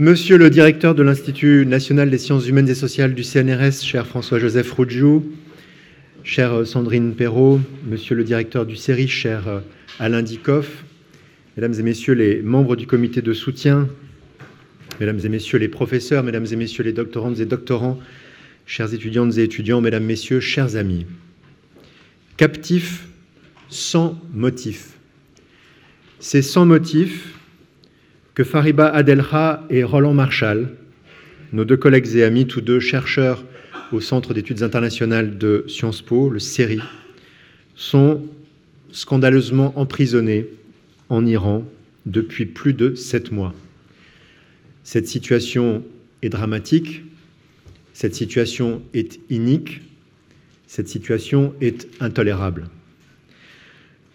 [0.00, 4.70] Monsieur le directeur de l'Institut national des sciences humaines et sociales du CNRS, cher François-Joseph
[4.70, 5.24] Rougiou,
[6.22, 9.60] chère Sandrine Perrault, monsieur le directeur du CERI, cher
[9.98, 10.84] Alain Dicoff,
[11.56, 13.88] mesdames et messieurs les membres du comité de soutien,
[15.00, 17.98] mesdames et messieurs les professeurs, mesdames et messieurs les doctorantes et doctorants,
[18.66, 21.06] chères étudiantes et étudiants, mesdames, messieurs, chers amis.
[22.36, 23.08] Captif
[23.68, 24.90] sans motif.
[26.20, 27.37] C'est sans motif
[28.38, 30.68] que Fariba Adelha et Roland Marshall,
[31.52, 33.44] nos deux collègues et amis, tous deux chercheurs
[33.90, 36.80] au Centre d'études internationales de Sciences Po, le CERI,
[37.74, 38.22] sont
[38.92, 40.46] scandaleusement emprisonnés
[41.08, 41.64] en Iran
[42.06, 43.54] depuis plus de sept mois.
[44.84, 45.82] Cette situation
[46.22, 47.02] est dramatique,
[47.92, 49.80] cette situation est inique,
[50.68, 52.68] cette situation est intolérable.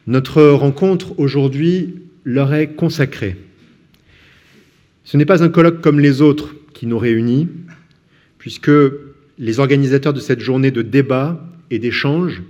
[0.08, 3.36] Notre rencontre aujourd'hui leur est consacrée.
[5.04, 7.50] Ce n'est pas un colloque comme les autres qui nous réunit,
[8.38, 8.72] puisque
[9.38, 12.42] les organisateurs de cette journée de débat et d'échange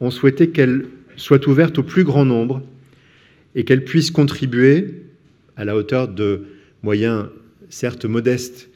[0.00, 2.62] ont souhaité qu'elle soit ouverte au plus grand nombre
[3.54, 5.02] et qu'elle puisse contribuer,
[5.56, 6.42] à la hauteur de
[6.82, 7.26] moyens
[7.68, 8.68] certes modestes,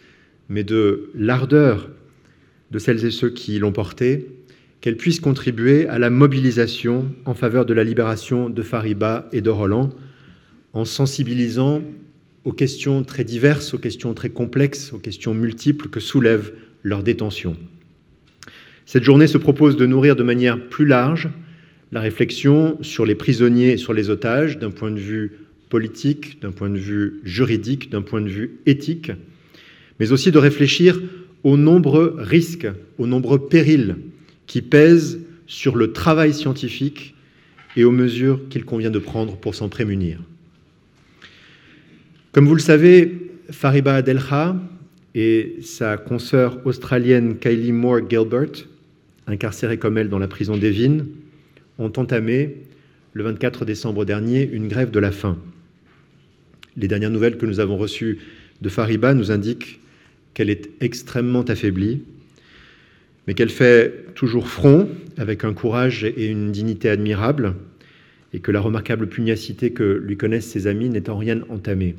[0.48, 1.90] mais de l'ardeur
[2.70, 4.27] de celles et ceux qui l'ont portée,
[4.80, 9.50] qu'elle puisse contribuer à la mobilisation en faveur de la libération de Fariba et de
[9.50, 9.90] Roland,
[10.72, 11.83] en sensibilisant
[12.44, 17.56] aux questions très diverses, aux questions très complexes, aux questions multiples que soulève leur détention.
[18.86, 21.28] Cette journée se propose de nourrir de manière plus large
[21.92, 25.32] la réflexion sur les prisonniers et sur les otages d'un point de vue
[25.68, 29.12] politique, d'un point de vue juridique, d'un point de vue éthique,
[30.00, 31.00] mais aussi de réfléchir
[31.44, 32.68] aux nombreux risques,
[32.98, 33.96] aux nombreux périls
[34.46, 37.14] qui pèsent sur le travail scientifique
[37.77, 40.18] et aux mesures qu'il convient de prendre pour s'en prémunir.
[42.33, 44.56] Comme vous le savez, Fariba Adelha
[45.14, 48.66] et sa consoeur australienne Kylie Moore Gilbert,
[49.27, 51.05] incarcérée comme elle dans la prison d'Evin,
[51.79, 52.56] ont entamé
[53.12, 55.36] le 24 décembre dernier une grève de la faim.
[56.79, 58.20] Les dernières nouvelles que nous avons reçues
[58.62, 59.80] de Fariba nous indiquent
[60.33, 62.01] qu'elle est extrêmement affaiblie,
[63.27, 67.56] mais qu'elle fait toujours front avec un courage et une dignité admirables,
[68.33, 71.95] et que la remarquable pugnacité que lui connaissent ses amis n'est en rien entamée.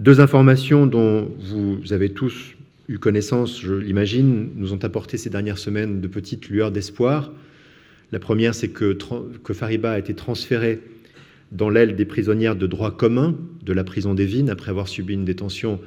[0.00, 2.54] Deux informations dont vous avez tous
[2.88, 7.30] eu connaissance, je l'imagine, nous ont apporté ces dernières semaines de petites lueurs d'espoir.
[8.10, 8.96] La première, c'est que,
[9.52, 10.80] Fariba a été transférée
[11.52, 15.12] dans l'aile des prisonnières de droit commun de la prison des Vignes après avoir subi
[15.12, 15.78] une détention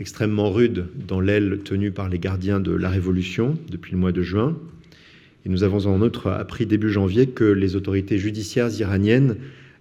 [0.00, 4.20] extrêmement rude dans l'aile tenue par les gardiens de la Révolution depuis le mois de
[4.20, 4.54] juin.
[5.46, 9.36] Et nous avons en outre appris début janvier que les autorités judiciaires iraniennes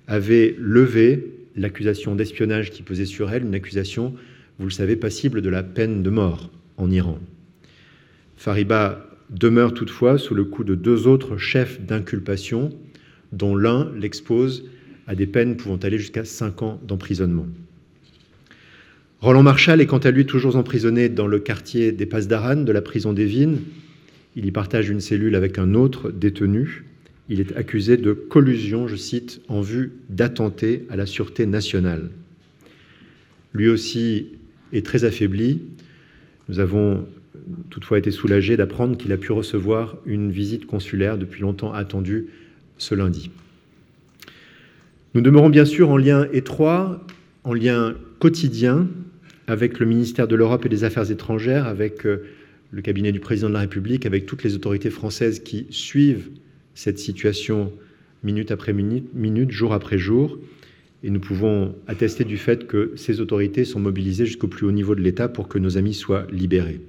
[0.07, 4.13] avaient levé l'accusation d'espionnage qui pesait sur elle, une accusation,
[4.59, 7.19] vous le savez, passible de la peine de mort en Iran.
[8.37, 12.69] Fariba demeure toutefois sous le coup de deux autres chefs d'inculpation,
[13.31, 14.65] dont l'un l'expose
[15.07, 17.47] à des peines pouvant aller jusqu'à cinq ans d'emprisonnement.
[19.21, 22.81] Roland Marshall est quant à lui toujours emprisonné dans le quartier des Passes de la
[22.81, 23.59] prison des Vignes.
[24.35, 26.85] Il y partage une cellule avec un autre détenu.
[27.29, 32.09] Il est accusé de collusion, je cite, en vue d'attenter à la sûreté nationale.
[33.53, 34.27] Lui aussi
[34.73, 35.61] est très affaibli.
[36.49, 37.05] Nous avons
[37.69, 42.27] toutefois été soulagés d'apprendre qu'il a pu recevoir une visite consulaire depuis longtemps attendue
[42.77, 43.31] ce lundi.
[45.13, 47.05] Nous demeurons bien sûr en lien étroit,
[47.43, 48.87] en lien quotidien
[49.47, 52.25] avec le ministère de l'Europe et des Affaires étrangères, avec euh,
[52.71, 56.29] le cabinet du président de la République, avec toutes les autorités françaises qui suivent
[56.75, 57.73] cette situation
[58.23, 60.37] minute après minute, jour après jour.
[61.03, 64.95] Et nous pouvons attester du fait que ces autorités sont mobilisées jusqu'au plus haut niveau
[64.95, 66.81] de l'État pour que nos amis soient libérés.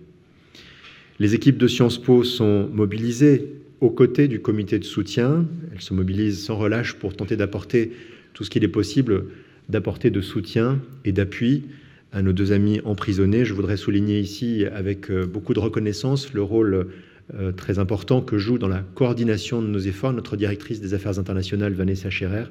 [1.18, 5.46] Les équipes de Sciences Po sont mobilisées aux côtés du comité de soutien.
[5.72, 7.92] Elles se mobilisent sans relâche pour tenter d'apporter
[8.34, 9.24] tout ce qu'il est possible
[9.68, 11.64] d'apporter de soutien et d'appui
[12.12, 13.44] à nos deux amis emprisonnés.
[13.44, 16.88] Je voudrais souligner ici avec euh, beaucoup de reconnaissance le rôle
[17.34, 21.18] euh, très important que joue dans la coordination de nos efforts notre directrice des affaires
[21.18, 22.44] internationales Vanessa Scherer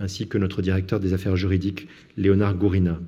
[0.00, 1.86] ainsi que notre directeur des affaires juridiques
[2.16, 2.98] Léonard Gourina.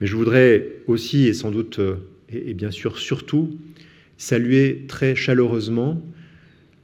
[0.00, 1.96] Mais je voudrais aussi et sans doute euh,
[2.30, 3.58] et bien sûr surtout
[4.16, 6.02] saluer très chaleureusement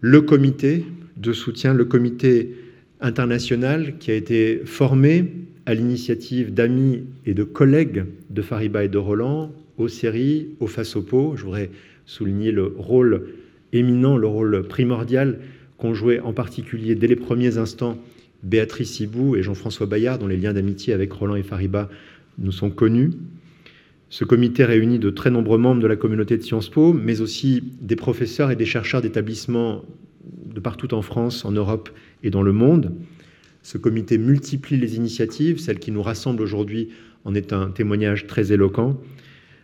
[0.00, 0.84] le comité
[1.16, 2.54] de soutien, le comité
[3.00, 5.32] international qui a été formé
[5.66, 11.36] à l'initiative d'amis et de collègues de Fariba et de Roland, aux séries, au FASOPO.
[11.36, 11.70] Je voudrais
[12.08, 13.28] souligner le rôle
[13.74, 15.40] éminent, le rôle primordial
[15.76, 17.98] qu'ont joué en particulier dès les premiers instants
[18.42, 21.90] Béatrice Sibou et Jean-François Bayard, dont les liens d'amitié avec Roland et Fariba
[22.38, 23.10] nous sont connus.
[24.08, 27.62] Ce comité réunit de très nombreux membres de la communauté de Sciences Po, mais aussi
[27.82, 29.84] des professeurs et des chercheurs d'établissements
[30.54, 31.90] de partout en France, en Europe
[32.22, 32.94] et dans le monde.
[33.62, 36.88] Ce comité multiplie les initiatives, celle qui nous rassemble aujourd'hui
[37.26, 38.98] en est un témoignage très éloquent,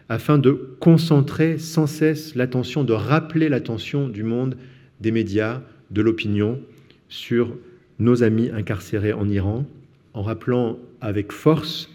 [0.09, 4.57] afin de concentrer sans cesse l'attention, de rappeler l'attention du monde,
[5.01, 6.61] des médias, de l'opinion
[7.09, 7.57] sur
[7.99, 9.67] nos amis incarcérés en Iran,
[10.13, 11.91] en rappelant avec force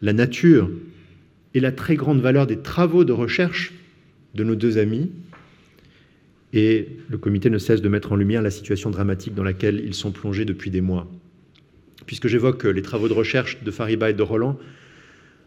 [0.00, 0.70] la nature
[1.54, 3.72] et la très grande valeur des travaux de recherche
[4.34, 5.10] de nos deux amis.
[6.52, 9.94] Et le comité ne cesse de mettre en lumière la situation dramatique dans laquelle ils
[9.94, 11.10] sont plongés depuis des mois.
[12.06, 14.58] Puisque j'évoque les travaux de recherche de Fariba et de Roland,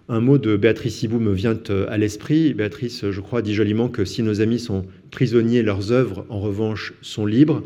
[0.07, 1.57] un mot de Béatrice Hibou me vient
[1.87, 2.53] à l'esprit.
[2.53, 6.93] Béatrice, je crois, dit joliment que si nos amis sont prisonniers, leurs œuvres, en revanche,
[7.01, 7.63] sont libres.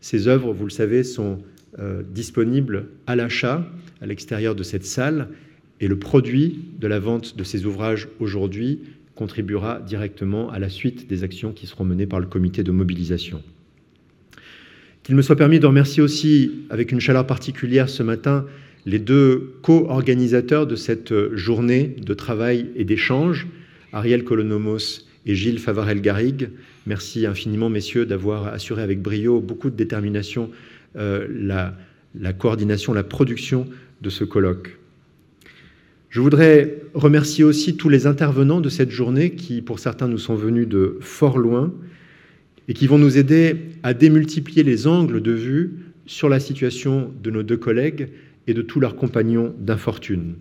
[0.00, 1.38] Ces œuvres, vous le savez, sont
[1.78, 3.66] euh, disponibles à l'achat
[4.00, 5.28] à l'extérieur de cette salle
[5.80, 8.80] et le produit de la vente de ces ouvrages aujourd'hui
[9.14, 13.42] contribuera directement à la suite des actions qui seront menées par le comité de mobilisation.
[15.02, 18.46] Qu'il me soit permis de remercier aussi, avec une chaleur particulière ce matin,
[18.86, 23.46] les deux co-organisateurs de cette journée de travail et d'échange,
[23.92, 26.50] Ariel Colonomos et Gilles Favarel-Garrigue.
[26.86, 30.50] Merci infiniment, messieurs, d'avoir assuré avec brio, beaucoup de détermination,
[30.96, 31.26] euh,
[32.14, 33.66] la coordination, la production
[34.02, 34.78] de ce colloque.
[36.14, 40.36] Je voudrais remercier aussi tous les intervenants de cette journée qui, pour certains, nous sont
[40.36, 41.74] venus de fort loin
[42.68, 45.72] et qui vont nous aider à démultiplier les angles de vue
[46.06, 48.10] sur la situation de nos deux collègues
[48.46, 50.34] et de tous leurs compagnons d'infortune.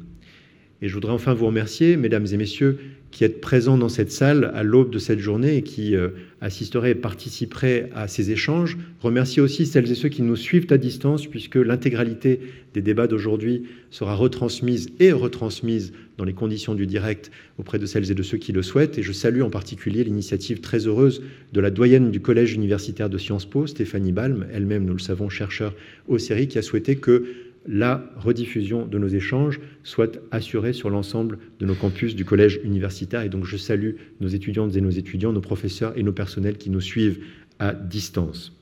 [0.81, 2.77] Et je voudrais enfin vous remercier, mesdames et messieurs,
[3.13, 6.09] qui êtes présents dans cette salle à l'aube de cette journée et qui euh,
[6.41, 8.77] assisteraient et participeraient à ces échanges.
[8.99, 12.39] Remercier aussi celles et ceux qui nous suivent à distance, puisque l'intégralité
[12.73, 17.29] des débats d'aujourd'hui sera retransmise et retransmise dans les conditions du direct
[17.59, 18.97] auprès de celles et de ceux qui le souhaitent.
[18.97, 21.21] Et je salue en particulier l'initiative très heureuse
[21.53, 25.29] de la doyenne du Collège universitaire de Sciences Po, Stéphanie Balm, elle-même, nous le savons,
[25.29, 25.75] chercheur
[26.07, 27.25] au série, qui a souhaité que
[27.65, 33.21] la rediffusion de nos échanges soit assurée sur l'ensemble de nos campus du collège universitaire.
[33.21, 36.69] Et donc je salue nos étudiantes et nos étudiants, nos professeurs et nos personnels qui
[36.69, 37.23] nous suivent
[37.59, 38.53] à distance.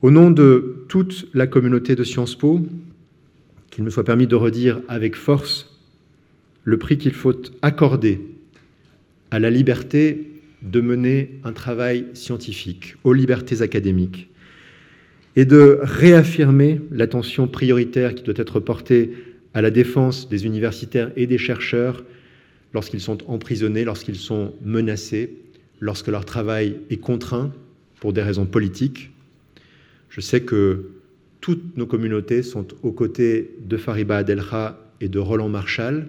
[0.00, 2.60] Au nom de toute la communauté de Sciences Po,
[3.70, 5.78] qu'il me soit permis de redire avec force
[6.64, 8.20] le prix qu'il faut accorder
[9.30, 10.28] à la liberté
[10.62, 14.28] de mener un travail scientifique, aux libertés académiques,
[15.36, 19.12] et de réaffirmer l'attention prioritaire qui doit être portée
[19.54, 22.04] à la défense des universitaires et des chercheurs
[22.74, 25.34] lorsqu'ils sont emprisonnés, lorsqu'ils sont menacés,
[25.80, 27.52] lorsque leur travail est contraint
[28.00, 29.10] pour des raisons politiques.
[30.08, 30.90] Je sais que
[31.40, 36.06] toutes nos communautés sont aux côtés de Fariba Adelha et de Roland Marshall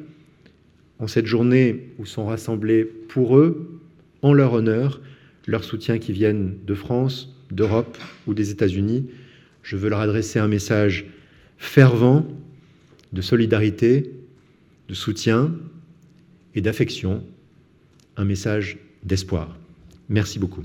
[1.00, 3.80] en cette journée où sont rassemblés pour eux,
[4.22, 5.02] en leur honneur,
[5.48, 7.98] leurs soutiens qui viennent de France, d'Europe
[8.28, 9.10] ou des États-Unis,
[9.62, 11.06] je veux leur adresser un message
[11.58, 12.26] fervent
[13.14, 14.12] de solidarité,
[14.90, 15.52] de soutien
[16.56, 17.24] et d'affection,
[18.18, 19.56] un message d'espoir.
[20.10, 20.64] Merci beaucoup.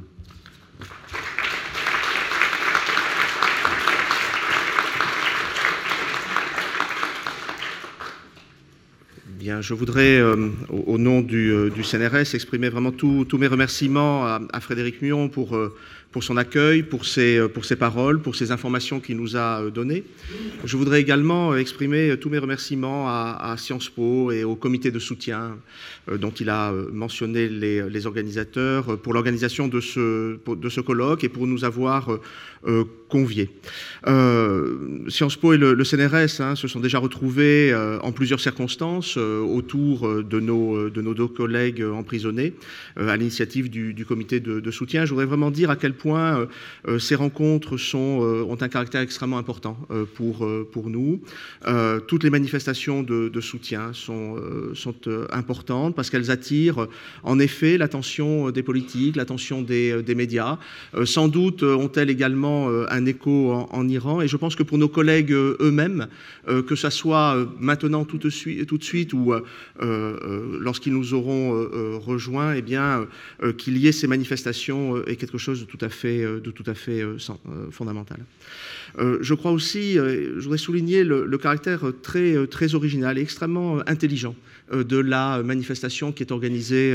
[9.38, 14.60] Bien, je voudrais, euh, au, nom du, euh, CNRS, exprimer vraiment tous mes remerciements à,
[14.60, 15.74] Frédéric Mion pour euh,
[16.10, 19.62] pour son accueil, pour ses, euh, pour ses paroles, pour ses informations qu'il nous a
[19.62, 20.04] euh, données.
[20.64, 24.98] Je voudrais également euh, exprimer tous mes remerciements à, Sciences Po et au comité de
[24.98, 25.56] soutien
[26.10, 31.46] dont il a mentionné les, organisateurs pour l'organisation de ce, de ce colloque et pour
[31.46, 32.08] nous avoir
[33.08, 33.50] conviés.
[35.08, 40.40] Sciences Po et le, CNRS hein, se sont déjà retrouvés en plusieurs circonstances autour de
[40.40, 42.54] nos, de nos deux collègues emprisonnés
[42.96, 45.04] à l'initiative du, comité de, de soutien.
[45.04, 46.46] Je voudrais vraiment dire à quel point euh,
[46.86, 49.76] euh, ces rencontres euh, ont un caractère extrêmement important
[50.14, 50.46] pour,
[50.88, 51.20] nous.
[52.06, 54.36] toutes les manifestations de, soutien sont,
[55.32, 56.86] importantes parce qu'elles attirent
[57.24, 60.58] en effet l'attention des politiques, l'attention des, médias.
[61.04, 65.32] sans doute ont-elles également un écho en, Iran et je pense que pour nos collègues
[65.32, 66.06] eux-mêmes,
[66.46, 69.34] que ce soit maintenant tout de suite, ou
[69.80, 72.62] lorsqu'ils nous auront rejoints, eh
[73.58, 76.64] qu'il y ait ces manifestations est quelque chose de tout à fait, euh, de tout
[76.66, 78.18] à fait euh, euh, fondamental.
[78.98, 84.34] je crois aussi, je voudrais souligner le, caractère très, très original et extrêmement intelligent
[84.72, 86.94] de la manifestation qui est organisée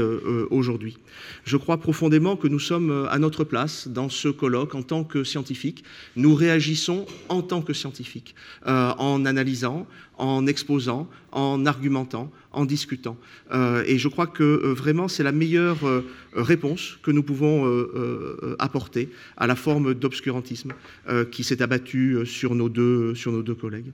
[0.49, 0.97] aujourd'hui.
[1.45, 5.23] Je crois profondément que nous sommes à notre place dans ce colloque en tant que
[5.23, 5.83] scientifiques.
[6.15, 8.35] Nous réagissons en tant que scientifiques,
[8.65, 13.17] en analysant, en exposant, en argumentant, en discutant.
[13.85, 15.79] et je crois que vraiment c'est la meilleure
[16.35, 17.87] réponse que nous pouvons
[18.59, 20.71] apporter à la forme d'obscurantisme
[21.31, 23.91] qui s'est abattue sur nos deux, sur nos deux collègues.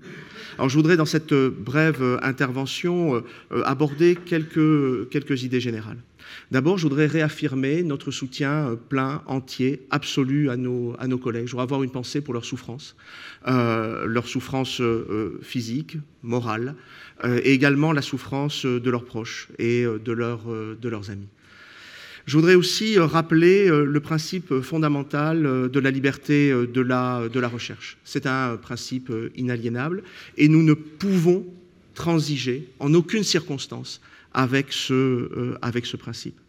[0.57, 3.23] Alors je voudrais dans cette brève intervention
[3.65, 5.97] aborder quelques, quelques idées générales.
[6.51, 11.45] D'abord, je voudrais réaffirmer notre soutien euh, plein, entier, absolu à nos, à nos collègues.
[11.45, 12.95] Je voudrais avoir une pensée pour leur souffrance,
[13.47, 16.75] euh, leur souffrance euh, physique, morale,
[17.25, 21.27] et également la souffrance de leurs proches et de, leurs, de leurs amis.
[22.29, 27.97] Je voudrais aussi rappeler le principe fondamental de la liberté de la, de la recherche.
[28.03, 30.03] C'est un principe inaliénable
[30.37, 31.43] et nous ne pouvons
[31.95, 33.99] transiger en aucune circonstance
[34.39, 36.39] avec ce, euh, avec ce principe.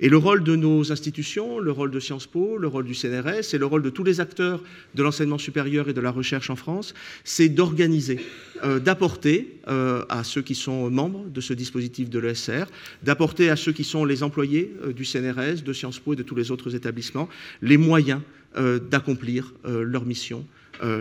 [0.00, 3.54] Et le rôle de nos institutions, le rôle de Sciences Po, le rôle du CNRS
[3.54, 4.62] et le rôle de tous les acteurs
[4.94, 6.92] de l'enseignement supérieur et de la recherche en France,
[7.24, 8.20] c'est d'organiser,
[8.64, 12.64] euh, d'apporter euh, à ceux qui sont membres de ce dispositif de l'ESR,
[13.02, 16.34] d'apporter à ceux qui sont les employés du CNRS, de Sciences Po et de tous
[16.34, 17.30] les autres établissements
[17.62, 18.20] les moyens
[18.90, 20.44] d'accomplir leur mission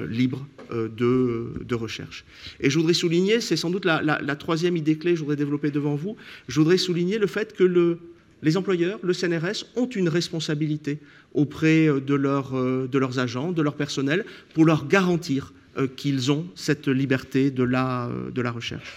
[0.10, 2.25] libre euh, de, recherche.
[2.59, 5.69] Et je voudrais souligner, c'est sans doute la, troisième idée clé que je voudrais développer
[5.71, 6.15] devant vous,
[6.47, 7.97] je voudrais souligner le fait que
[8.41, 10.97] les employeurs, le CNRS, ont une responsabilité
[11.33, 15.53] auprès euh, de, de leurs agents, de leur personnel, pour leur garantir
[15.95, 18.09] qu'ils ont cette liberté de la,
[18.51, 18.95] recherche.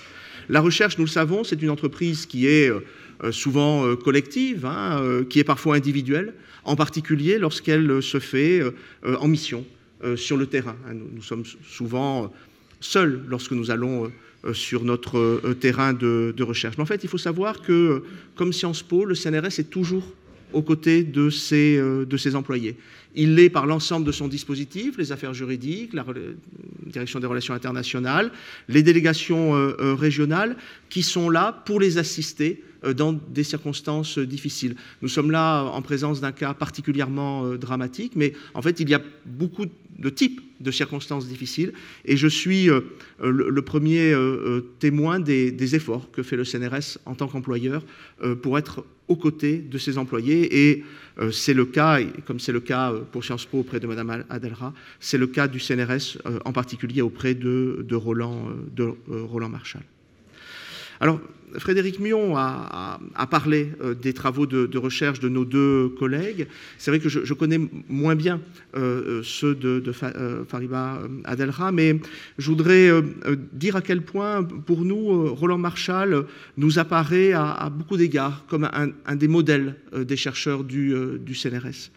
[0.48, 2.72] La recherche, nous le savons, c'est une entreprise qui est
[3.32, 6.32] souvent collective, hein, qui est parfois individuelle,
[6.64, 8.62] en particulier lorsqu'elle se fait
[9.04, 9.79] en mission, euh,
[10.16, 10.76] sur le terrain.
[10.88, 10.94] Hein.
[10.94, 12.28] Nous, sommes souvent euh,
[12.80, 14.10] seuls lorsque nous allons
[14.44, 16.76] euh, sur notre terrain de, recherche.
[16.78, 18.02] Mais en fait, il faut savoir que,
[18.34, 20.04] comme Sciences Po, le CNRS est toujours
[20.52, 22.76] aux côtés de ses employés.
[23.14, 26.04] Il l'est par l'ensemble de son dispositif, les affaires juridiques, la
[26.86, 28.32] direction des relations internationales,
[28.68, 30.56] les délégations régionales,
[30.88, 32.64] qui sont là pour les assister
[32.96, 34.76] dans des circonstances difficiles.
[35.02, 39.02] Nous sommes là en présence d'un cas particulièrement dramatique, mais en fait, il y a
[39.26, 39.66] beaucoup
[40.00, 41.72] de type de circonstances difficiles.
[42.04, 42.80] Et je suis euh,
[43.22, 47.84] le, premier euh, euh, témoin des, efforts que fait le CNRS en tant qu'employeur
[48.42, 50.70] pour être aux côtés de ses employés.
[50.70, 50.84] Et
[51.30, 55.18] c'est le cas, comme c'est le cas pour Sciences Po auprès de Mme Adelra, c'est
[55.18, 59.82] le cas du CNRS en particulier auprès de, Roland, de Roland Marshall.
[60.98, 61.20] Alors,
[61.58, 62.98] Frédéric Mion a,
[63.30, 66.46] parlé euh, des travaux de, recherche de nos deux collègues.
[66.78, 68.40] C'est vrai que je, connais moins bien
[68.76, 72.00] euh, ceux de, Fariba Adelra, mais
[72.38, 73.02] je voudrais euh,
[73.52, 76.26] dire à quel point, pour nous, Roland Marshall
[76.56, 80.94] nous apparaît à, beaucoup d'égards comme un, des modèles des chercheurs du,
[81.34, 81.90] CNRS.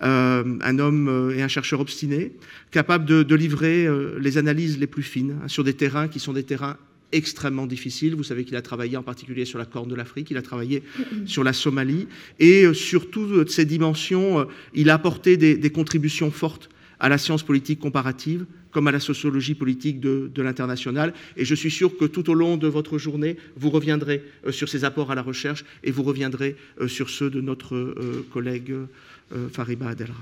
[0.00, 2.32] un homme et un chercheur obstiné,
[2.70, 6.44] capable de, livrer les analyses les plus fines hein, sur des terrains qui sont des
[6.44, 6.76] terrains
[7.12, 8.14] extrêmement difficile.
[8.14, 10.82] Vous savez qu'il a travaillé en particulier sur la Corne de l'Afrique, il a travaillé
[11.26, 12.08] sur la Somalie,
[12.38, 14.44] et euh, sur toutes ces dimensions, euh,
[14.74, 16.68] il a apporté des, contributions fortes
[17.00, 21.14] à la science politique comparative, comme à la sociologie politique de, l'international.
[21.36, 24.68] Et je suis sûr que tout au long de votre journée, vous reviendrez euh, sur
[24.68, 26.56] ces apports à la recherche et vous reviendrez
[26.86, 27.94] sur ceux de notre
[28.32, 28.74] collègue
[29.52, 30.14] Fariba Adelra.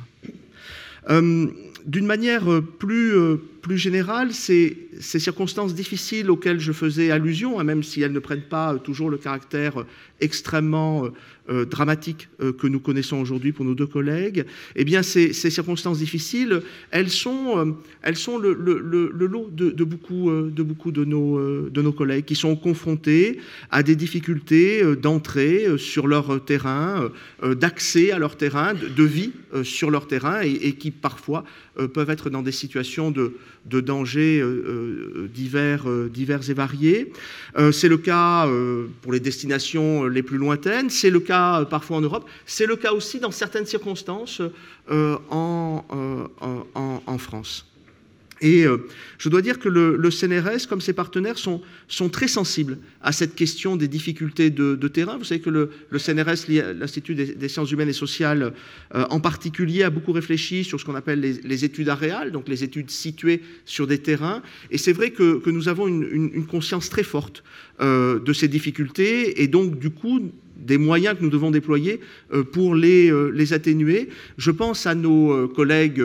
[1.82, 7.10] Euh, d'une manière euh, plus, euh, plus générale, ces, ces, circonstances difficiles auxquelles je faisais
[7.10, 9.84] allusion, hein, même si elles ne prennent pas toujours le caractère
[10.20, 11.08] extrêmement
[11.50, 14.44] euh, dramatiques euh, que nous connaissons aujourd'hui pour nos deux collègues,
[14.76, 17.72] eh bien, ces, circonstances difficiles, elles sont, euh,
[18.02, 22.54] elles sont le, lot de, beaucoup, de, beaucoup de, nos, de nos collègues qui sont
[22.54, 23.40] confrontés
[23.72, 27.10] à des difficultés d'entrée sur leur terrain,
[27.42, 29.32] d'accès à leur terrain, de, vie
[29.64, 31.42] sur leur terrain, et, qui parfois
[31.92, 33.34] peuvent être dans des situations de,
[33.66, 34.44] de dangers
[35.34, 37.12] divers, divers et variés.
[37.72, 38.48] C'est le cas
[39.00, 42.28] pour les destinations les plus lointaines, c'est le cas euh, parfois en Europe.
[42.46, 44.40] C'est le cas aussi dans certaines circonstances
[44.90, 46.26] euh, euh,
[46.74, 47.66] en, France.
[48.40, 48.64] Et
[49.18, 53.36] je dois dire que le, CNRS, comme ses partenaires, sont, sont, très sensibles à cette
[53.36, 55.16] question des difficultés de, terrain.
[55.16, 58.52] Vous savez que le, CNRS, l'Institut des, sciences humaines et sociales
[58.92, 62.90] en particulier, a beaucoup réfléchi sur ce qu'on appelle les, études aréales, donc les études
[62.90, 64.42] situées sur des terrains.
[64.72, 67.44] Et c'est vrai que, nous avons une, une, conscience très forte
[67.80, 72.00] de ces difficultés et donc du coup des moyens que nous devons déployer
[72.32, 74.08] euh, pour les, euh, les atténuer.
[74.38, 76.02] Je pense à nos euh, collègues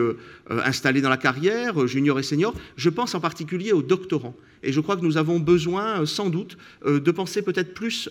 [0.50, 2.54] installés dans la carrière, juniors et seniors.
[2.76, 4.34] Je pense en particulier aux doctorants.
[4.62, 8.08] Et je crois que nous avons besoin, sans doute, de penser peut-être plus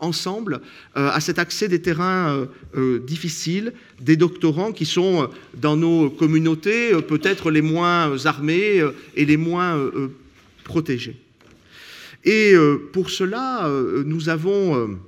[0.00, 0.60] ensemble
[0.94, 2.48] à cet accès des terrains
[3.06, 8.82] difficiles, des doctorants qui sont dans nos communautés peut-être les moins armés
[9.14, 9.78] et les moins
[10.64, 11.16] protégés.
[12.24, 12.52] Et
[12.92, 13.70] pour cela,
[14.04, 14.98] nous avons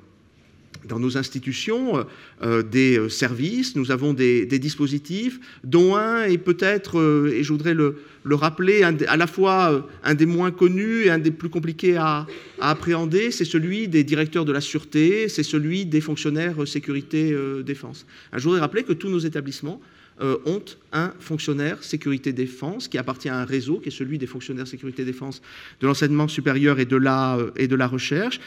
[0.85, 2.05] dans nos institutions euh,
[2.43, 7.75] euh, des euh, services, nous avons des, dispositifs, dont un est peut-être, et je voudrais
[7.75, 7.97] le,
[8.27, 12.27] rappeler, à la fois un des moins connus et un des plus compliqués à,
[12.61, 18.07] à appréhender, c'est celui des directeurs de la sûreté, c'est celui des fonctionnaires sécurité-défense.
[18.33, 19.81] Je voudrais rappeler que tous nos établissements
[20.23, 20.62] euh, ont
[20.93, 25.43] un fonctionnaire sécurité-défense qui appartient à un réseau qui est celui des fonctionnaires sécurité-défense
[25.81, 28.38] de l'enseignement supérieur et de la, euh, et de la recherche.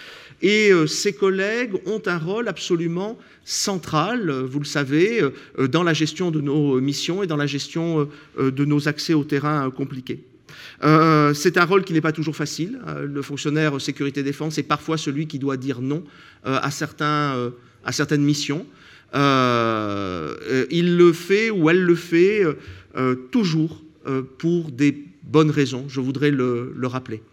[0.41, 5.21] Et euh, ces collègues ont un rôle absolument central, vous le savez,
[5.69, 9.69] dans la gestion de nos missions et dans la gestion de nos accès au terrain
[9.69, 10.23] compliqués.
[10.81, 12.79] c'est un rôle qui n'est pas toujours facile.
[13.03, 16.03] le fonctionnaire sécurité-défense est parfois celui qui doit dire non
[16.43, 17.51] à, certains,
[17.83, 18.65] à certaines missions.
[19.13, 22.43] Euh, euh, il le fait ou elle le fait
[22.97, 23.81] euh, toujours
[24.37, 27.23] pour des bonnes raisons, je voudrais le, rappeler.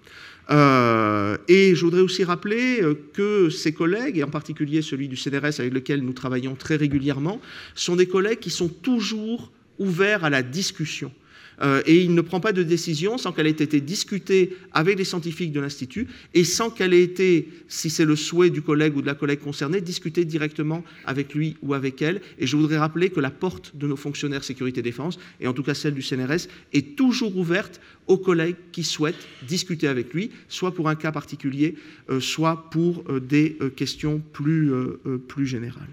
[0.50, 2.80] et je voudrais aussi rappeler
[3.12, 7.42] que ces collègues, et en particulier celui du CNRS avec lequel nous travaillons très régulièrement,
[7.74, 11.12] sont des collègues qui sont toujours ouverts à la discussion.
[11.60, 15.04] Euh, et il ne prend pas de décision sans qu'elle ait été discutée avec les
[15.04, 19.02] scientifiques de l'Institut et sans qu'elle ait été, si c'est le souhait du collègue ou
[19.02, 22.20] de la collègue concernée, discutée directement avec lui ou avec elle.
[22.38, 25.74] Et je voudrais rappeler que la porte de nos fonctionnaires sécurité-défense, et en tout cas
[25.74, 30.88] celle du CNRS, est toujours ouverte aux collègues qui souhaitent discuter avec lui, soit pour
[30.88, 31.76] un cas particulier,
[32.10, 35.88] euh, soit pour euh, des questions plus générales.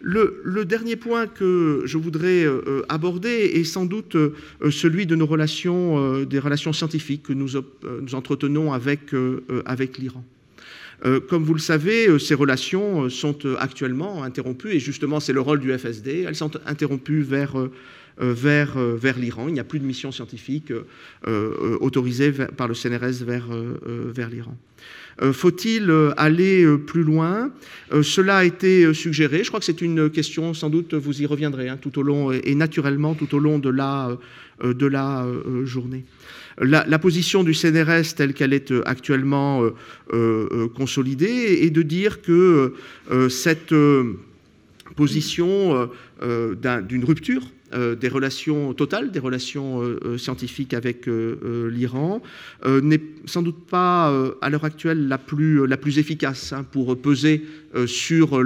[0.00, 4.32] Le, dernier point que je voudrais euh, aborder est sans doute euh,
[4.70, 7.56] celui de nos relations, euh, des relations scientifiques que nous,
[8.12, 9.12] entretenons avec
[9.98, 10.24] l'Iran.
[11.28, 15.76] comme vous le savez, ces relations sont actuellement interrompues, et justement c'est le rôle du
[15.76, 17.54] FSD, elles sont interrompues vers,
[18.18, 19.48] vers, vers l'Iran.
[19.48, 20.72] Il n'y a plus de mission scientifique
[21.26, 24.56] autorisée par le CNRS vers, l'Iran.
[25.22, 27.50] Euh, faut-il euh, aller euh, plus loin?
[28.02, 29.42] Cela a été suggéré.
[29.42, 32.30] Je crois que c'est une question, sans doute, vous y reviendrez hein, tout au long
[32.32, 34.16] et naturellement tout au long de la,
[35.64, 36.04] journée.
[36.60, 39.62] La, position du CNRS telle qu'elle est actuellement
[40.74, 42.74] consolidée est de dire que
[43.30, 43.74] cette
[44.96, 45.88] position
[46.20, 52.22] d'une rupture euh, des relations totales, des relations euh, euh, scientifiques avec l'Iran,
[52.66, 57.44] n'est sans doute pas à l'heure actuelle la plus, efficace hein, pour peser
[57.86, 58.40] sur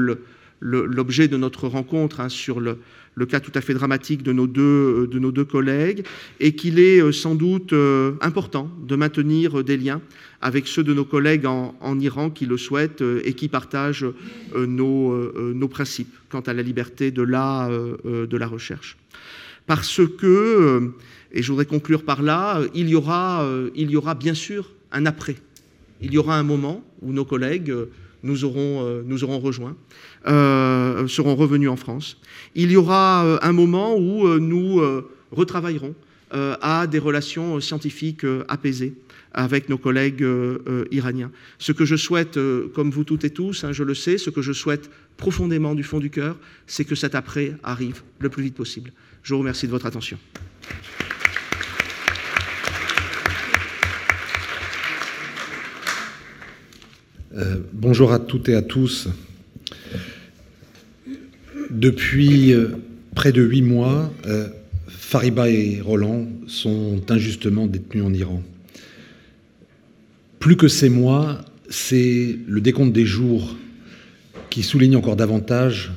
[0.62, 2.78] l'objet de notre rencontre, hein, sur le,
[3.26, 6.04] cas tout à fait dramatique de nos deux, deux collègues,
[6.40, 7.74] et qu'il est sans doute
[8.20, 10.00] important de maintenir des liens
[10.40, 14.06] avec ceux de nos collègues en, Iran qui le souhaitent et qui partagent
[14.56, 17.68] nos, principes quant à la liberté de la,
[18.46, 18.96] recherche
[19.66, 20.94] parce que, euh,
[21.32, 25.36] et je voudrais conclure par là, euh, il y aura, euh, bien sûr un après.
[26.00, 27.72] Il y aura un moment où nos collègues
[28.22, 29.76] nous auront rejoints,
[30.24, 32.18] seront revenus en France.
[32.54, 34.80] Il y aura un moment où nous
[35.30, 35.94] retravaillerons
[36.30, 38.94] à des relations scientifiques apaisées
[39.34, 40.26] avec nos collègues
[40.90, 41.30] iraniens.
[41.58, 42.38] Ce que je souhaite,
[42.74, 45.82] comme vous toutes et tous, hein, je le sais, ce que je souhaite profondément du
[45.82, 48.92] fond du cœur, c'est que cet après arrive le plus vite possible.
[49.22, 50.18] Je vous remercie de votre attention.
[57.34, 59.08] Euh, bonjour à toutes et à tous.
[61.72, 62.68] Depuis euh,
[63.14, 64.48] près de huit mois, euh,
[64.88, 68.42] Fariba et Roland sont injustement détenus en Iran.
[70.38, 73.56] Plus que ces mois, c'est le décompte des jours
[74.50, 75.92] qui souligne encore davantage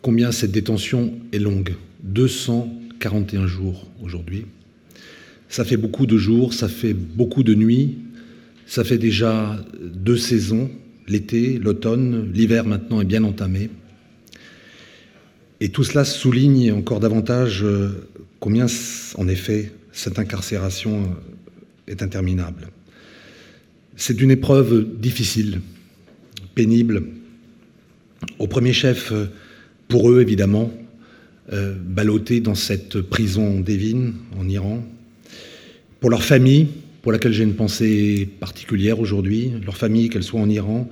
[0.00, 1.74] combien cette détention est longue.
[2.04, 4.46] 241 jours aujourd'hui.
[5.48, 7.96] Ça fait beaucoup de jours, ça fait beaucoup de nuits,
[8.66, 10.70] ça fait déjà deux saisons,
[11.08, 13.70] l'été, l'automne, l'hiver maintenant est bien entamé.
[15.64, 18.06] Et tout cela souligne encore davantage euh,
[18.38, 18.66] combien,
[19.16, 22.68] en effet, cette incarcération euh, est interminable.
[23.96, 25.62] C'est une épreuve difficile,
[26.54, 27.04] pénible,
[28.38, 29.24] au premier chef euh,
[29.88, 30.70] pour eux évidemment,
[31.50, 34.84] ballottés dans cette prison d'Evin en Iran.
[36.00, 36.68] Pour leur famille,
[37.00, 40.88] pour laquelle j'ai une pensée particulière aujourd'hui, leur famille, qu'elle soit en Iran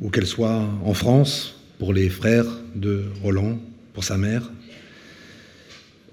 [0.00, 3.58] ou qu'elle soit en France, pour les frères de Roland,
[3.92, 4.50] pour sa mère.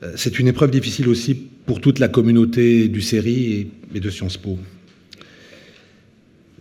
[0.03, 4.37] Euh, c'est une épreuve difficile aussi pour toute la communauté du série et de Sciences
[4.37, 4.57] Po.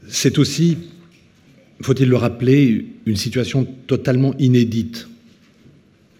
[0.08, 0.78] C'est aussi,
[1.82, 5.08] faut-il le rappeler, une situation totalement inédite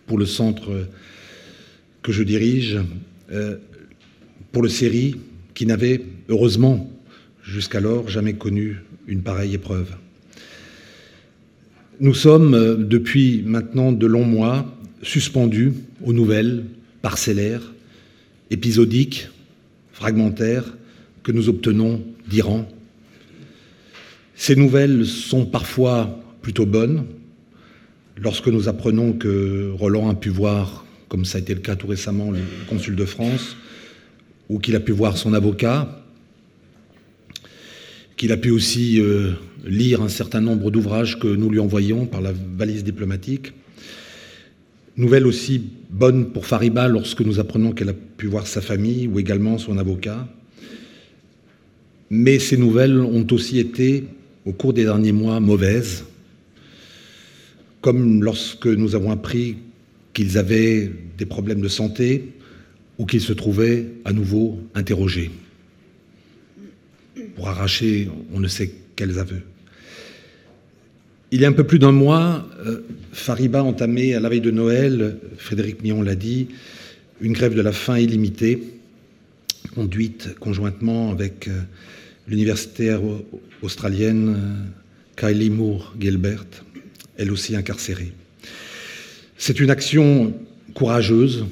[0.06, 0.86] pour le centre
[2.02, 2.78] que je dirige,
[3.32, 3.56] euh,
[4.52, 5.16] pour le CERI,
[5.54, 6.90] qui n'avait, heureusement,
[7.42, 8.76] jusqu'alors jamais connu
[9.08, 9.94] une pareille épreuve.
[11.98, 15.72] Nous sommes, euh, depuis maintenant de longs mois, suspendus
[16.04, 16.64] aux nouvelles
[17.02, 17.72] parcellaires,
[18.50, 19.28] épisodiques,
[19.92, 20.76] fragmentaires,
[21.22, 22.68] que nous obtenons d'Iran.
[24.34, 27.06] Ces nouvelles sont parfois plutôt bonnes.
[28.18, 31.86] Lorsque nous apprenons que Roland a pu voir, comme ça a été le cas tout
[31.86, 33.56] récemment, le consul de France,
[34.48, 36.02] ou qu'il a pu voir son avocat,
[38.16, 39.32] qu'il a pu aussi euh,
[39.64, 43.52] lire un certain nombre d'ouvrages que nous lui envoyons par la valise diplomatique.
[44.96, 49.18] Nouvelle aussi bonne pour Fariba lorsque nous apprenons qu'elle a pu voir sa famille ou
[49.18, 50.26] également son avocat.
[52.08, 54.04] Mais ces nouvelles ont aussi été,
[54.44, 56.04] au cours des derniers mois, mauvaises,
[57.80, 59.56] comme lorsque nous avons appris
[60.14, 62.32] qu'ils avaient des problèmes de santé
[62.98, 65.30] ou qu'ils se trouvaient à nouveau interrogés
[67.36, 69.42] pour arracher on ne sait quels aveux.
[71.32, 74.40] Il y a un peu plus d'un mois, euh, Fariba a entamé à la veille
[74.40, 76.48] de Noël, Frédéric Millon l'a dit,
[77.20, 78.62] une grève de la faim illimitée,
[79.74, 81.62] conduite conjointement avec euh,
[82.28, 83.00] l'universitaire
[83.60, 86.44] australienne euh, Kylie Moore Gilbert,
[87.18, 88.12] elle aussi incarcérée.
[89.36, 90.32] C'est une action
[90.74, 91.44] courageuse,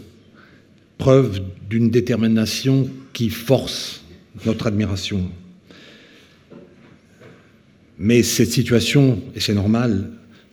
[0.98, 4.04] preuve d'une détermination qui force
[4.46, 5.28] notre admiration.
[7.98, 10.10] Mais cette situation, et c'est normal,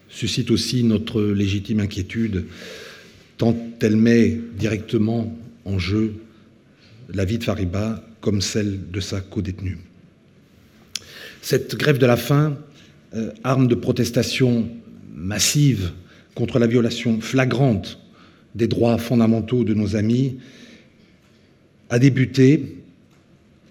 [0.09, 2.45] suscite aussi notre légitime inquiétude,
[3.37, 6.13] tant elle met directement en jeu
[7.13, 9.79] la vie de Fariba comme celle de sa co-détenue.
[11.41, 12.57] Cette grève de la faim,
[13.15, 14.69] euh, arme de protestation
[15.15, 15.91] massive
[16.35, 17.99] contre la violation flagrante
[18.53, 20.37] des droits fondamentaux de nos amis,
[21.89, 22.77] a débuté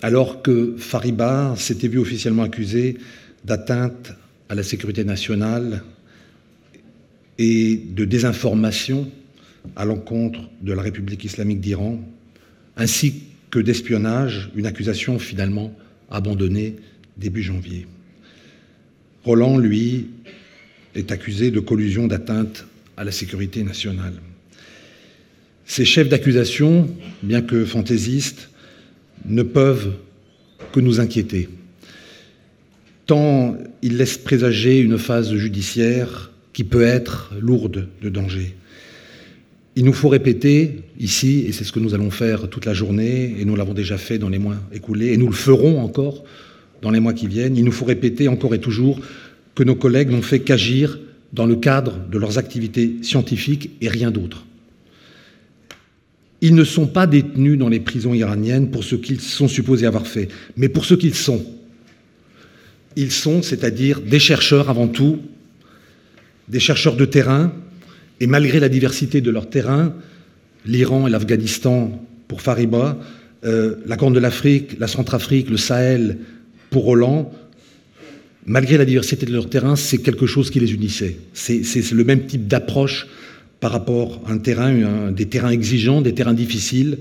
[0.03, 2.99] alors que Fariba s'était vu officiellement accusé
[3.45, 4.13] d'atteinte
[4.49, 5.83] à la sécurité nationale
[7.39, 9.11] et de désinformation
[9.77, 12.01] à l'encontre de la République islamique d'Iran,
[12.77, 15.77] ainsi que d'espionnage, une accusation finalement
[16.11, 16.77] abandonnée
[17.17, 17.87] début janvier.
[19.25, 20.09] Roland, lui,
[20.95, 24.15] est accusé de collusion d'atteinte à la sécurité nationale.
[25.67, 26.89] Ces chefs d'accusation,
[27.23, 28.51] bien que fantaisistes,
[29.25, 29.95] ne peuvent
[30.73, 31.49] que nous inquiéter
[33.83, 38.55] il laisse présager une phase judiciaire qui peut être lourde de danger.
[39.77, 43.37] Il nous faut répéter ici, et c'est ce que nous allons faire toute la journée,
[43.39, 46.25] et nous l'avons déjà fait dans les mois écoulés, et nous le ferons encore
[46.83, 49.01] dans les mois qui viennent, il nous faut répéter encore et toujours
[49.55, 50.99] que nos collègues n'ont fait qu'agir
[51.33, 54.47] dans le cadre de leurs activités scientifiques et rien d'autre.
[56.41, 60.07] Ils ne sont pas détenus dans les prisons iraniennes pour ce qu'ils sont supposés avoir
[60.07, 61.45] fait, mais pour ce qu'ils sont.
[62.97, 65.21] Ils sont, c'est-à-dire des chercheurs avant tout,
[66.49, 67.53] des chercheurs de terrain,
[68.21, 69.95] et malgré la diversité de leur terrain,
[70.67, 72.99] l'Iran et l'Afghanistan pour Fariba,
[73.45, 76.19] euh, la Corne de l'Afrique, la Centrafrique, le Sahel
[76.69, 77.33] pour Roland,
[78.45, 81.17] malgré la diversité de leur terrain, c'est quelque chose qui les unissait.
[81.33, 83.07] C'est le même type d'approche
[83.61, 86.99] par rapport à un terrain, des terrains exigeants, des terrains difficiles,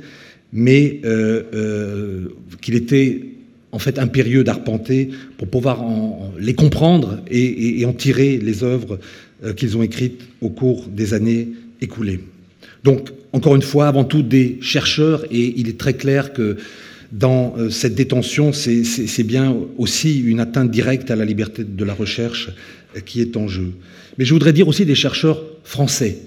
[0.54, 2.28] mais euh, euh,
[2.62, 3.22] qu'il était
[3.72, 5.86] en fait impérieux d'arpenter pour pouvoir
[6.40, 9.00] les comprendre et, en tirer les œuvres
[9.44, 11.50] euh, qu'ils ont écrites au cours des années
[11.82, 12.20] écoulées.
[12.84, 16.58] Donc, encore une fois, avant tout des chercheurs, et il est très clair que
[17.12, 21.94] dans euh, cette détention, c'est bien aussi une atteinte directe à la liberté de la
[21.94, 22.50] recherche
[22.96, 23.72] euh, qui est en jeu.
[24.18, 26.18] Mais je voudrais dire aussi des chercheurs français.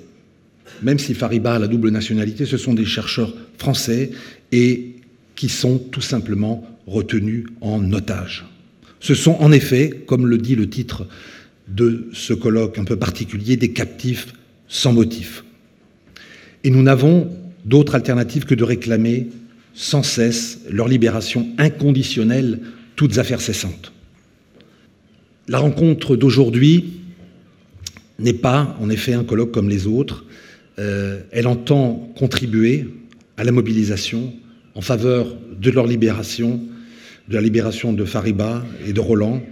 [0.83, 4.11] Même si Fariba a la double nationalité, ce sont des chercheurs français
[4.51, 4.93] et
[5.37, 8.45] qui sont tout simplement retenus en otage.
[9.01, 11.07] Ce sont en effet, comme le dit le titre
[11.69, 14.33] de ce colloque un peu particulier, des captifs
[14.69, 15.45] sans motif.
[16.65, 17.31] Et nous n'avons
[17.65, 19.29] d'autre alternative que de réclamer
[19.75, 22.61] sans cesse leur libération inconditionnelle,
[22.97, 23.93] toutes affaires cessantes.
[25.49, 27.01] La rencontre d'aujourd'hui
[28.19, 30.25] n'est pas en effet un colloque comme les autres.
[30.79, 32.87] Euh, elle entend contribuer
[33.37, 34.33] à la mobilisation
[34.75, 36.61] en faveur de leur libération
[37.33, 39.43] de la libération de Fariba et de Roland,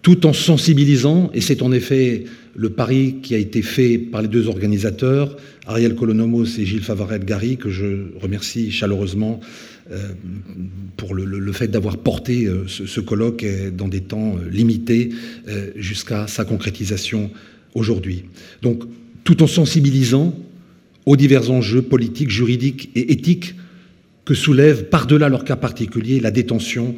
[0.00, 2.24] tout en sensibilisant, et c'est en effet
[2.56, 5.36] le pari qui a été fait par les deux organisateurs,
[5.66, 9.40] Ariel Colonomos et Gilles Favaret-Gary, que je remercie chaleureusement
[9.90, 10.08] euh,
[10.96, 13.44] pour le, fait d'avoir porté euh, ce, colloque
[13.76, 15.10] dans des temps euh, limités
[15.76, 17.30] jusqu'à sa concrétisation
[17.74, 18.24] aujourd'hui.
[18.62, 18.84] Donc,
[19.24, 20.34] tout en sensibilisant
[21.04, 23.54] aux divers enjeux politiques, juridiques et éthiques
[24.28, 26.94] que soulève par-delà leur cas particulier la détention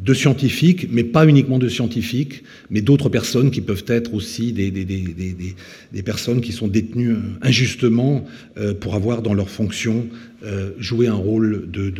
[0.00, 4.70] de scientifiques, mais pas uniquement de scientifiques, mais d'autres personnes qui peuvent être aussi des,
[4.70, 8.24] des, personnes qui sont détenues euh, injustement
[8.58, 10.06] euh, pour avoir dans leur fonction
[10.44, 11.90] euh, joué un rôle de,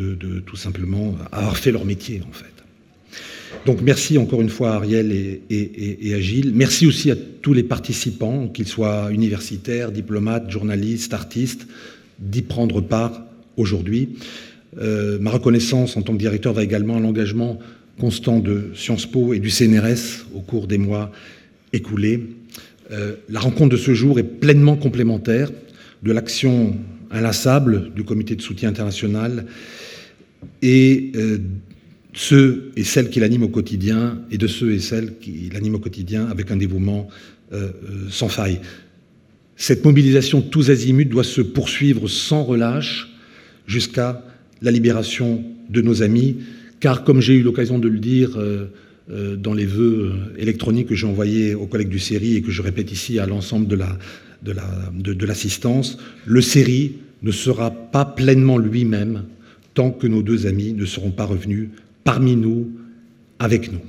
[0.47, 2.47] tout simplement avoir fait leur métier en fait.
[3.67, 6.53] Donc merci encore une fois à Ariel et, et, à Gilles.
[6.55, 11.67] Merci aussi à tous les participants, qu'ils soient universitaires, diplomates, journalistes, artistes,
[12.21, 14.11] d'y prendre part aujourd'hui.
[14.77, 17.59] ma reconnaissance en tant que directeur va également à l'engagement
[17.99, 21.11] constant de Sciences Po et du CNRS au cours des mois
[21.73, 22.23] écoulés.
[22.93, 25.51] Euh, la rencontre de ce jour est pleinement complémentaire
[26.03, 26.77] de l'action
[27.11, 29.47] inlassable du comité de soutien international
[30.63, 31.39] et euh,
[32.13, 35.81] ceux et celles qui l'animent au quotidien et de ceux et celles qui l'animent au
[35.81, 37.09] quotidien avec un dévouement
[37.53, 37.71] euh,
[38.11, 38.61] sans faille.
[39.57, 43.09] Cette mobilisation tous azimuts doit se poursuivre sans relâche
[43.67, 44.23] jusqu'à
[44.63, 46.37] la libération de nos amis,
[46.81, 48.67] car comme j'ai eu l'occasion de le dire euh,
[49.11, 52.51] euh, dans les vœux euh, électroniques que j'ai envoyés aux collègues du CERI et que
[52.51, 59.25] je répète ici à l'ensemble de l'assistance, le CERI ne sera pas pleinement lui-même
[59.75, 61.69] tant que nos deux amis ne seront pas revenus
[62.05, 62.71] parmi nous,
[63.39, 63.81] avec nous.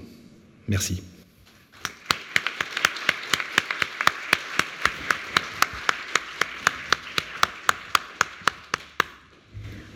[0.67, 1.01] Merci.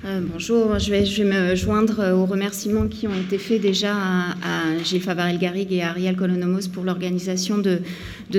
[0.04, 5.02] Euh, bonjour, je vais, me joindre aux remerciements qui ont été faits déjà à, Gilles
[5.02, 7.82] Favarel-Garrigue et à Ariel Colonomos pour l'organisation de,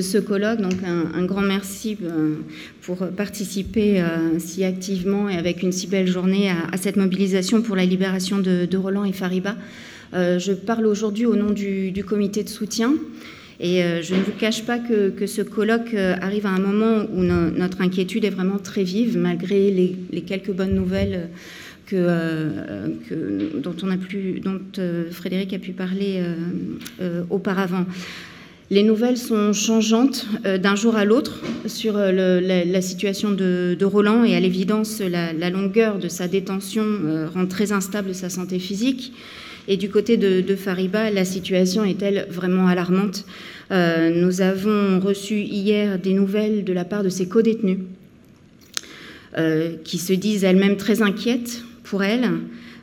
[0.00, 0.60] ce colloque.
[0.60, 2.34] Donc un, grand merci euh,
[2.80, 7.76] pour participer euh, si activement et avec une si belle journée à, cette mobilisation pour
[7.76, 9.54] la libération de, Roland et Fariba.
[10.12, 12.92] je parle aujourd'hui au nom du, comité de soutien.
[13.64, 17.80] Et je ne vous cache pas que, ce colloque arrive à un moment où notre
[17.80, 21.28] inquiétude est vraiment très vive, malgré les, quelques bonnes nouvelles
[21.92, 22.88] euh,
[24.42, 26.22] dont, euh, Frédéric a pu parler
[27.00, 27.84] euh, auparavant.
[28.70, 34.40] Les nouvelles sont changeantes d'un jour à l'autre sur la, situation de, Roland et à
[34.40, 36.84] l'évidence, la, longueur de sa détention
[37.34, 39.12] rend très instable sa santé physique.
[39.68, 43.24] Et du côté de, Fariba, la situation est-elle vraiment alarmante
[43.70, 47.78] Nous avons reçu hier des nouvelles de la part de ses codétenus
[49.84, 52.28] qui se disent elles-mêmes très inquiètes pour elle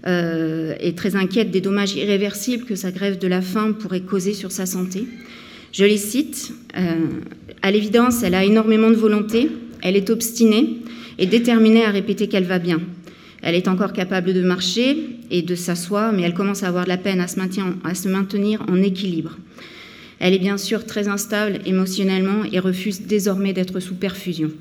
[0.07, 4.33] euh, est très inquiète des dommages irréversibles que sa grève de la faim pourrait causer
[4.33, 5.05] sur sa santé.
[5.73, 6.53] Je les cite.
[6.77, 6.95] Euh,
[7.61, 9.49] à l'évidence, elle a énormément de volonté,
[9.81, 10.77] elle est obstinée
[11.17, 12.79] et déterminée à répéter qu'elle va bien.
[13.41, 14.97] Elle est encore capable de marcher
[15.31, 17.39] et de s'asseoir, mais elle commence à avoir de la peine à se,
[17.83, 19.37] à se maintenir en équilibre.
[20.19, 24.51] Elle est bien sûr très instable émotionnellement et refuse désormais d'être sous perfusion.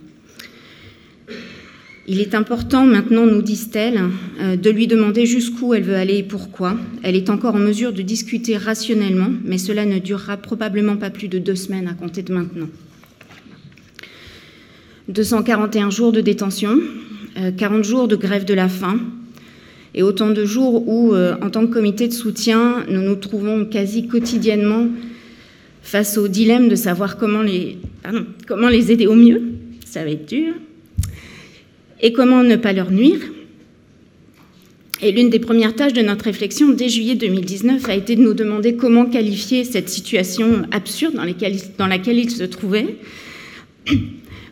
[2.10, 4.00] Il est important maintenant, nous disent-elles,
[4.40, 6.74] euh, de lui demander jusqu'où elle veut aller et pourquoi.
[7.02, 11.28] Elle est encore en mesure de discuter rationnellement, mais cela ne durera probablement pas plus
[11.28, 12.68] de deux semaines à compter de maintenant.
[15.08, 16.78] 241 jours de détention,
[17.56, 19.00] 40 euh, jours de grève de la faim,
[19.94, 23.64] et autant de jours où, euh, en tant que comité de soutien, nous nous trouvons
[23.64, 24.86] quasi quotidiennement
[25.82, 27.78] face au dilemme de savoir comment les,
[28.92, 29.42] aider au mieux.
[29.86, 30.54] Ça va être dur
[32.00, 33.20] et comment ne pas leur nuire.
[35.00, 38.34] Et l'une des premières tâches de notre réflexion dès juillet 2019 a été de nous
[38.34, 41.24] demander comment qualifier cette situation absurde dans,
[41.78, 42.96] dans laquelle ils se trouvaient.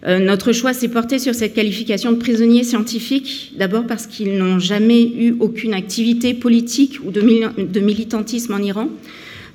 [0.05, 4.59] Euh, notre choix s'est porté sur cette qualification de prisonniers scientifiques, d'abord parce qu'ils n'ont
[4.59, 8.89] jamais eu aucune activité politique ou de, militantisme en Iran,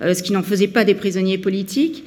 [0.01, 2.03] euh, ce qui n'en faisait pas des prisonniers politiques.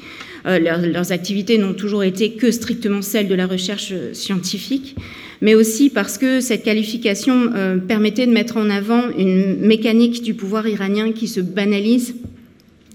[0.47, 4.95] Euh, leurs activités n'ont toujours été que strictement celles de la recherche scientifique
[5.41, 7.51] mais aussi parce que cette qualification
[7.87, 12.15] permettait de mettre en avant une mécanique du pouvoir iranien qui se banalise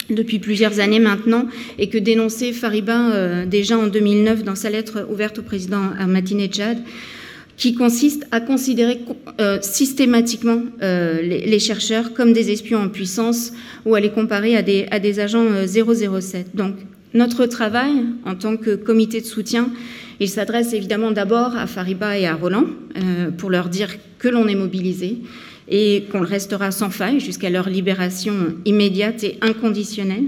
[0.10, 5.08] depuis plusieurs années maintenant et que dénonçait Fariba euh, déjà en 2009 dans sa lettre
[5.12, 6.80] ouverte au président Ahmadinejad
[7.58, 9.00] qui consiste à considérer
[9.41, 13.52] euh, systématiquement les, chercheurs comme des espions en puissance
[13.86, 16.56] ou à les comparer à des, à des agents 007.
[16.56, 16.76] Donc
[17.13, 17.91] notre travail
[18.26, 19.69] en tant que comité de soutien
[20.19, 22.65] il s'adresse évidemment d'abord à Fariba et à Roland
[22.98, 25.17] euh, pour leur dire que l'on est mobilisé
[25.70, 30.26] et qu'on le restera sans faille jusqu'à leur libération immédiate et inconditionnelle.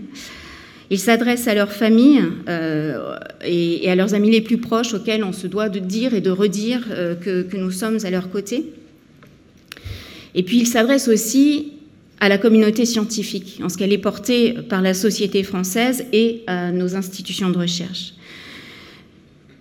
[0.92, 5.32] Il s'adresse à leurs familles euh, et, à leurs amis les plus proches auxquels on
[5.32, 8.66] se doit de dire et de redire euh, que, nous sommes à leur côté.
[10.36, 11.74] Et puis il s'adresse aussi
[12.20, 16.72] à la communauté scientifique, en ce qu'elle est portée par la société française et à
[16.72, 18.14] nos institutions de recherche.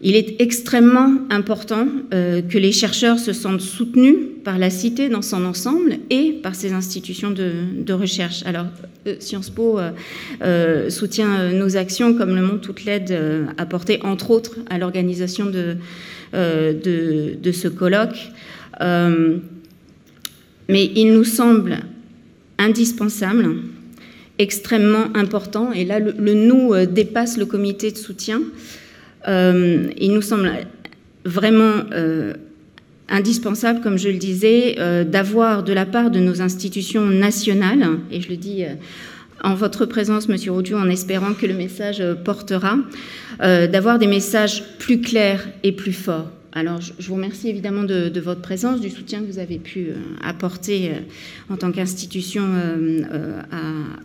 [0.03, 5.21] Il est extrêmement important euh, que les chercheurs se sentent soutenus par la cité dans
[5.21, 8.43] son ensemble et par ses institutions de, recherche.
[8.47, 8.65] Alors,
[9.07, 13.15] euh, Sciences Po euh, soutient nos actions, comme le montre toute l'aide
[13.59, 15.77] apportée, entre autres, à l'organisation de,
[16.33, 18.31] ce colloque.
[18.81, 19.41] mais
[20.97, 21.81] il nous semble
[22.57, 23.51] indispensable,
[24.39, 28.41] extrêmement important, et là, le, nous dépasse le comité de soutien,
[29.27, 30.51] il nous semble
[31.25, 32.35] vraiment euh,
[33.09, 38.21] indispensable, comme je le disais, euh, d'avoir de la part de nos institutions nationales, et
[38.21, 38.65] je le dis
[39.43, 42.77] en votre présence, Monsieur Roudiou, en espérant que le message portera,
[43.39, 46.31] d'avoir des messages plus clairs et plus forts.
[46.53, 49.89] Alors, je vous remercie évidemment de, votre présence, du soutien que vous avez pu
[50.23, 50.91] apporter
[51.49, 52.45] en tant qu'institution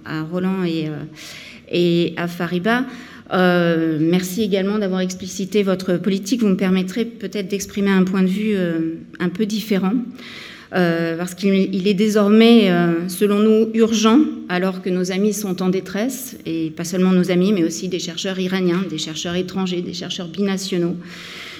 [0.06, 2.86] à, Roland et à Fariba.
[3.34, 6.42] Euh, merci également d'avoir explicité votre politique.
[6.42, 9.94] Vous me permettrez peut-être d'exprimer un point de vue euh, un peu différent.
[10.74, 12.70] Euh, parce qu'il est désormais,
[13.08, 17.54] selon nous, urgent, alors que nos amis sont en détresse, et pas seulement nos amis,
[17.54, 20.98] mais aussi des chercheurs iraniens, des chercheurs étrangers, des chercheurs binationaux.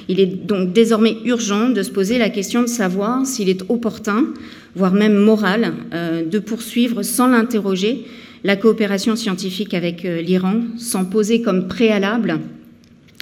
[0.10, 4.26] Il est donc désormais urgent de se poser la question de savoir s'il est opportun,
[4.76, 5.74] voire même moral,
[6.30, 8.06] de poursuivre sans l'interroger
[8.46, 12.40] la coopération scientifique avec euh, l'Iran, sans poser comme préalable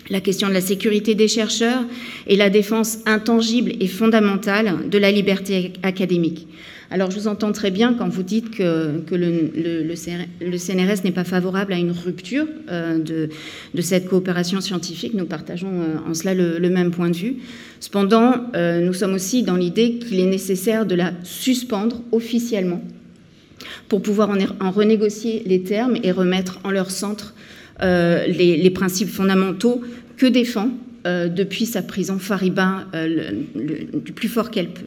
[0.10, 1.82] la question de la sécurité des chercheurs
[2.28, 6.46] et la défense intangible et fondamentale de la liberté académique.
[6.92, 11.72] Alors je vous entends très bien quand vous dites que, le, CNRS n'est pas favorable
[11.72, 15.14] à une rupture euh, de, cette coopération scientifique.
[15.14, 17.36] Nous partageons euh, en cela le, même point de vue.
[17.80, 22.82] Cependant, nous sommes aussi dans l'idée qu'il est nécessaire de la suspendre officiellement
[23.88, 27.34] pour pouvoir en, renégocier les termes et remettre en leur centre
[27.82, 29.82] euh, les, principes fondamentaux
[30.18, 30.70] que défend
[31.06, 33.32] euh, depuis sa prison Fariba euh,
[33.96, 34.86] du plus fort qu'elle peut.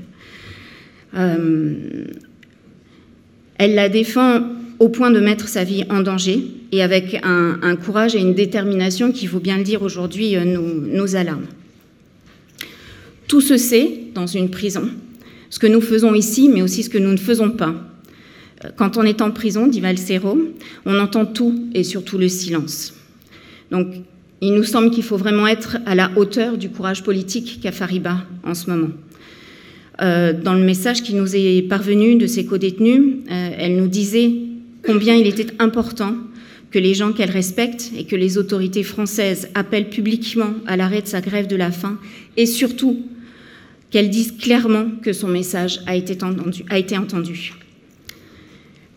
[3.59, 4.43] elle la défend
[4.79, 9.11] au point de mettre sa vie en danger et avec un, courage et une détermination
[9.13, 11.47] qui, faut bien le dire aujourd'hui, nous, nous alarme.
[13.29, 14.89] Tout se sait dans une prison,
[15.51, 17.75] ce que nous faisons ici, mais aussi ce que nous ne faisons pas.
[18.77, 20.39] Quand on est en prison, dit Valsero,
[20.87, 22.95] on entend tout et surtout le silence.
[23.71, 23.89] Donc,
[24.41, 28.25] il nous semble qu'il faut vraiment être à la hauteur du courage politique qu'a Fariba
[28.45, 28.91] en ce moment.
[30.03, 34.31] Euh, dans le message qui nous est parvenu de ses co-détenus, euh, elle nous disait
[34.85, 36.15] combien il était important
[36.71, 41.07] que les gens qu'elle respecte et que les autorités françaises appellent publiquement à l'arrêt de
[41.07, 41.99] sa grève de la faim
[42.37, 43.07] et surtout
[43.91, 46.65] qu'elle dise clairement que son message a été entendu.
[46.69, 47.55] A été entendu.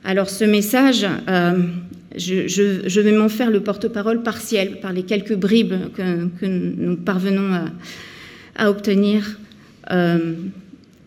[0.03, 1.59] Alors ce message, euh,
[2.15, 7.65] je, vais m'en faire le porte-parole partiel par les quelques bribes que, nous parvenons
[8.55, 9.37] à, obtenir
[9.91, 10.33] euh,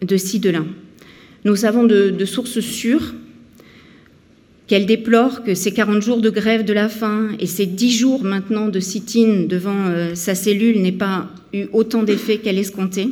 [0.02, 0.62] de ci, de là.
[1.44, 3.14] Nous savons de, sources sûres
[4.66, 8.24] qu'elle déplore que ces 40 jours de grève de la faim et ces 10 jours
[8.24, 13.08] maintenant de sit-in devant euh, sa cellule n'aient pas eu autant d'effet qu'elle escomptait.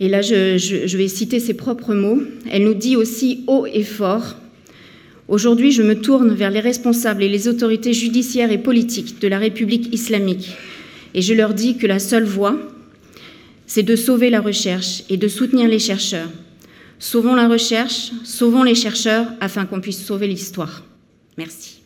[0.00, 2.22] Et là, je, vais citer ses propres mots.
[2.50, 4.36] Elle nous dit aussi haut et fort
[5.26, 9.38] Aujourd'hui, je me tourne vers les responsables et les autorités judiciaires et politiques de la
[9.38, 10.56] République islamique
[11.14, 12.56] et je leur dis que la seule voie,
[13.66, 16.30] c'est de sauver la recherche et de soutenir les chercheurs.
[16.98, 20.84] Sauvons la recherche, sauvons les chercheurs afin qu'on puisse sauver l'histoire.
[21.36, 21.77] Merci.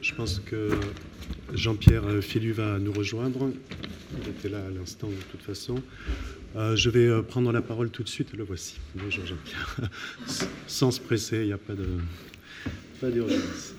[0.00, 0.70] Je pense que
[1.52, 3.50] Jean-Pierre Filu va nous rejoindre.
[4.22, 5.82] Il était là à l'instant de toute façon.
[6.56, 8.32] Euh, je vais euh, prendre la parole tout de suite.
[8.36, 8.76] Le voici.
[8.94, 9.90] Bonjour Jean-Pierre.
[10.68, 11.86] Sans se presser, il n'y a pas de
[13.00, 13.74] pas d'urgence.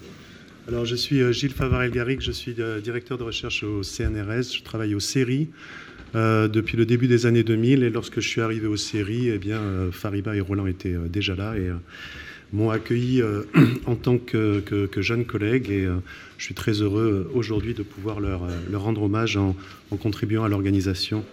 [0.68, 4.56] Alors, je suis euh, Gilles Favarel-Garrigue, je suis directeur de recherche au CNRS.
[4.58, 5.50] Je travaille aux séries
[6.16, 7.84] depuis le début des années 2000.
[7.84, 9.61] Et lorsque je suis arrivé aux séries, eh bien,
[9.91, 11.55] Fariba et Roland étaient déjà là.
[11.57, 11.70] Et
[12.53, 13.43] m'ont accueilli euh,
[13.86, 15.95] en tant que, jeune collègue et euh,
[16.38, 18.41] je suis très heureux euh, aujourd'hui de pouvoir leur,
[18.74, 19.55] rendre hommage en,
[19.97, 21.24] contribuant à l'organisation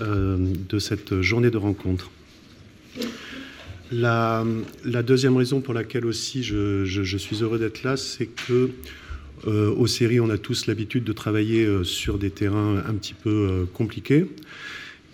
[0.00, 2.10] de cette journée de rencontre.
[3.92, 4.44] La,
[5.04, 8.70] deuxième raison pour laquelle aussi je, suis heureux d'être là, c'est que
[9.46, 13.14] euh, aux séries, on a tous l'habitude de travailler euh, sur des terrains un petit
[13.14, 14.26] peu euh, compliqués.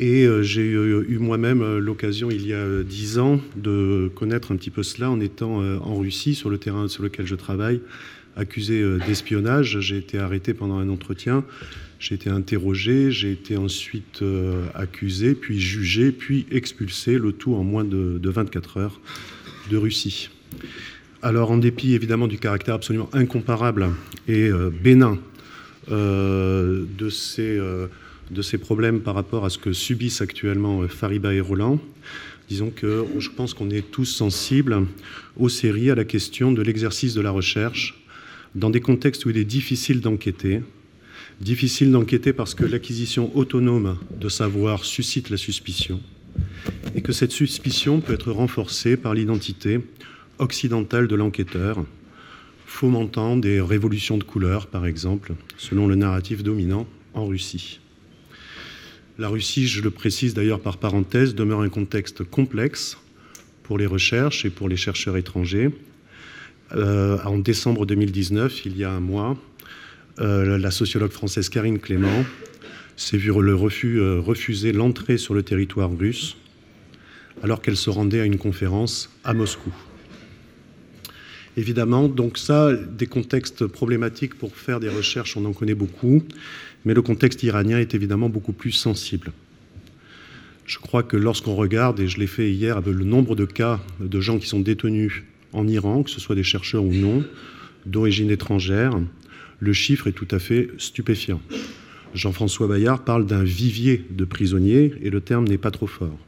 [0.00, 4.82] Et j'ai eu, moi-même l'occasion, il y a dix ans, de connaître un petit peu
[4.82, 7.80] cela en étant en Russie, sur le terrain sur lequel je travaille,
[8.34, 9.78] accusé d'espionnage.
[9.78, 11.44] J'ai été arrêté pendant un entretien,
[12.00, 14.24] j'ai été interrogé, j'ai été ensuite
[14.74, 19.00] accusé, puis jugé, puis expulsé, le tout en moins de, de 24 heures
[19.70, 20.28] de Russie.
[21.24, 23.88] Alors, en dépit évidemment du caractère absolument incomparable
[24.28, 25.18] et euh, bénin
[25.90, 27.86] euh, de, ces, euh,
[28.30, 31.80] de, ces, problèmes par rapport à ce que subissent actuellement Fariba et Roland,
[32.50, 34.86] disons que je pense qu'on est tous sensibles
[35.38, 38.04] aux séries, à la question de l'exercice de la recherche,
[38.54, 40.60] dans des contextes où il est difficile d'enquêter.
[41.40, 46.02] Difficile d'enquêter parce que l'acquisition autonome de savoir suscite la suspicion
[46.94, 49.80] et que cette suspicion peut être renforcée par l'identité
[50.38, 51.84] occidentale de l'enquêteur,
[52.66, 57.80] fomentant des révolutions de couleurs, par exemple, selon le narratif dominant en Russie.
[59.16, 62.98] La Russie, je le précise d'ailleurs par parenthèse, demeure un contexte complexe
[63.62, 65.70] pour les recherches et pour les chercheurs étrangers.
[66.72, 69.36] Euh, en décembre 2019, il y a un mois,
[70.20, 72.24] euh, la sociologue française Karine Clément
[72.96, 76.36] s'est vu le refus, euh, refuser l'entrée sur le territoire russe
[77.42, 79.72] alors qu'elle se rendait à une conférence à Moscou.
[81.56, 86.22] Évidemment, donc ça, des contextes problématiques pour faire des recherches, on en connaît beaucoup,
[86.84, 89.32] mais le contexte iranien est évidemment beaucoup plus sensible.
[90.66, 94.20] Je crois que lorsqu'on regarde, et je l'ai fait hier, le nombre de cas de
[94.20, 97.24] gens qui sont détenus en Iran, que ce soit des chercheurs ou non,
[97.86, 98.98] d'origine étrangère,
[99.60, 101.40] le chiffre est tout à fait stupéfiant.
[102.14, 106.18] Jean-François Bayard parle d'un vivier de prisonniers, et le terme n'est pas trop fort.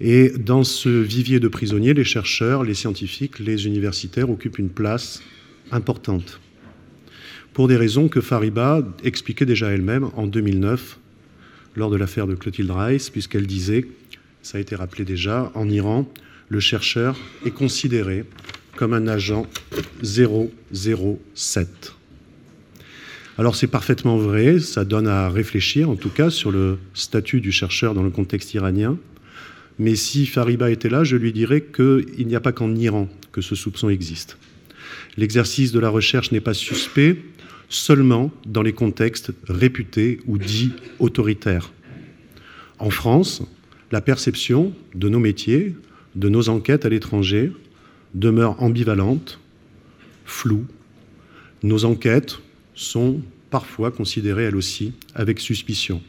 [0.00, 5.22] Et dans ce vivier de prisonniers, les chercheurs, les scientifiques, les universitaires occupent une place
[5.70, 6.40] importante.
[7.54, 10.98] Pour des raisons que Fariba expliquait déjà elle-même en 2009,
[11.76, 13.86] lors de l'affaire de Clotilde Rice, puisqu'elle disait,
[14.42, 16.10] ça a été rappelé déjà, en Iran,
[16.48, 18.24] le chercheur est considéré
[18.76, 19.46] comme un agent
[20.02, 21.94] 007.
[23.38, 27.52] Alors c'est parfaitement vrai, ça donne à réfléchir en tout cas sur le statut du
[27.52, 28.98] chercheur dans le contexte iranien.
[29.78, 33.40] Mais si Fariba était là, je lui dirais qu'il n'y a pas qu'en Iran que
[33.40, 34.38] ce soupçon existe.
[35.16, 37.18] L'exercice de la recherche n'est pas suspect
[37.68, 41.72] seulement dans les contextes réputés ou dits autoritaires.
[42.78, 43.42] En France,
[43.92, 45.74] la perception de nos métiers,
[46.14, 47.52] de nos enquêtes à l'étranger,
[48.14, 49.40] demeure ambivalente,
[50.24, 50.66] floue.
[51.62, 52.38] Nos enquêtes
[52.74, 53.20] sont
[53.50, 56.02] parfois considérées elles aussi avec suspicion.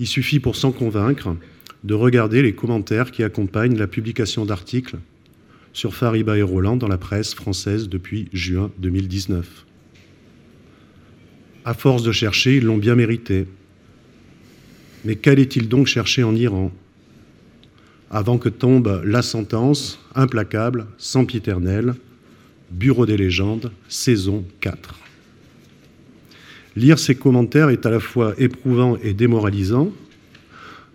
[0.00, 1.36] Il suffit pour s'en convaincre
[1.84, 4.96] de regarder les commentaires qui accompagnent la publication d'articles
[5.74, 9.66] sur Fariba et Roland dans la presse française depuis juin 2019.
[11.66, 13.46] À force de chercher, ils l'ont bien mérité.
[15.04, 16.72] Mais qu'allait-il donc chercher en Iran?
[18.10, 21.94] Avant que tombe la sentence implacable, sempiternelle,
[22.70, 24.98] Bureau des légendes, saison 4
[26.76, 29.92] Lire ces commentaires est à la fois éprouvant et démoralisant,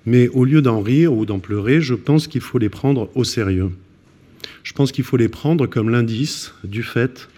[0.10, 3.24] mais au lieu d'en rire ou d'en pleurer, je pense qu'il faut les prendre au
[3.24, 3.70] sérieux.
[4.64, 7.30] Je pense qu'il faut les prendre comme l'indice du fait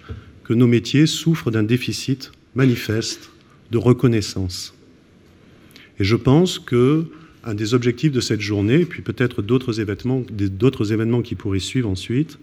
[0.46, 3.30] que nos métiers souffrent d'un déficit manifeste
[3.72, 4.74] de reconnaissance.
[6.00, 7.08] Et je pense que
[7.44, 9.74] un des objectifs de cette journée, puis peut-être d'autres
[10.94, 12.40] événements qui pourraient suivre ensuite,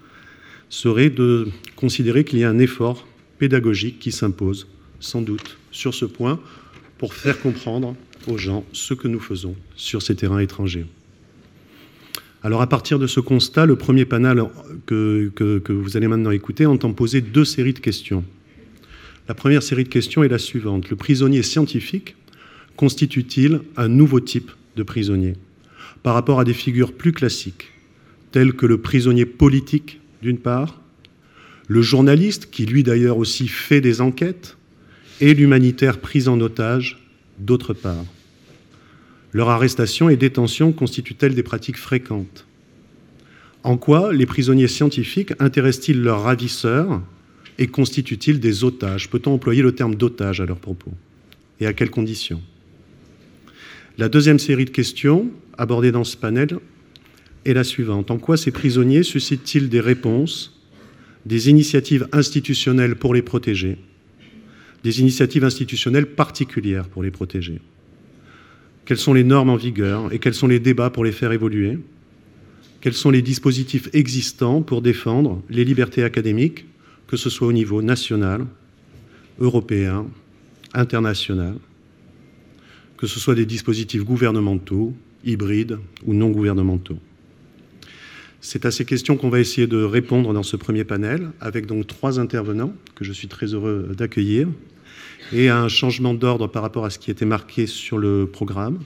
[0.68, 3.06] serait de considérer qu'il y a un effort
[3.38, 4.66] pédagogique qui s'impose,
[5.00, 6.38] sans doute, sur ce point,
[6.98, 7.96] pour faire comprendre
[8.28, 10.86] aux gens ce que nous faisons sur ces terrains étrangers.
[12.42, 14.42] Alors à partir de ce constat, le premier panel
[14.86, 18.24] que, que, vous allez maintenant écouter entend poser deux séries de questions.
[19.28, 20.88] La première série de questions est la suivante.
[20.88, 22.14] Le prisonnier scientifique
[22.76, 25.34] constitue-t-il un nouveau type de prisonnier
[26.04, 27.72] par rapport à des figures plus classiques,
[28.30, 30.80] telles que le prisonnier politique d'une part,
[31.66, 34.56] le journaliste qui lui d'ailleurs aussi fait des enquêtes,
[35.20, 37.02] et l'humanitaire pris en otage
[37.40, 38.04] d'autre part?
[39.32, 42.46] Leur arrestation et détention constituent-elles des pratiques fréquentes?
[43.62, 47.02] En quoi les prisonniers scientifiques intéressent-ils leurs ravisseurs
[47.58, 49.10] et constituent-ils des otages?
[49.10, 50.92] Peut-on employer le terme d'otage à leur propos?
[51.60, 52.40] Et à quelles conditions?
[53.98, 56.58] La deuxième série de questions abordées dans ce panel
[57.44, 58.10] est la suivante.
[58.10, 60.58] En quoi ces prisonniers suscitent-ils des réponses,
[61.26, 63.76] des initiatives institutionnelles pour les protéger?
[64.84, 67.60] Des initiatives institutionnelles particulières pour les protéger?
[68.88, 71.78] Quelles sont les normes en vigueur et quels sont les débats pour les faire évoluer?
[72.80, 76.64] Quels sont les dispositifs existants pour défendre les libertés académiques,
[77.06, 78.46] que ce soit au niveau national,
[79.40, 80.06] européen,
[80.72, 81.56] international,
[82.96, 85.76] que ce soit des dispositifs gouvernementaux, hybrides
[86.06, 86.98] ou non gouvernementaux?
[88.40, 91.86] C'est à ces questions qu'on va essayer de répondre dans ce premier panel, avec donc
[91.86, 94.48] trois intervenants que je suis très heureux d'accueillir,
[95.32, 98.78] et un changement d'ordre par rapport à ce qui était marqué sur le programme.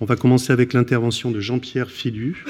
[0.00, 2.44] On va commencer avec l'intervention de Jean-Pierre Filu,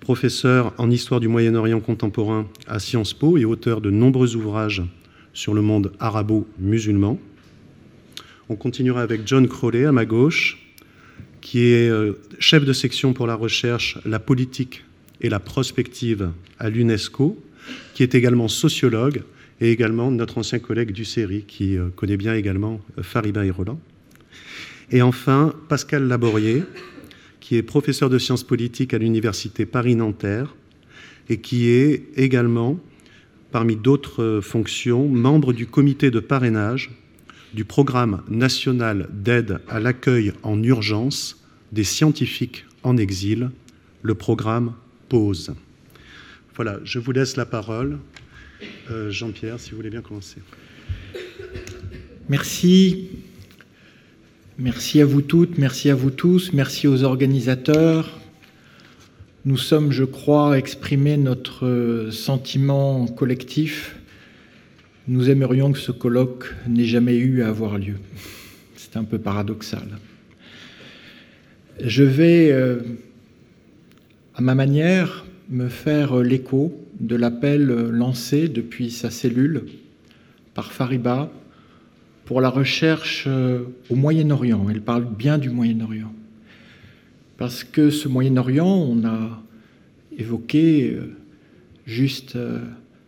[0.00, 4.82] professeur en histoire du Moyen-Orient contemporain à Sciences Po et auteur de nombreux ouvrages
[5.32, 7.18] sur le monde arabo-musulman.
[8.48, 10.58] On continuera avec John Crowley à ma gauche,
[11.40, 14.84] qui est euh, chef de section pour la recherche, la politique
[15.20, 17.38] et la prospective à l'UNESCO,
[17.94, 19.22] qui est également sociologue
[19.60, 23.50] et également notre ancien collègue du CERI, qui euh, connaît bien également euh, Fariba et
[23.50, 23.80] Roland.
[24.90, 26.62] Et enfin, Pascal Laborier,
[27.40, 30.54] qui est professeur de sciences politiques à l'Université Paris-Nanterre
[31.28, 32.78] et qui est également,
[33.50, 36.90] parmi d'autres fonctions, membre du comité de parrainage
[37.54, 41.42] du programme national d'aide à l'accueil en urgence
[41.72, 43.50] des scientifiques en exil,
[44.02, 44.74] le programme
[45.08, 45.52] PAUSE.
[46.54, 47.98] Voilà, je vous laisse la parole.
[48.90, 50.38] Euh, Jean-Pierre, si vous voulez bien commencer.
[52.28, 53.08] Merci.
[54.58, 58.18] Merci à vous toutes, merci à vous tous, merci aux organisateurs.
[59.44, 63.96] Nous sommes, je crois, exprimé notre sentiment collectif.
[65.06, 67.94] Nous aimerions que ce colloque n'ait jamais eu à avoir lieu.
[68.74, 69.86] C'est un peu paradoxal.
[71.80, 72.80] Je vais, euh,
[74.34, 79.64] à ma manière, me faire l'écho de l'appel lancé depuis sa cellule
[80.54, 81.30] par Fariba
[82.28, 84.66] pour la recherche euh, au Moyen-Orient.
[84.68, 86.12] Elle parle bien du Moyen-Orient.
[87.38, 89.42] Parce que ce Moyen-Orient, on a
[90.18, 91.16] évoqué euh,
[91.86, 92.58] juste euh,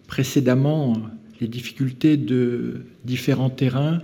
[0.07, 0.97] précédemment
[1.41, 4.01] les difficultés de différents terrains,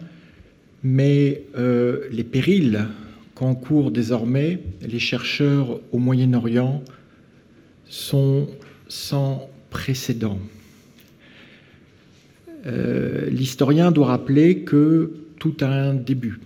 [0.83, 1.43] mais
[2.11, 2.87] les périls
[3.35, 6.83] qu'encourent désormais les chercheurs au Moyen-Orient
[7.85, 8.49] sont
[8.89, 9.51] sans
[12.67, 16.41] Euh, l'historien doit rappeler que tout a un début.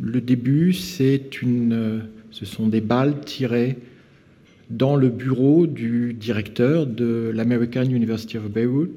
[0.00, 3.76] Le début, c'est une, ce sont des balles tirées
[4.70, 8.96] dans le bureau du directeur de l'American University of Beirut,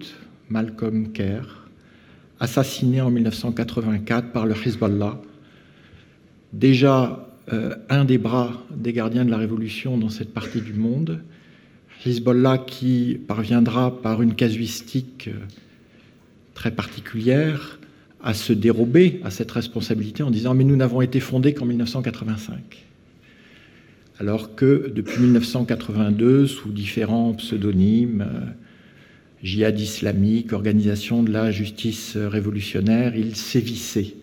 [0.50, 1.68] Malcolm Kerr,
[2.40, 5.22] assassiné en 1984 par le Hezbollah.
[6.54, 11.22] Déjà euh, un des bras des gardiens de la révolution dans cette partie du monde.
[12.06, 15.39] Hezbollah qui parviendra par une casuistique euh,
[16.54, 17.80] très particulière
[18.24, 22.86] à se dérober à cette responsabilité en disant mais nous n'avons été fondés qu'en 1985.
[24.20, 28.45] Alors que depuis 1982, sous différents pseudonymes, euh,
[29.43, 34.16] djihad islamique, organisation de la justice révolutionnaire, il sévissait,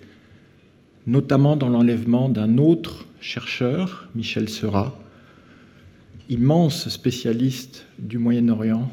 [1.06, 4.98] notamment dans l'enlèvement d'un autre chercheur, Michel Seurat,
[6.28, 8.90] immense spécialiste du Moyen-Orient,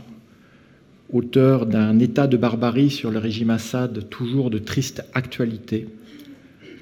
[1.12, 5.88] auteur d'un état de barbarie sur le régime Assad, toujours de triste actualité,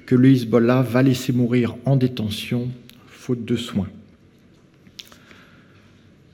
[0.06, 2.68] que le Hezbollah va laisser mourir en détention,
[3.06, 3.88] faute de soins.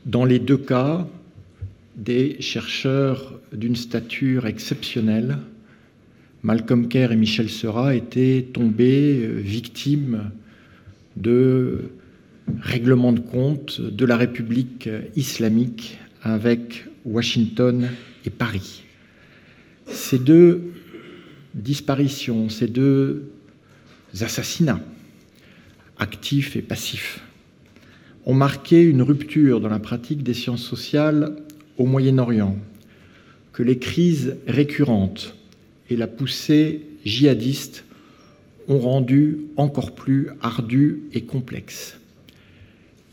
[0.06, 1.06] Dans les deux cas,
[1.96, 5.38] des chercheurs d'une stature exceptionnelle,
[6.42, 10.30] Malcolm Kerr et Michel Seurat, étaient tombés euh, victimes
[11.16, 11.90] de
[12.60, 17.88] règlements de compte de la République islamique avec Washington
[18.24, 18.82] et Paris.
[19.86, 20.72] Ces deux
[21.54, 23.30] disparitions, ces deux
[24.20, 24.80] assassinats,
[25.98, 27.20] actifs et passifs,
[28.26, 31.36] ont marqué une rupture dans la pratique des sciences sociales
[31.78, 32.56] au Moyen-Orient,
[33.52, 35.34] que les crises récurrentes
[35.88, 37.84] et la poussée djihadiste
[38.68, 41.97] ont rendu encore plus ardue et complexe.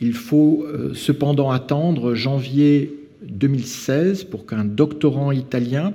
[0.01, 2.93] Il faut euh, cependant attendre janvier
[3.23, 5.93] 2016 pour qu'un doctorant italien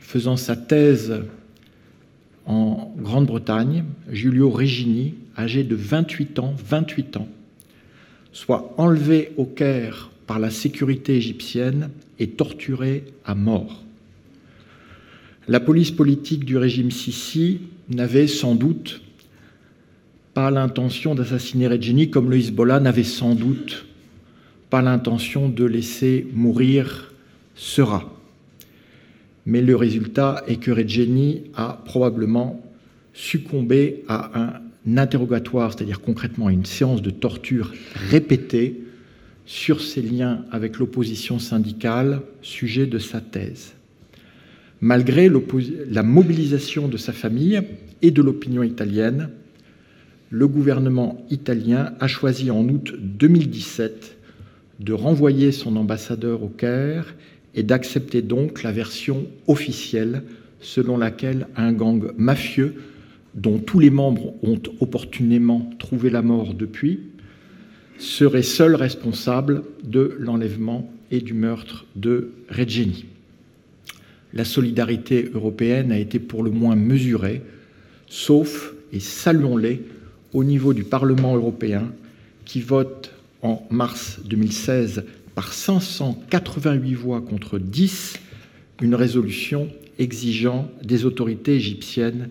[0.00, 1.22] faisant sa thèse
[2.44, 7.28] en Grande-Bretagne, Giulio Regini, âgé de 28 ans, 28 ans,
[8.32, 13.82] soit enlevé au Caire par la sécurité égyptienne et torturé à mort.
[15.48, 19.00] La police politique du régime Sisi n'avait sans doute
[20.34, 23.86] pas l'intention d'assassiner Regini, comme le Hezbollah n'avait sans doute
[24.72, 27.12] pas l'intention de laisser mourir
[27.54, 28.10] Sera.
[29.44, 32.64] Mais le résultat est que Regeni a probablement
[33.12, 38.80] succombé à un interrogatoire, c'est-à-dire concrètement à une séance de torture répétée
[39.44, 43.74] sur ses liens avec l'opposition syndicale, sujet de sa thèse.
[44.80, 45.30] Malgré
[45.90, 47.60] la mobilisation de sa famille
[48.00, 49.28] et de l'opinion italienne,
[50.32, 54.16] le gouvernement italien a choisi en août 2017
[54.80, 57.14] de renvoyer son ambassadeur au Caire
[57.54, 60.22] et d'accepter donc la version officielle
[60.58, 62.76] selon laquelle un gang mafieux,
[63.34, 67.00] dont tous les membres ont opportunément trouvé la mort depuis,
[67.98, 73.04] serait seul responsable de l'enlèvement et du meurtre de Regeni.
[74.32, 77.42] La solidarité européenne a été pour le moins mesurée,
[78.06, 79.82] sauf, et saluons-les,
[80.32, 81.92] au niveau du Parlement européen,
[82.44, 83.12] qui vote
[83.42, 85.04] en mars 2016
[85.34, 88.14] par 588 voix contre 10
[88.80, 89.68] une résolution
[89.98, 92.30] exigeant des autorités égyptiennes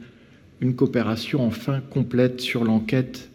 [0.62, 3.30] une coopération enfin complète sur l'enquête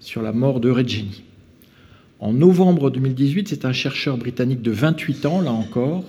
[0.00, 1.22] sur la mort de Regeni.
[2.18, 6.04] En novembre 2018, c'est un chercheur britannique de 28 ans, là encore,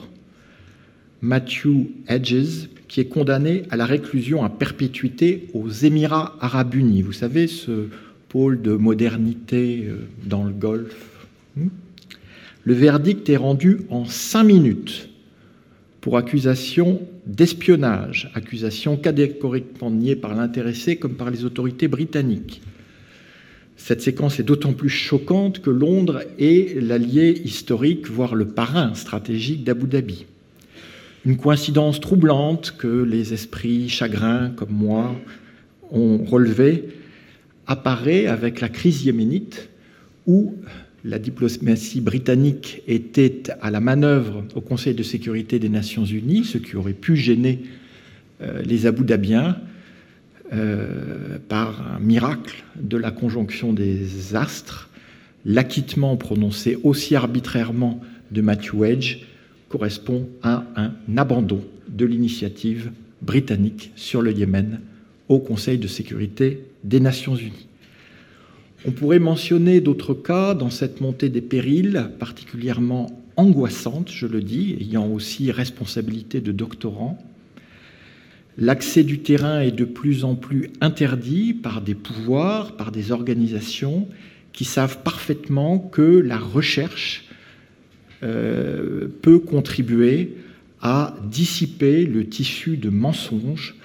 [1.21, 7.01] Matthew Hedges, qui est condamné à la réclusion à perpétuité aux Émirats arabes unis.
[7.01, 7.87] Vous savez, ce
[8.29, 9.95] pôle de modernité euh,
[10.27, 11.25] dans le Golfe.
[11.57, 11.69] Hmm?
[12.63, 15.09] Le verdict est rendu en cinq minutes
[16.01, 22.61] pour accusation d'espionnage, accusation catégoriquement niée par l'intéressé comme par les autorités britanniques.
[23.75, 29.63] Cette séquence est d'autant plus choquante que Londres est l'allié historique, voire le parrain stratégique
[29.63, 30.27] d'Abu Dhabi.
[31.25, 35.15] Une coïncidence troublante que les esprits chagrins comme moi
[35.89, 36.89] ont relevé
[37.65, 39.69] apparaît avec la crise yéménite
[40.27, 40.55] où
[41.05, 46.57] la diplomatie britannique était à la manœuvre au Conseil de sécurité des Nations Unies, ce
[46.57, 47.63] qui aurait pu gêner
[48.41, 49.57] euh, les Abu Dhabiens
[50.51, 54.89] euh, par un miracle de la conjonction des astres,
[55.45, 58.01] l'acquittement prononcé aussi arbitrairement
[58.31, 59.19] de Matthew Wedge
[59.73, 61.59] correspond à un abandon
[61.89, 62.91] de l'initiative
[63.23, 64.81] britannique sur le Yémen
[65.29, 67.65] au Conseil de sécurité des Nations Unies.
[68.85, 74.77] On pourrait mentionner d'autres cas dans cette montée des périls particulièrement angoissante, je le dis,
[74.79, 77.17] ayant aussi responsabilité de doctorant.
[78.59, 84.07] L'accès du terrain est de plus en plus interdit par des pouvoirs, par des organisations
[84.51, 87.25] qui savent parfaitement que la recherche
[88.23, 90.35] euh, peut contribuer
[90.81, 93.75] à dissiper le tissu de mensonges,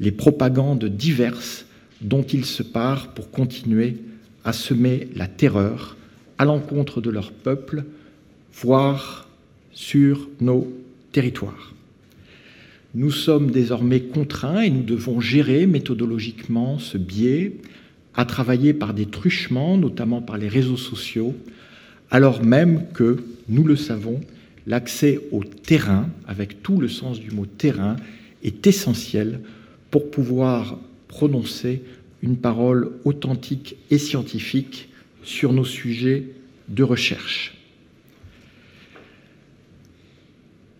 [0.00, 1.66] les propagandes diverses
[2.00, 3.96] dont ils se parent pour continuer
[4.44, 5.96] à semer la terreur
[6.38, 7.84] à l'encontre de leur peuple,
[8.52, 9.28] voire
[9.72, 10.72] sur nos
[11.12, 11.74] territoires.
[12.94, 17.56] Nous sommes désormais contraints et nous devons gérer méthodologiquement ce biais,
[18.14, 21.34] à travailler par des truchements, notamment par les réseaux sociaux,
[22.10, 24.20] alors même que, nous le savons,
[24.66, 27.96] l'accès au terrain, avec tout le sens du mot terrain,
[28.42, 29.40] est essentiel
[29.90, 30.78] pour pouvoir
[31.08, 31.82] prononcer
[32.22, 34.88] une parole authentique et scientifique
[35.22, 36.24] sur nos sujets
[36.68, 37.54] de recherche.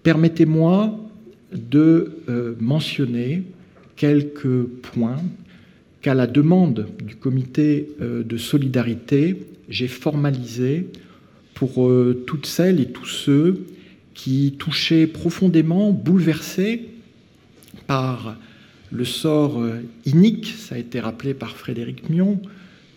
[0.03, 0.99] Permettez-moi
[1.53, 3.43] de euh, mentionner
[3.97, 5.22] quelques points
[6.01, 9.37] qu'à la demande du comité euh, de solidarité,
[9.68, 10.87] j'ai formalisé
[11.57, 13.67] pour euh, toutes celles et tous ceux
[14.15, 16.87] qui touchaient profondément, bouleversés
[17.87, 18.37] par
[18.93, 22.41] le sort euh, inique, ça a été rappelé par Frédéric Mion,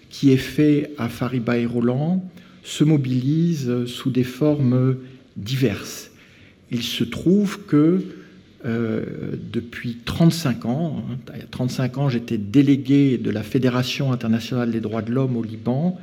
[0.09, 2.23] qui est fait à Fariba et Roland,
[2.63, 4.97] se mobilise sous des formes
[5.37, 6.11] diverses.
[6.69, 8.03] Il se trouve que
[8.65, 9.05] euh,
[9.53, 14.81] depuis 35 ans, il y a 35 ans, j'étais délégué de la Fédération internationale des
[14.81, 15.97] droits de l'homme au Liban.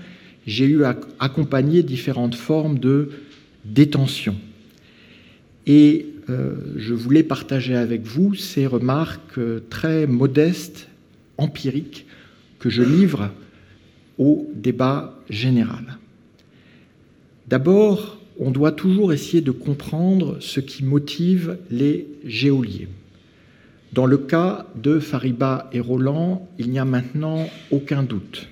[0.46, 3.10] J'ai eu à accompagner différentes formes de
[3.64, 4.36] détention.
[5.66, 10.88] Et euh, je voulais partager avec vous ces remarques euh, très modestes,
[11.38, 12.06] empiriques,
[12.58, 13.30] que je livre
[14.18, 15.98] au débat général.
[17.48, 22.88] D'abord, on doit toujours essayer de comprendre ce qui motive les géoliers.
[23.92, 28.48] Dans le cas de Fariba et Roland, il n'y a maintenant aucun doute.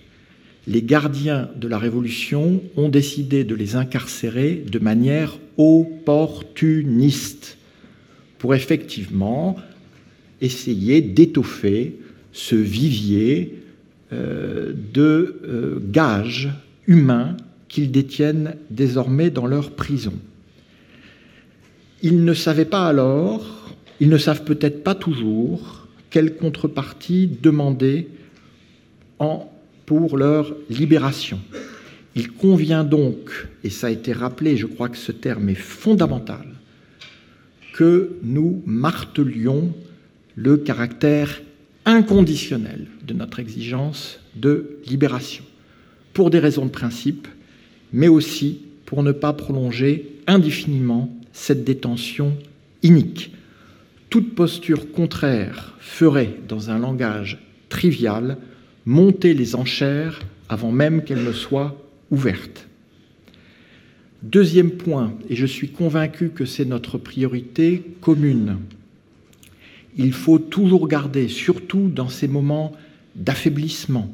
[0.66, 7.58] Les gardiens de la Révolution ont décidé de les incarcérer de manière opportuniste
[8.38, 9.56] pour effectivement
[10.40, 11.96] essayer d'étoffer
[12.32, 13.62] ce vivier
[14.12, 16.50] euh, de euh, gages
[16.86, 17.36] humains
[17.68, 20.14] qu'ils détiennent désormais dans leur prison.
[22.02, 28.08] Ils ne savaient pas alors, ils ne savent peut-être pas toujours, quelle contrepartie demander
[29.18, 29.50] en,
[29.86, 31.40] pour leur libération.
[32.16, 36.46] Il convient donc, et ça a été rappelé, je crois que ce terme est fondamental,
[37.72, 39.74] que nous martelions
[40.36, 41.42] le caractère
[41.84, 45.44] inconditionnel de notre exigence de libération,
[46.12, 47.26] pour des raisons de principe,
[47.92, 52.36] mais aussi pour ne pas prolonger indéfiniment cette détention
[52.82, 53.32] inique.
[54.08, 58.38] Toute posture contraire ferait, dans un langage trivial,
[58.86, 61.76] monter les enchères avant même qu'elles ne soient
[62.10, 62.68] ouvertes.
[64.22, 68.58] Deuxième point, et je suis convaincu que c'est notre priorité commune,
[69.96, 72.72] il faut toujours garder, surtout dans ces moments
[73.14, 74.12] d'affaiblissement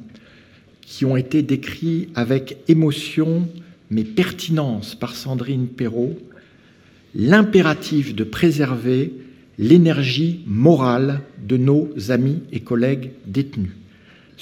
[0.83, 3.49] qui ont été décrits avec émotion
[3.91, 6.17] mais pertinence par Sandrine Perrault,
[7.15, 9.13] l'impératif de préserver
[9.59, 13.73] l'énergie morale de nos amis et collègues détenus.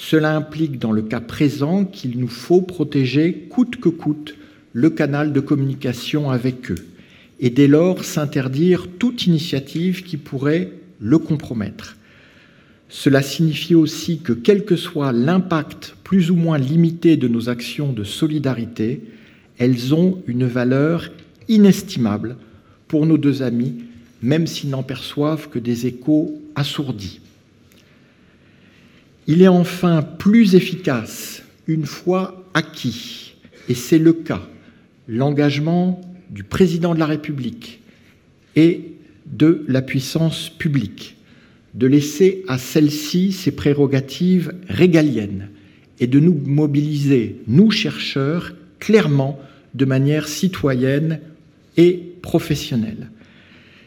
[0.01, 4.33] Cela implique dans le cas présent qu'il nous faut protéger coûte que coûte
[4.71, 6.87] le canal de communication avec eux
[7.41, 10.71] et dès lors s'interdire toute initiative qui pourrait
[11.01, 11.97] le compromettre.
[12.87, 17.91] Cela signifie aussi que quel que soit l'impact plus ou moins limité de nos actions
[17.91, 19.01] de solidarité,
[19.57, 21.11] elles ont une valeur
[21.49, 22.37] inestimable
[22.87, 23.83] pour nos deux amis,
[24.23, 27.19] même s'ils n'en perçoivent que des échos assourdis.
[29.31, 33.35] Il est enfin plus efficace une fois acquis,
[33.69, 34.41] et c'est le cas,
[35.07, 36.01] l'engagement
[36.31, 37.79] du président de la République
[38.55, 38.85] et
[39.27, 41.15] de la puissance publique,
[41.75, 45.49] de laisser à celle-ci ses prérogatives régaliennes
[45.99, 49.39] et de nous mobiliser, nous chercheurs, clairement
[49.75, 51.19] de manière citoyenne
[51.77, 53.11] et professionnelle.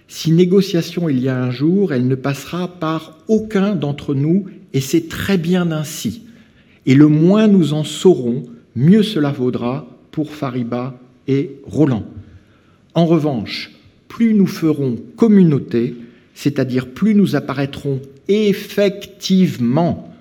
[0.07, 4.81] Si négociation il y a un jour, elle ne passera par aucun d'entre nous, et
[4.81, 6.23] c'est très bien ainsi.
[6.87, 8.45] Et le moins nous en saurons,
[8.75, 10.99] mieux cela vaudra pour Fariba
[11.29, 12.05] et Roland.
[12.95, 13.71] En revanche,
[14.09, 15.95] plus nous ferons communauté,
[16.35, 20.13] c'est-à-dire plus nous apparaîtrons effectivement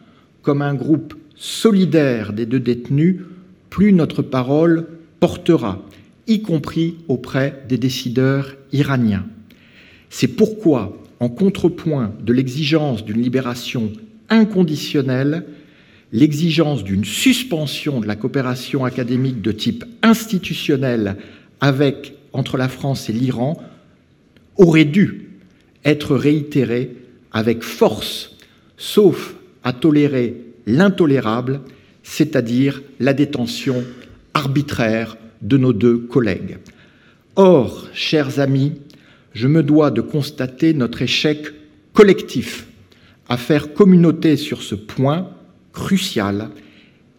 [0.41, 3.17] comme un groupe solidaire des deux détenus,
[3.69, 4.87] plus notre parole
[5.19, 5.81] portera,
[6.27, 9.25] y compris auprès des décideurs iraniens.
[10.09, 13.91] C'est pourquoi, en contrepoint de l'exigence d'une libération
[14.31, 15.45] inconditionnelle,
[16.11, 21.17] l'exigence d'une suspension de la coopération académique de type institutionnel
[22.33, 23.61] entre la France et l'Iran
[24.57, 25.29] aurait dû
[25.85, 26.95] être réitérée
[27.31, 28.35] avec force,
[28.77, 31.61] sauf à tolérer l'intolérable,
[32.03, 33.83] c'est-à-dire la détention
[34.33, 36.57] arbitraire de nos deux collègues.
[37.35, 38.73] Or, chers amis,
[39.33, 41.47] je me dois de constater notre échec
[41.93, 42.67] collectif
[43.29, 45.29] à faire communauté sur ce point
[45.73, 46.49] crucial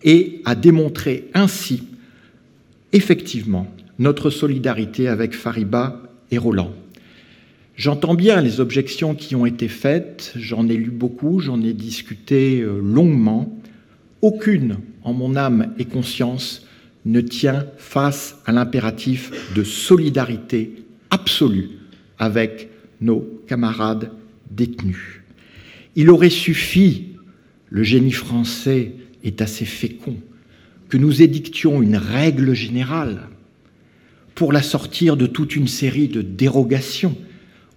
[0.03, 1.85] et à démontrer ainsi
[2.93, 3.67] effectivement
[3.99, 6.73] notre solidarité avec Fariba et Roland.
[7.75, 12.61] J'entends bien les objections qui ont été faites, j'en ai lu beaucoup, j'en ai discuté
[12.61, 13.59] euh, longuement.
[14.21, 16.67] Aucune, en mon âme et conscience,
[17.05, 21.71] ne tient face à l'impératif de solidarité absolue
[22.19, 22.69] avec
[23.01, 24.11] nos camarades
[24.51, 25.22] détenus.
[25.97, 27.09] Il aurait suffi,
[27.69, 28.93] le génie français
[29.25, 30.17] est assez fécond,
[30.89, 33.29] que nous édictions une règle générale
[34.35, 37.17] pour la sortir de toute une série de dérogations.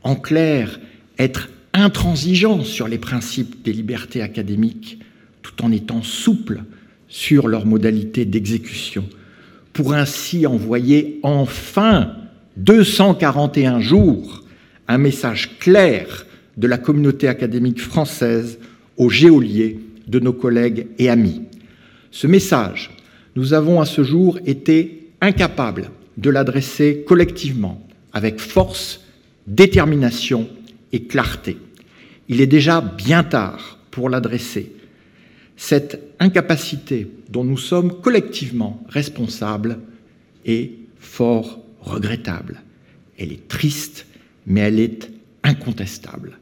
[0.03, 0.79] En clair,
[1.17, 4.99] être intransigeant sur les principes des libertés académiques
[5.41, 6.63] tout en étant souple
[7.07, 9.07] sur leurs modalités d'exécution,
[9.73, 12.13] pour ainsi envoyer enfin
[12.57, 14.43] 241 jours
[14.87, 16.24] un message clair
[16.57, 18.59] de la communauté académique française
[18.97, 21.41] aux géoliers de nos collègues et amis.
[22.11, 22.91] Ce message,
[23.35, 29.01] nous avons à ce jour été incapables de l'adresser collectivement, avec force,
[29.47, 30.47] détermination
[30.93, 31.57] et clarté.
[32.29, 34.71] Il est déjà bien tard pour l'adresser.
[35.57, 39.79] Cette incapacité dont nous sommes collectivement responsables
[40.45, 42.61] est fort regrettable.
[43.17, 44.05] Elle est triste,
[44.47, 45.09] mais elle est
[45.43, 46.37] incontestable.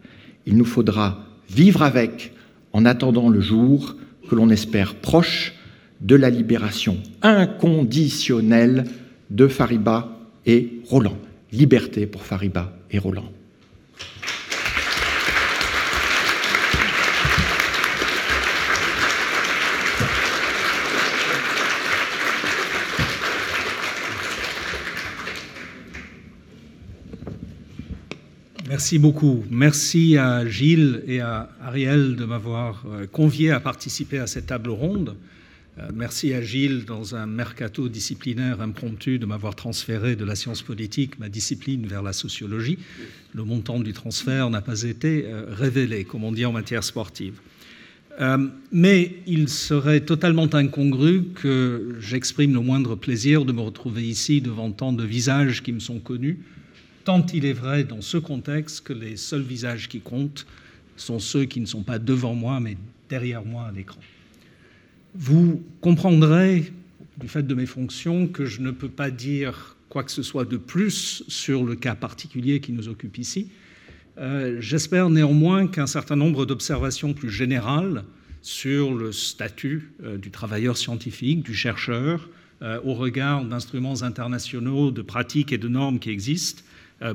[0.46, 2.34] Il nous faudra vivre avec
[2.74, 3.96] en attendant le jour
[4.30, 5.54] que l'on espère proche
[6.02, 8.86] de la libération inconditionnelle
[9.30, 11.18] de Fariba et Roland.
[11.52, 13.32] Liberté pour Fariba et Roland.
[28.74, 29.46] Merci beaucoup.
[29.52, 34.72] Merci à Gilles et à Ariel de m'avoir euh, convié à participer à cette table
[34.72, 35.16] ronde.
[35.78, 40.64] Euh, merci à Gilles, dans un mercato disciplinaire impromptu, de m'avoir transféré de la science
[40.64, 42.80] politique, ma discipline, vers la sociologie.
[43.36, 47.36] Le montant du transfert n'a pas été euh, révélé, comme on dit en matière sportive.
[48.72, 54.72] Mais il serait totalement incongru que j'exprime le moindre plaisir de me retrouver ici devant
[54.72, 56.40] tant de visages qui me sont connus,
[57.04, 60.46] tant il est vrai dans ce contexte que les seuls visages qui comptent
[60.96, 62.78] sont ceux qui ne sont pas devant moi, mais
[63.10, 64.00] derrière moi à l'écran.
[65.16, 66.72] Vous comprendrez,
[67.18, 70.46] du fait de mes fonctions, que je ne peux pas dire quoi que ce soit
[70.46, 73.50] de plus sur le cas particulier qui nous occupe ici.
[74.18, 78.04] Euh, j'espère néanmoins qu'un certain nombre d'observations plus générales
[78.42, 82.30] sur le statut euh, du travailleur scientifique, du chercheur,
[82.62, 86.64] euh, au regard d'instruments internationaux, de pratiques et de normes qui existent,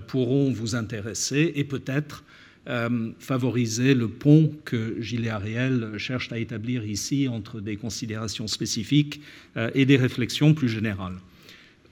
[0.06, 2.24] pourront vous intéresser et peut-être
[2.68, 9.22] euh, favoriser le pont que Gilles Ariel cherchent à établir ici entre des considérations spécifiques
[9.56, 11.16] euh, et des réflexions plus générales.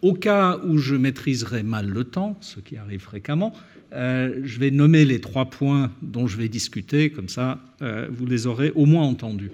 [0.02, 3.54] Au cas où je maîtriserai mal le temps, ce qui arrive fréquemment,
[3.94, 7.58] euh, je vais nommer les trois points dont je vais discuter, comme ça
[8.10, 9.52] vous les aurez au moins entendus.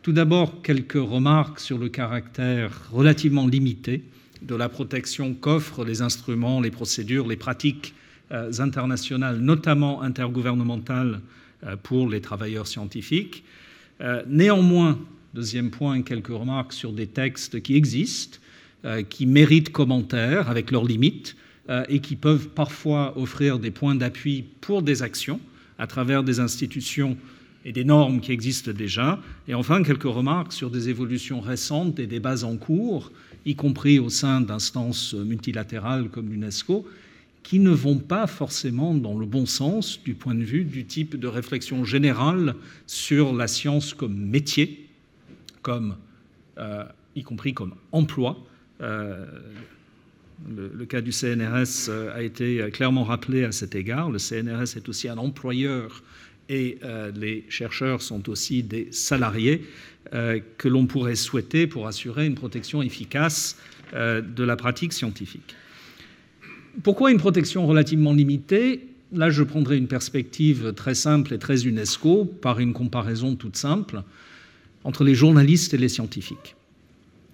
[0.00, 4.04] Tout d'abord, quelques remarques sur le caractère relativement limité
[4.46, 7.94] de la protection qu'offrent les instruments, les procédures, les pratiques
[8.32, 11.20] euh, internationales, notamment intergouvernementales
[11.64, 13.44] euh, pour les travailleurs scientifiques.
[14.00, 14.98] Euh, néanmoins,
[15.34, 18.38] deuxième point, quelques remarques sur des textes qui existent,
[19.08, 21.36] qui méritent commentaires avec leurs limites
[21.88, 25.38] et qui peuvent parfois offrir des points d'appui pour des actions
[25.78, 27.16] à travers des institutions
[27.64, 29.20] et des normes qui existent déjà.
[29.46, 33.12] Et enfin, quelques remarques sur des évolutions récentes, des débats en cours,
[33.44, 36.86] y compris au sein d'instances multilatérales comme l'UNESCO,
[37.42, 41.16] qui ne vont pas forcément dans le bon sens du point de vue du type
[41.16, 42.54] de réflexion générale
[42.86, 44.88] sur la science comme métier,
[45.60, 45.96] comme,
[46.58, 46.84] euh,
[47.16, 48.38] y compris comme emploi.
[48.80, 49.26] Euh,
[50.48, 54.10] le, cas du CNRS euh, a été clairement rappelé à cet égard.
[54.10, 56.02] Le CNRS est aussi un employeur
[56.48, 56.78] et
[57.16, 59.64] les chercheurs sont aussi des salariés
[60.12, 63.56] que l'on pourrait souhaiter pour assurer une protection efficace
[63.94, 65.54] de la pratique scientifique.
[66.82, 68.88] Pourquoi une protection relativement limitée?
[69.12, 74.02] Là, je prendrai une perspective très simple et très UNESCO par une comparaison toute simple
[74.84, 76.56] entre les journalistes et les scientifiques.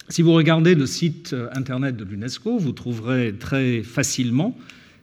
[0.09, 4.59] Si vous regardez le site internet de l'UNESCO, vous trouverez très facilement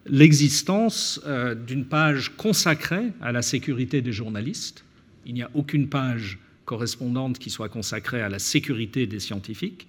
[0.06, 4.84] l'existence euh, d'une page consacrée à la sécurité des journalistes.
[5.26, 9.88] Il n'y a aucune page correspondante qui soit consacrée à la sécurité des scientifiques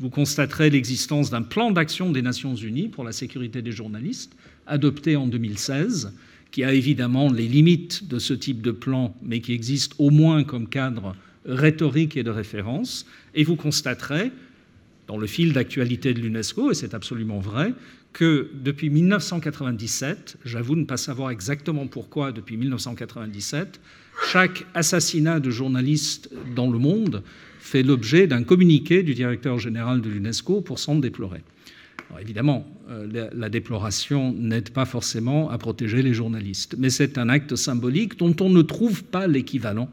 [0.00, 4.32] vous constaterez l'existence d'un plan d'action des Nations Unies pour la sécurité des journalistes,
[4.66, 6.12] adopté en 2016,
[6.52, 10.44] qui a évidemment les limites de ce type de plan, mais qui existe au moins
[10.44, 13.06] comme cadre rhétorique et de référence.
[13.34, 14.30] Et vous constaterez,
[15.08, 17.74] dans le fil d'actualité de l'UNESCO, et c'est absolument vrai,
[18.12, 23.80] que depuis 1997, j'avoue ne pas savoir exactement pourquoi depuis 1997,
[24.26, 27.22] chaque assassinat de journalistes dans le monde
[27.60, 31.42] fait l'objet d'un communiqué du directeur général de l'UNESCO pour s'en déplorer.
[32.20, 37.54] évidemment, euh, la déploration n'aide pas forcément à protéger les journalistes, mais c'est un acte
[37.56, 39.90] symbolique dont on ne trouve pas l'équivalent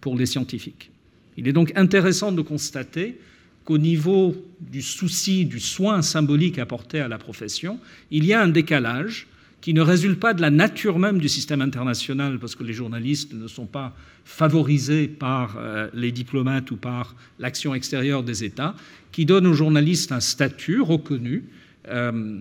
[0.00, 0.90] pour les scientifiques.
[1.36, 3.18] Il est donc intéressant de constater
[3.66, 7.78] qu'au niveau du souci, du soin symbolique apporté à la profession,
[8.10, 9.26] il y a un décalage
[9.60, 13.34] qui ne résulte pas de la nature même du système international, parce que les journalistes
[13.34, 13.94] ne sont pas
[14.24, 18.76] favorisés par euh, les diplomates ou par l'action extérieure des États,
[19.10, 21.44] qui donne aux journalistes un statut reconnu
[21.88, 22.38] euh,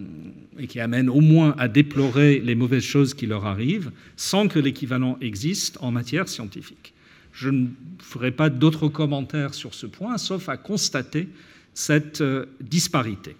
[0.59, 4.59] et qui amène au moins à déplorer les mauvaises choses qui leur arrivent, sans que
[4.59, 6.94] l'équivalent existe en matière scientifique.
[7.35, 7.67] Je ne
[7.99, 11.27] ferai pas d'autres commentaires sur ce point, sauf à constater
[11.73, 13.35] cette euh, disparité.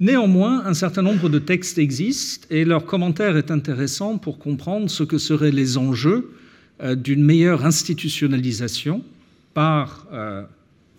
[0.00, 5.02] Néanmoins, un certain nombre de textes existent et leur commentaire est intéressant pour comprendre ce
[5.02, 6.34] que seraient les enjeux
[6.82, 9.04] euh, d'une meilleure institutionnalisation
[9.52, 10.44] par euh,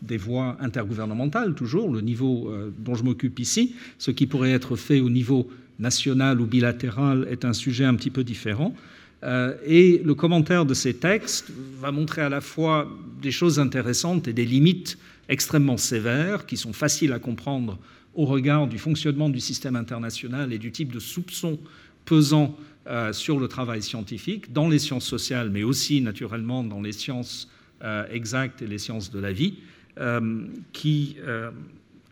[0.03, 3.75] des voies intergouvernementales, toujours, le niveau dont je m'occupe ici.
[3.97, 8.11] Ce qui pourrait être fait au niveau national ou bilatéral est un sujet un petit
[8.11, 8.75] peu différent.
[9.23, 12.87] Et le commentaire de ces textes va montrer à la fois
[13.21, 14.97] des choses intéressantes et des limites
[15.27, 17.79] extrêmement sévères qui sont faciles à comprendre
[18.13, 21.59] au regard du fonctionnement du système international et du type de soupçons
[22.05, 22.57] pesant
[22.87, 27.49] euh, sur le travail scientifique dans les sciences sociales, mais aussi naturellement dans les sciences
[27.83, 29.55] euh, exactes et les sciences de la vie,
[29.99, 31.17] euh, qui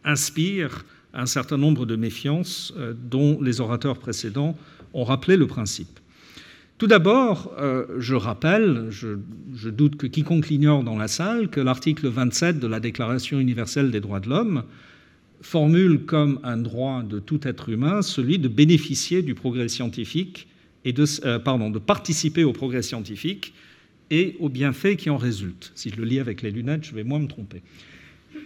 [0.03, 2.73] inspirent un certain nombre de méfiances
[3.09, 4.55] dont les orateurs précédents
[4.93, 5.99] ont rappelé le principe.
[6.77, 12.09] Tout d'abord, euh, je rappelle, je, doute que quiconque l'ignore dans la salle, que l'article
[12.09, 14.63] 27 de la Déclaration universelle des droits de l'homme
[15.41, 20.47] formule comme un droit de tout être humain celui de bénéficier du progrès scientifique
[20.83, 23.53] et de, euh, pardon, de participer au progrès scientifique
[24.11, 25.71] et aux bienfaits qui en résultent.
[25.75, 27.61] Si je le lis avec les lunettes, je vais moins me tromper.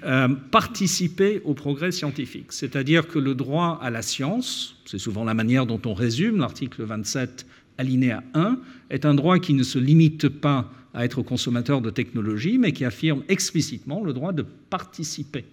[0.06, 5.34] Euh, participer au progrès scientifique, c'est-à-dire que le droit à la science, c'est souvent la
[5.34, 7.46] manière dont on résume l'article 27
[7.80, 8.60] alinéa 1,
[8.92, 12.86] est un droit qui ne se limite pas à être consommateur de technologie, mais qui
[12.86, 15.46] affirme explicitement le droit de participer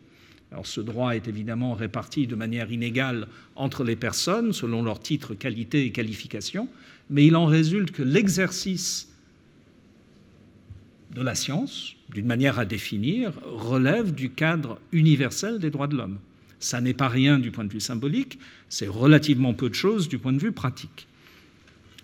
[0.53, 5.35] alors ce droit est évidemment réparti de manière inégale entre les personnes selon leur titre,
[5.35, 6.69] qualité et qualification,
[7.11, 9.13] mais il en résulte que l'exercice
[11.15, 16.19] de la science, d'une manière à définir, relève du cadre universel des droits de l'homme.
[16.59, 20.19] Ça n'est pas rien du point de vue symbolique, c'est relativement peu de choses du
[20.19, 21.07] point de vue pratique.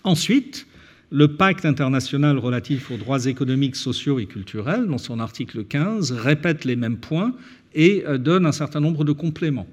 [0.05, 0.66] Ensuite,
[1.11, 6.64] le pacte international relatif aux droits économiques, sociaux et culturels, dans son article 15, répète
[6.64, 7.34] les mêmes points
[7.74, 9.68] et euh, donne un certain nombre de compléments.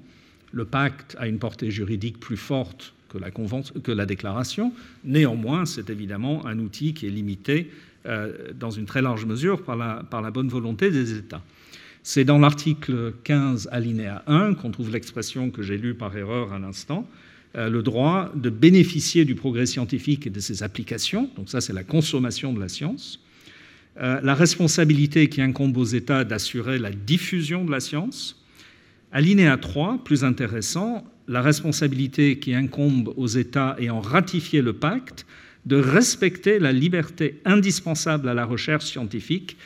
[0.52, 4.72] Le pacte a une portée juridique plus forte que la, déclaration.
[5.04, 7.70] Néanmoins, c'est évidemment un outil qui est limité
[8.06, 11.42] euh, dans une très large mesure par la, bonne volonté des États.
[12.02, 16.58] C'est dans l'article 15 alinéa 1 qu'on trouve l'expression que j'ai lue par erreur à
[16.58, 17.06] l'instant,
[17.54, 21.30] le droit de bénéficier du progrès scientifique et de ses applications.
[21.36, 23.20] Donc ça, c'est la consommation de la science.
[23.98, 28.42] Euh, la responsabilité qui incombe aux États d'assurer la diffusion de la science.
[29.12, 35.26] Alinéa 3, plus intéressant, la responsabilité qui incombe aux États ayant ratifié le pacte
[35.66, 39.56] de respecter la liberté indispensable à la recherche scientifique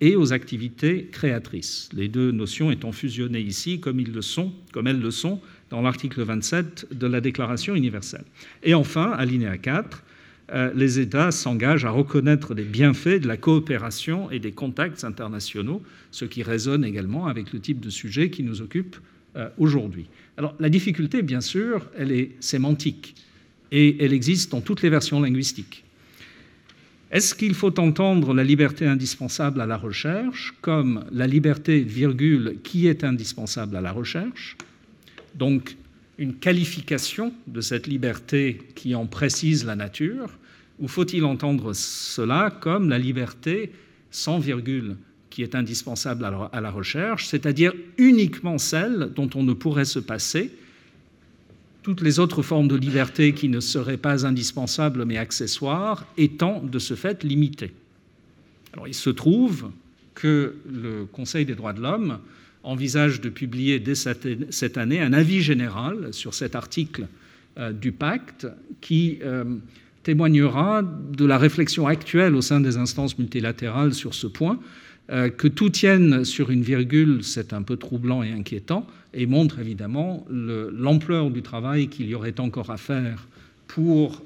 [0.00, 1.88] et aux activités créatrices.
[1.92, 5.40] Les deux notions étant fusionnées ici comme, ils le sont, comme elles le sont
[5.72, 8.24] dans l'article 27 de la Déclaration universelle.
[8.62, 10.04] Et enfin, alinéa 4,
[10.52, 15.82] euh, les États s'engagent à reconnaître les bienfaits de la coopération et des contacts internationaux,
[16.10, 18.96] ce qui résonne également avec le type de sujet qui nous occupe
[19.36, 20.04] euh, aujourd'hui.
[20.36, 23.14] Alors la difficulté, bien sûr, elle est sémantique
[23.70, 25.84] et elle existe dans toutes les versions linguistiques.
[27.10, 32.88] Est-ce qu'il faut entendre la liberté indispensable à la recherche comme la liberté, virgule, qui
[32.88, 34.58] est indispensable à la recherche?
[35.34, 35.76] Donc
[36.18, 40.30] une qualification de cette liberté qui en précise la nature,
[40.78, 43.72] ou faut-il entendre cela comme la liberté
[44.10, 44.96] sans virgule
[45.30, 50.50] qui est indispensable à la recherche, c'est-à-dire uniquement celle dont on ne pourrait se passer,
[51.82, 56.78] toutes les autres formes de liberté qui ne seraient pas indispensables mais accessoires étant de
[56.78, 57.72] ce fait limitées.
[58.72, 59.70] Alors il se trouve
[60.14, 62.18] que le Conseil des droits de l'homme
[62.62, 67.06] envisage de publier dès cette année un avis général sur cet article
[67.58, 68.46] euh, du pacte
[68.80, 69.44] qui euh,
[70.02, 74.58] témoignera de la réflexion actuelle au sein des instances multilatérales sur ce point.
[75.10, 79.58] Euh, que tout tienne sur une virgule, c'est un peu troublant et inquiétant, et montre
[79.58, 83.26] évidemment l'ampleur du travail qu'il y aurait encore à faire
[83.66, 84.22] pour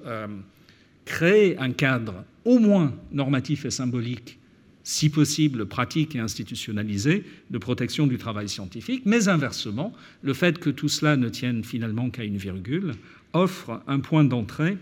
[1.04, 4.38] créer un cadre au moins normatif et symbolique
[4.86, 10.70] si possible pratique et institutionnalisée de protection du travail scientifique, mais inversement, le fait que
[10.70, 12.94] tout cela ne tienne finalement qu'à une virgule
[13.32, 14.78] offre un point d'entrée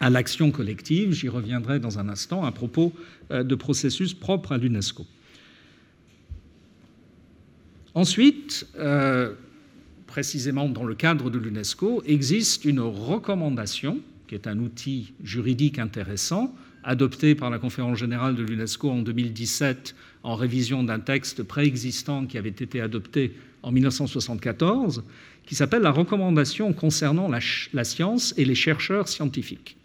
[0.00, 1.12] à l'action collective.
[1.12, 2.94] J'y reviendrai dans un instant à propos
[3.30, 5.04] euh, de processus propres à l'UNESCO.
[7.92, 9.34] Ensuite, euh,
[10.06, 16.54] précisément dans le cadre de l'UNESCO, existe une recommandation, qui est un outil juridique intéressant,
[16.84, 22.38] adopté par la conférence générale de l'UNESCO en 2017 en révision d'un texte préexistant qui
[22.38, 25.04] avait été adopté en 1974,
[25.46, 29.76] qui s'appelle la recommandation concernant la, science et les chercheurs scientifiques.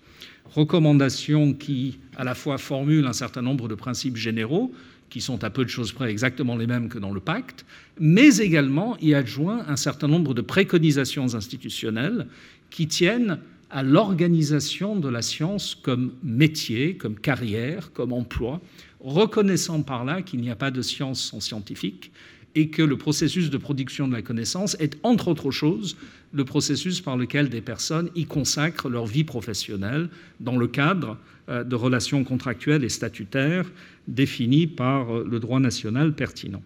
[0.54, 4.72] Recommandation qui, à la fois, formule un certain nombre de principes généraux,
[5.10, 7.66] qui sont à peu de choses près exactement les mêmes que dans le pacte,
[8.00, 12.28] mais également y adjoint un certain nombre de préconisations institutionnelles
[12.70, 13.40] qui tiennent
[13.76, 18.62] à l'organisation de la science comme métier, comme carrière, comme emploi,
[19.02, 22.14] reconnaissant par là qu'il n'y a pas de science sans scientifique
[22.56, 25.98] et que le processus de production de la connaissance est, entre autres choses,
[26.32, 30.08] le processus par lequel des personnes y consacrent leur vie professionnelle
[30.40, 31.18] dans le cadre
[31.50, 33.70] euh, de relations contractuelles et statutaires
[34.08, 36.64] définies par euh, le droit national pertinent.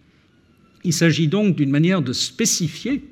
[0.84, 3.02] Il s'agit donc d'une manière de spécifier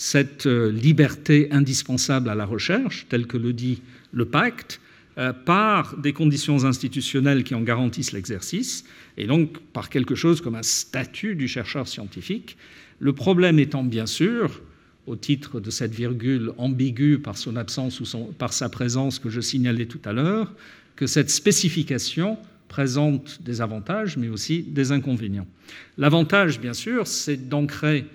[0.00, 3.82] cette euh, liberté indispensable à la recherche, telle que le dit
[4.12, 4.80] le pacte,
[5.18, 8.86] euh, par des conditions institutionnelles qui en garantissent l'exercice,
[9.18, 12.56] et donc par quelque chose comme un statut du chercheur scientifique.
[12.98, 14.62] Le problème étant bien sûr,
[15.06, 19.42] au titre de cette virgule ambiguë par son absence ou par sa présence que je
[19.42, 20.54] signalais tout à l'heure,
[20.96, 22.38] que cette spécification
[22.68, 25.46] présente des avantages, mais aussi des inconvénients.
[25.98, 28.06] L'avantage, bien sûr, c'est d'ancrer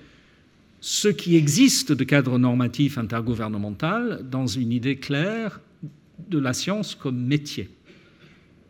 [0.87, 5.59] ce qui existe de cadre normatif intergouvernemental dans une idée claire
[6.29, 7.71] de la science comme métier.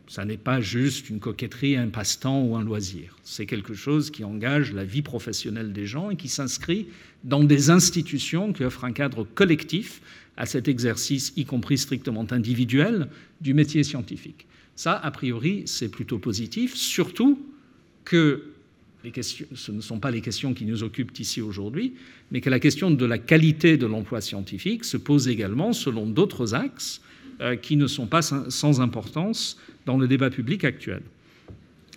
[0.07, 3.17] Ça n'est pas juste une coquetterie, un passe-temps ou un loisir.
[3.23, 6.87] C'est quelque chose qui engage la vie professionnelle des gens et qui s'inscrit
[7.25, 10.01] dans des institutions qui offrent un cadre collectif
[10.37, 13.09] à cet exercice, y compris strictement individuel,
[13.41, 14.47] du métier scientifique.
[14.77, 17.45] Ça, a priori, c'est plutôt positif, surtout
[18.05, 18.54] que
[19.21, 21.93] ce ne sont pas les questions qui nous occupent ici aujourd'hui,
[22.31, 26.53] mais que la question de la qualité de l'emploi scientifique se pose également selon d'autres
[26.53, 27.01] axes
[27.41, 31.01] euh, qui ne sont pas sans importance dans le débat public actuel.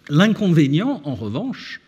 [0.09, 1.80] L'inconvénient, en revanche,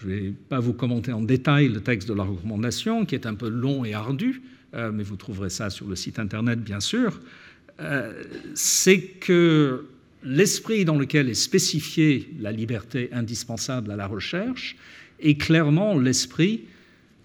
[0.00, 3.26] je ne vais pas vous commenter en détail le texte de la recommandation, qui est
[3.26, 4.42] un peu long et ardu,
[4.74, 7.20] euh, mais vous trouverez ça sur le site internet, bien sûr,
[7.80, 8.24] euh,
[8.54, 9.86] c'est que
[10.22, 14.76] l'esprit dans lequel est spécifiée la liberté indispensable à la recherche
[15.20, 16.64] est clairement l'esprit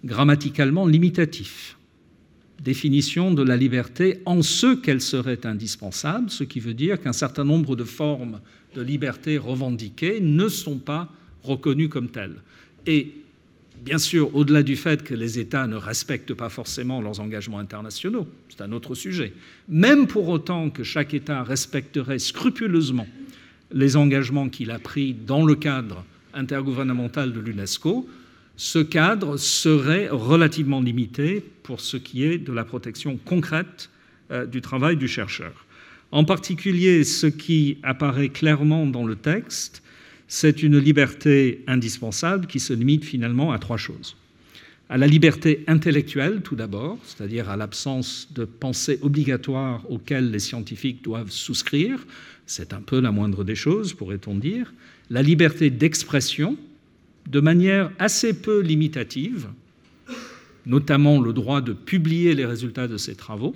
[0.04, 1.76] grammaticalement limitatif
[2.64, 7.44] définition de la liberté en ce qu'elle serait indispensable, ce qui veut dire qu'un certain
[7.44, 8.40] nombre de formes
[8.74, 12.36] de liberté revendiquées ne sont pas reconnues comme telles.
[12.86, 13.12] Et
[13.84, 18.26] bien sûr, au-delà du fait que les États ne respectent pas forcément leurs engagements internationaux,
[18.48, 19.34] c'est un autre sujet,
[19.68, 23.06] même pour autant que chaque État respecterait scrupuleusement
[23.72, 28.08] les engagements qu'il a pris dans le cadre intergouvernemental de l'UNESCO,
[28.56, 33.90] ce cadre serait relativement limité pour ce qui est de la protection concrète
[34.30, 35.66] euh, du travail du chercheur.
[36.12, 39.82] En particulier, ce qui apparaît clairement dans le texte,
[40.28, 44.16] c'est une liberté indispensable qui se limite finalement à trois choses.
[44.88, 51.02] À la liberté intellectuelle, tout d'abord, c'est-à-dire à, l'absence de pensée obligatoire auxquelles les scientifiques
[51.02, 52.06] doivent souscrire,
[52.46, 54.74] c'est un peu la moindre des choses, pourrait-on dire.
[55.08, 56.56] La liberté d'expression,
[57.30, 59.48] de manière assez peu limitative,
[60.66, 63.54] notamment le droit de publier les résultats de ses travaux.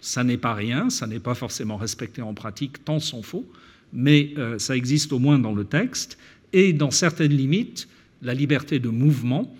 [0.00, 3.46] Ça n'est pas rien, ça n'est pas forcément respecté en pratique, tant s'en faut,
[3.92, 6.18] mais euh, ça existe au moins dans le texte.
[6.52, 7.88] Et dans certaines limites,
[8.22, 9.54] la liberté de mouvement,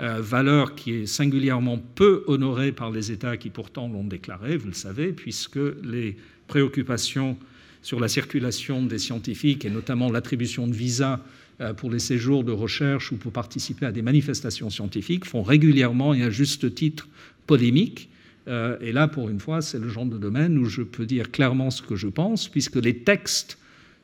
[0.00, 4.68] euh, valeur qui est singulièrement peu honorée par les États qui pourtant l'ont déclaré, vous
[4.68, 6.16] le savez, puisque les
[6.48, 7.36] préoccupations
[7.82, 11.20] sur la circulation des scientifiques et notamment l'attribution de visas
[11.60, 16.14] euh, pour les séjours de recherche ou pour participer à des manifestations scientifiques font régulièrement
[16.14, 17.08] et à juste titre
[17.46, 18.08] polémique.
[18.48, 21.70] Et là, pour une fois, c'est le genre de domaine où je peux dire clairement
[21.70, 23.56] ce que je pense, puisque les textes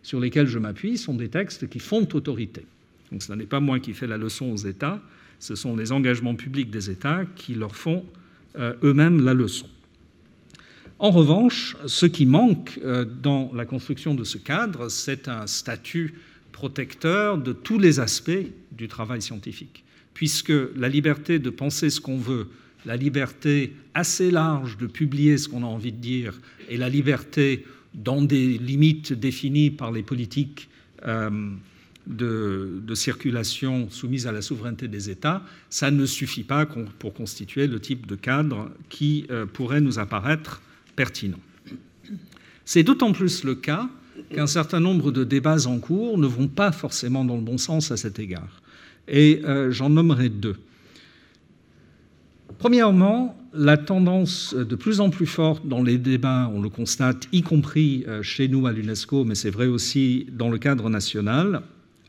[0.09, 2.65] sur lesquels je m'appuie sont des textes qui font autorité.
[3.13, 5.03] Donc ce n'est pas moi qui fais la leçon aux États,
[5.39, 8.07] ce sont les engagements publics des États qui leur font
[8.59, 9.69] euh, eux-mêmes la leçon.
[10.99, 12.81] En revanche, ce qui manque
[13.23, 16.15] dans la construction de ce cadre, c'est un statut
[16.53, 19.85] protecteur de tous les aspects du travail scientifique,
[20.15, 22.49] puisque la liberté de penser ce qu'on veut,
[22.87, 26.41] la liberté assez large de publier ce qu'on a envie de dire,
[26.71, 27.67] et la liberté
[27.99, 30.69] dans des limites définies par les politiques
[31.07, 31.31] euh,
[32.07, 37.81] de, circulation soumises à la souveraineté des États, ça ne suffit pas pour constituer le
[37.81, 40.63] type de cadre qui euh, pourrait nous apparaître
[40.97, 41.39] pertinent.
[42.65, 43.89] C'est d'autant plus le cas
[44.35, 47.91] qu'un certain nombre de débats en cours ne vont pas forcément dans le bon sens
[47.91, 48.63] à cet égard.
[49.07, 50.57] Et euh, j'en nommerai deux.
[52.59, 57.43] Premièrement, la tendance de plus en plus forte dans les débats, on le constate, y
[57.43, 61.63] compris euh, chez nous à l'UNESCO, mais c'est vrai aussi dans le cadre national,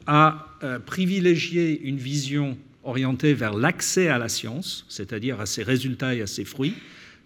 [0.08, 6.16] à euh, privilégier une vision orientée vers l'accès à la science, c'est-à-dire à ses résultats
[6.16, 6.74] et à ses fruits,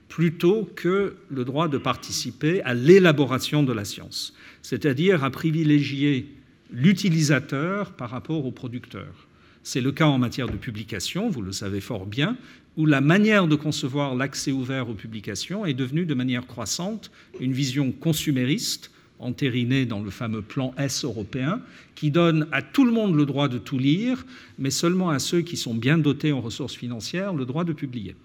[0.09, 4.33] plutôt que le droit de participer à l'élaboration de la science
[4.63, 6.25] c'est-à-dire à privilégier
[6.71, 9.27] l'utilisateur par rapport au producteur.
[9.61, 12.35] C'est le cas en matière de publication, vous le savez fort bien,
[12.77, 17.53] où la manière de concevoir l'accès ouvert aux publications est devenue de manière croissante une
[17.53, 21.61] vision consumériste, entérinée dans le fameux plan S européen,
[21.95, 24.25] qui donne à tout le monde le droit de tout lire,
[24.57, 28.15] mais seulement à ceux qui sont bien dotés en ressources financières le droit de publier.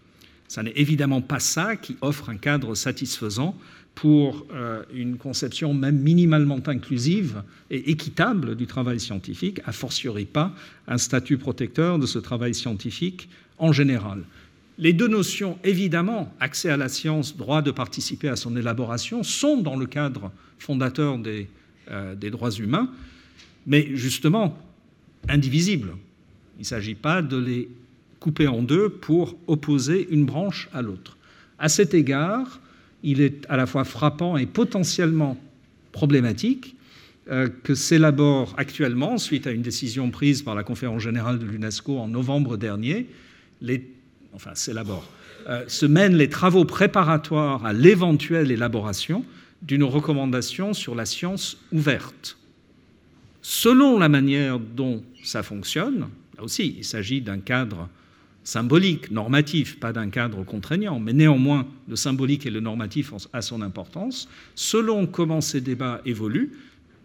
[0.49, 3.55] Ce n'est évidemment pas ça qui offre un cadre satisfaisant
[3.95, 10.55] pour euh, une conception même minimalement inclusive et équitable du travail scientifique, a fortiori pas
[10.87, 14.23] un statut protecteur de ce travail scientifique en général.
[14.79, 19.61] Les deux notions, évidemment, accès à la science, droit de participer à son élaboration, sont
[19.61, 21.49] dans le cadre fondateur des,
[21.91, 22.89] euh, droits humains,
[23.67, 24.57] mais justement
[25.29, 25.97] indivisibles.
[26.59, 27.69] Il ne s'agit pas de les
[28.21, 31.17] coupée en deux pour opposer une branche à l'autre.
[31.59, 32.61] À cet égard,
[33.03, 35.39] il est à la fois frappant et potentiellement
[35.93, 36.75] problématique
[37.31, 41.99] euh, que s'élabore actuellement, suite à une décision prise par la conférence générale de l'UNESCO
[41.99, 43.07] en novembre dernier,
[43.61, 43.85] les,
[44.35, 45.09] enfin s'élabore,
[45.49, 49.25] euh, se mènent les travaux préparatoires à l'éventuelle élaboration
[49.63, 52.37] d'une recommandation sur la science ouverte.
[53.43, 57.89] Selon la manière dont ça fonctionne, là aussi, il s'agit d'un cadre
[58.45, 63.61] symbolique, normatif, pas d'un cadre contraignant, mais néanmoins le symbolique et le normatif a son
[63.61, 64.29] importance.
[64.55, 66.53] Selon comment ces débats évoluent,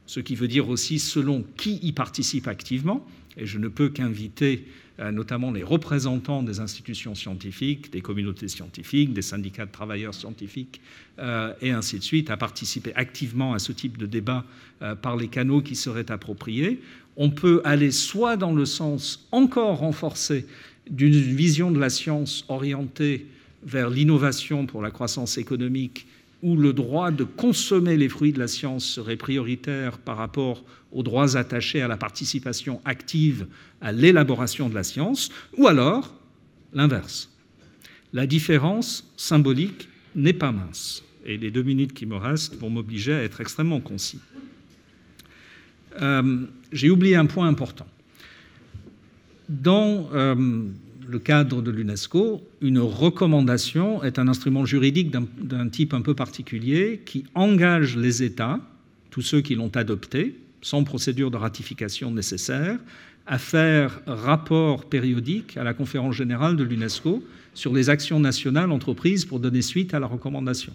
[0.06, 3.06] ce qui veut dire aussi selon qui y participe activement,
[3.38, 4.66] et je ne peux qu'inviter
[4.99, 10.82] notamment les représentants des institutions scientifiques, des communautés scientifiques, des syndicats de travailleurs scientifiques,
[11.20, 14.45] euh, et ainsi de suite, à participer activement à ce type de débat
[14.82, 16.80] euh, par les canaux qui seraient appropriés.
[17.18, 20.45] On peut aller soit dans le sens encore renforcé
[20.90, 23.28] d'une vision de la science orientée
[23.64, 26.07] vers l'innovation pour la croissance économique
[26.44, 31.02] où le droit de consommer les fruits de la science serait prioritaire par rapport aux
[31.02, 33.48] droits attachés à la participation active
[33.82, 36.14] à l'élaboration de la science, ou alors
[36.74, 37.32] l'inverse.
[38.11, 43.14] La différence symbolique n'est pas mince, et les deux minutes qui me restent vont m'obliger
[43.14, 44.20] à être extrêmement concis.
[46.02, 47.88] Euh, j'ai oublié un point important.
[49.48, 50.65] Dans euh,
[51.07, 57.01] le cadre de l'UNESCO, une recommandation est un instrument juridique d'un type un peu particulier
[57.05, 58.59] qui engage les États,
[59.09, 62.80] tous ceux qui l'ont adopté, sans procédure de ratification nécessaire,
[63.25, 67.23] à faire rapport périodique à la conférence générale de l'UNESCO
[67.53, 70.73] sur les actions nationales entreprises pour donner suite à la recommandation.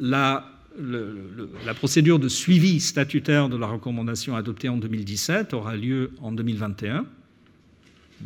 [0.00, 0.46] La,
[0.78, 7.04] la procédure de suivi statutaire de la recommandation adoptée en 2017 aura lieu en 2021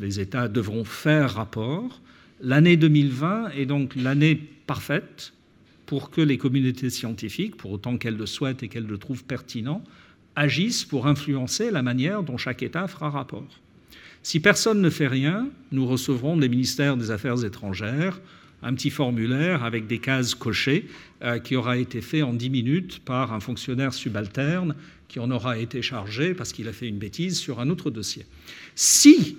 [0.00, 2.00] les États devront faire rapport.
[2.40, 4.34] L'année 2020 est donc l'année
[4.66, 5.32] parfaite
[5.86, 9.82] pour que les communautés scientifiques, pour autant qu'elles le souhaitent et qu'elles le trouvent pertinent,
[10.36, 13.60] agissent pour influencer la manière dont chaque État fera rapport.
[14.22, 18.20] Si personne ne fait rien, nous recevrons des ministères des Affaires étrangères
[18.64, 20.88] un petit formulaire avec des cases cochées
[21.22, 24.74] euh, qui aura été fait en 10 minutes par un fonctionnaire subalterne
[25.06, 28.24] qui en aura été chargé parce qu'il a fait une bêtise sur un autre dossier.
[28.74, 29.36] Si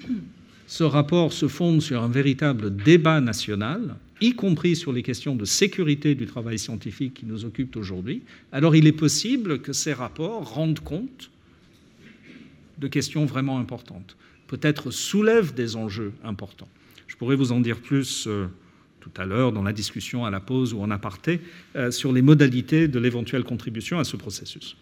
[0.68, 5.46] ce rapport se fonde sur un véritable débat national, y compris sur les questions de
[5.46, 10.54] sécurité du travail scientifique qui nous occupent aujourd'hui, alors il est possible que ces rapports
[10.54, 11.30] rendent compte
[12.78, 14.18] de questions vraiment importantes,
[14.48, 16.70] peut-être soulèvent des enjeux importants.
[17.08, 18.48] Je pourrais vous en dire plus euh,
[19.00, 21.40] tout à l'heure dans la discussion à la pause ou en aparté
[21.76, 24.76] euh, sur les modalités de l'éventuelle contribution à ce processus.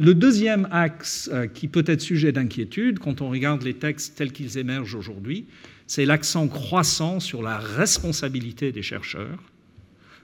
[0.00, 4.30] Le deuxième axe euh, qui peut être sujet d'inquiétude quand on regarde les textes tels
[4.30, 5.46] qu'ils émergent aujourd'hui,
[5.88, 9.42] c'est l'accent croissant sur la responsabilité des chercheurs,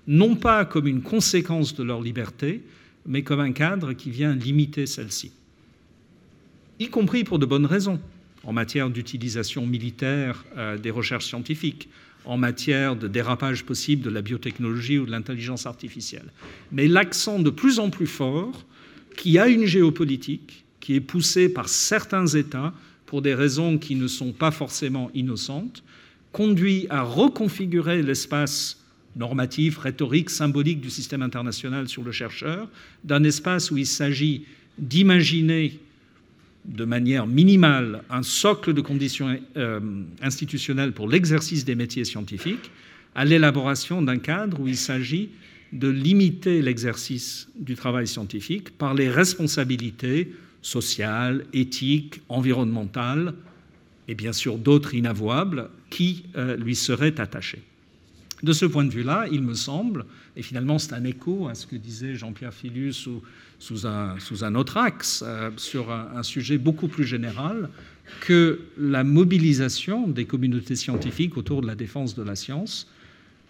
[0.06, 2.62] non pas comme une conséquence de leur liberté,
[3.04, 5.32] mais comme un cadre qui vient limiter celle-ci,
[6.78, 7.98] y compris pour de bonnes raisons,
[8.44, 11.88] en matière d'utilisation militaire euh, des recherches scientifiques,
[12.24, 16.30] en matière de dérapage possible de la biotechnologie ou de l'intelligence artificielle.
[16.70, 18.64] Mais l'accent de plus en plus fort
[19.16, 22.74] qui a une géopolitique qui est poussée par certains États
[23.06, 25.82] pour des raisons qui ne sont pas forcément innocentes,
[26.32, 28.80] conduit à reconfigurer l'espace
[29.16, 32.68] normatif, rhétorique, symbolique du système international sur le chercheur,
[33.04, 34.44] d'un espace où il s'agit
[34.78, 35.78] d'imaginer
[36.64, 39.80] de manière minimale un socle de conditions euh,
[40.22, 42.70] institutionnelles pour l'exercice des métiers scientifiques,
[43.14, 45.28] à l'élaboration d'un cadre où il s'agit
[45.74, 50.32] de limiter l'exercice du travail scientifique par les responsabilités
[50.62, 53.34] sociales, éthiques, environnementales
[54.08, 57.62] et bien sûr d'autres inavouables qui euh, lui seraient attachées.
[58.42, 60.04] De ce point de vue-là, il me semble,
[60.36, 63.08] et finalement c'est un écho à ce que disait Jean-Pierre Filius
[63.58, 67.68] sous, un, autre axe, euh, sur un sujet beaucoup plus général,
[68.20, 72.86] que la mobilisation des communautés scientifiques autour de la défense de la science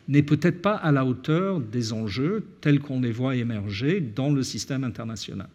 [0.08, 4.42] n'est peut-être pas à la hauteur des enjeux tels qu'on les voit émerger dans le
[4.42, 5.48] système international.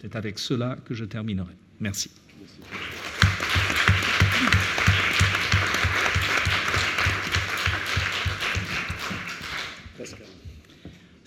[0.00, 1.52] C'est avec cela que je terminerai.
[1.78, 2.10] Merci.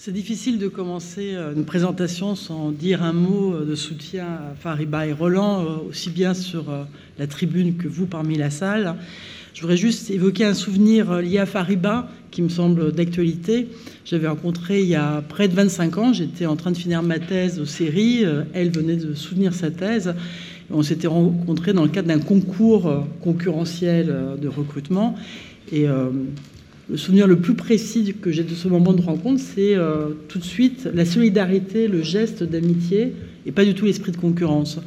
[0.05, 4.53] C'est difficile de commencer euh, une présentation sans dire un mot euh, de soutien à
[4.53, 6.65] Fariba et Roland, euh, aussi bien sur
[7.17, 8.97] la tribune que vous parmi la salle.
[9.53, 13.67] Je voudrais juste évoquer un souvenir euh, lié à Fariba qui me semble d'actualité.
[14.03, 17.19] J'avais rencontré il y a près de 25 ans, j'étais en train de finir ma
[17.19, 20.15] thèse aux séries, euh, elle venait de soutenir sa thèse.
[20.71, 24.11] on s'était rencontrés dans le cadre d'un concours concurrentiel
[24.41, 25.15] de recrutement.
[25.71, 29.75] Et le souvenir le plus précis que j'ai de ce moment de rencontre, c'est
[30.29, 33.13] tout de suite la solidarité, le geste d'amitié
[33.45, 34.79] et pas du tout l'esprit de concurrence.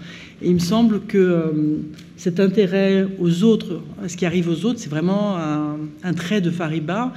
[0.43, 1.81] Et il me semble que
[2.17, 6.51] cet intérêt aux autres, à ce qui arrive aux autres, c'est vraiment un, trait de
[6.51, 7.13] Fariba.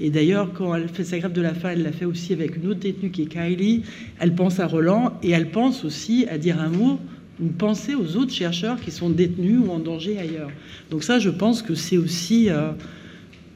[0.00, 2.56] Et d'ailleurs, quand elle fait sa grève de la faim, elle l'a fait aussi avec
[2.56, 3.82] une autre détenue qui est Kylie.
[4.18, 6.98] Elle pense à Roland et elle pense aussi à dire un mot,
[7.40, 10.50] une pensée aux autres chercheurs qui sont détenus ou en danger ailleurs.
[10.90, 12.70] Donc ça, je pense que c'est aussi euh,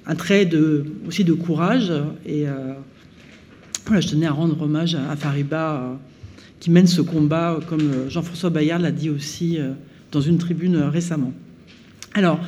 [0.07, 1.93] un trait de, aussi de courage.
[2.25, 2.75] Et euh,
[3.87, 5.95] voilà, je tenais à rendre hommage à, Fariba euh,
[6.61, 9.59] qui mène ce combat, comme Jean-François Bayard l'a dit aussi
[10.11, 11.33] dans une tribune récemment.
[12.15, 12.41] Alors,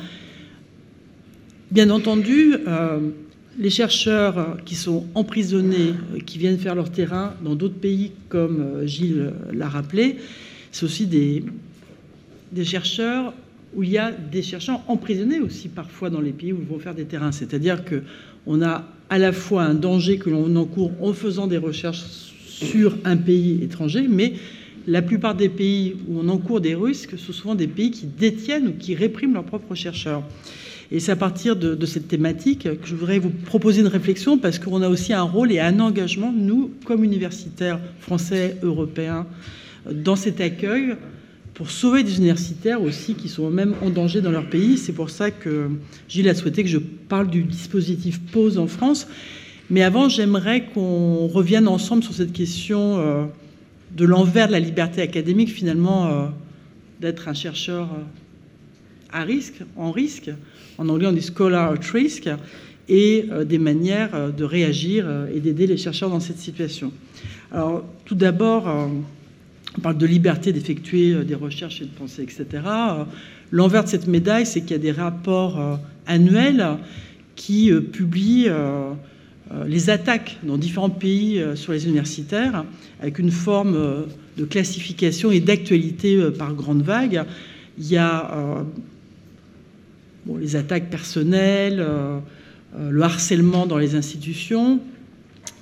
[1.71, 2.57] bien entendu,
[3.59, 5.93] les chercheurs qui sont emprisonnés,
[6.25, 10.17] qui viennent faire leur terrain dans d'autres pays, comme euh, Gilles l'a rappelé,
[10.71, 11.43] c'est aussi des,
[12.63, 13.33] chercheurs
[13.75, 16.79] où il y a des chercheurs emprisonnés aussi parfois dans les pays où ils vont
[16.79, 17.31] faire des terrains.
[17.31, 22.30] C'est-à-dire qu'on a à la fois un danger que l'on encourt en faisant des recherches
[22.63, 24.33] sur un pays étranger, mais
[24.87, 28.69] la plupart des pays où on encourt des risques, sont souvent des pays qui détiennent
[28.69, 30.23] ou qui répriment leurs propres chercheurs.
[30.91, 34.59] Et c'est à partir de, cette thématique que je voudrais vous proposer une réflexion parce
[34.59, 39.25] qu'on a aussi un rôle et un engagement, nous, comme universitaires français, européens,
[39.89, 40.95] dans cet accueil
[41.53, 44.77] pour sauver des universitaires aussi qui sont même en danger dans leur pays.
[44.77, 45.69] C'est pour ça que
[46.09, 49.07] Gilles a souhaité que je parle du dispositif PAUSE en France.
[49.71, 53.23] Mais avant, j'aimerais qu'on revienne ensemble sur cette question euh,
[53.95, 56.25] de l'envers de la liberté académique, finalement, euh,
[56.99, 60.29] d'être un chercheur euh, à risque, en risque,
[60.77, 62.29] en anglais on dit scholar at risk,
[62.89, 66.91] et des manières de réagir et d'aider les chercheurs dans cette situation.
[67.53, 68.67] Alors, tout d'abord,
[69.77, 72.45] on parle de liberté d'effectuer des recherches et de penser, etc.
[73.51, 76.65] L'envers de cette médaille, c'est qu'il y a des rapports annuels
[77.37, 78.49] qui publient
[79.67, 82.63] les attaques dans différents pays sur les universitaires,
[83.01, 84.05] avec une forme
[84.37, 87.25] de classification et d'actualité par grande vague.
[87.77, 88.63] Il y a
[90.39, 92.19] les attaques personnelles, euh,
[92.77, 94.79] euh, le harcèlement dans les institutions,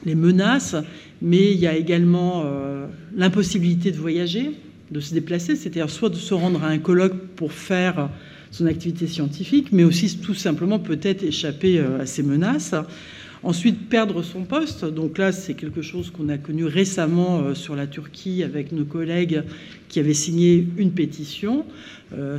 [0.05, 0.75] les menaces,
[1.21, 4.51] mais il y a également euh, l'impossibilité de voyager,
[4.91, 8.09] de se déplacer, c'est-à-dire soit de se rendre à un colloque pour faire
[8.51, 12.73] son activité scientifique, mais aussi tout simplement peut-être échapper à ces menaces.
[13.41, 14.83] Ensuite, perdre son poste.
[14.83, 18.83] Donc là, c'est quelque chose qu'on a connu récemment euh, sur la Turquie avec nos
[18.83, 19.43] collègues
[19.87, 21.65] qui avaient signé une pétition.
[22.13, 22.37] Euh,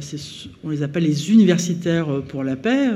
[0.63, 2.91] on les appelle les universitaires euh, pour la paix.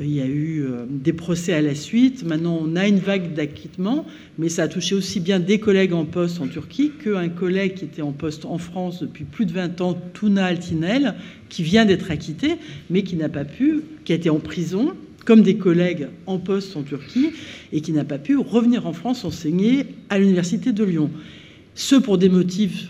[0.00, 2.24] il y a eu des procès à la suite.
[2.24, 4.06] Maintenant, on a une vague d'acquittement,
[4.38, 7.84] mais ça a touché aussi bien des collègues en poste en Turquie qu'un collègue qui
[7.84, 11.16] était en poste en France depuis plus de 20 ans, Tuna Altinel,
[11.48, 12.54] qui vient d'être acquitté,
[12.88, 14.94] mais qui n'a pas pu, qui a été en prison
[15.24, 17.30] comme des collègues en poste en Turquie
[17.72, 21.10] et qui n'a pas pu revenir en France enseigner à l'Université de Lyon.
[21.74, 22.88] Ce pour des motifs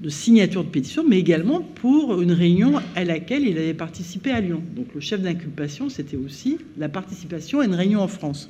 [0.00, 4.40] de signature de pétition, mais également pour une réunion à laquelle il avait participé à
[4.40, 4.62] Lyon.
[4.76, 8.48] Donc le chef d'inculpation, c'était aussi la participation à une réunion en France.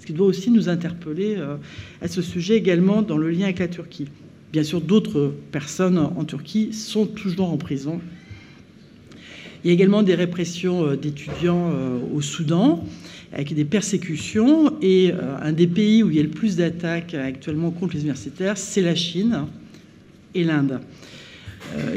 [0.00, 1.56] Ce qui doit aussi nous interpeller euh,
[2.00, 4.08] à ce sujet également dans le lien avec la Turquie.
[4.52, 8.00] Bien sûr, d'autres personnes en Turquie sont toujours en prison
[9.66, 12.84] il y a également des répressions euh, d'étudiants euh, au Soudan,
[13.32, 14.72] avec des persécutions.
[14.80, 18.02] Et euh, un des pays où il y a le plus d'attaques actuellement contre les
[18.02, 19.46] universitaires, c'est la Chine
[20.36, 20.78] et l'Inde.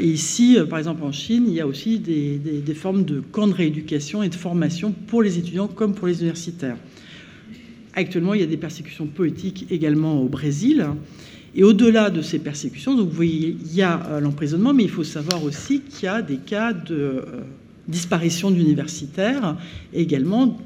[0.00, 4.20] Ici, par exemple en Chine, il y a aussi des, formes de camps de rééducation
[4.24, 6.76] et de formation pour les étudiants comme pour les universitaires.
[7.94, 10.88] Actuellement, il y a des persécutions politiques également au Brésil.
[11.54, 15.44] Et au-delà de ces persécutions, vous voyez, il y a l'emprisonnement, mais il faut savoir
[15.44, 17.22] aussi qu'il y a des cas de
[17.90, 19.56] disparition d'universitaires
[19.92, 20.58] et également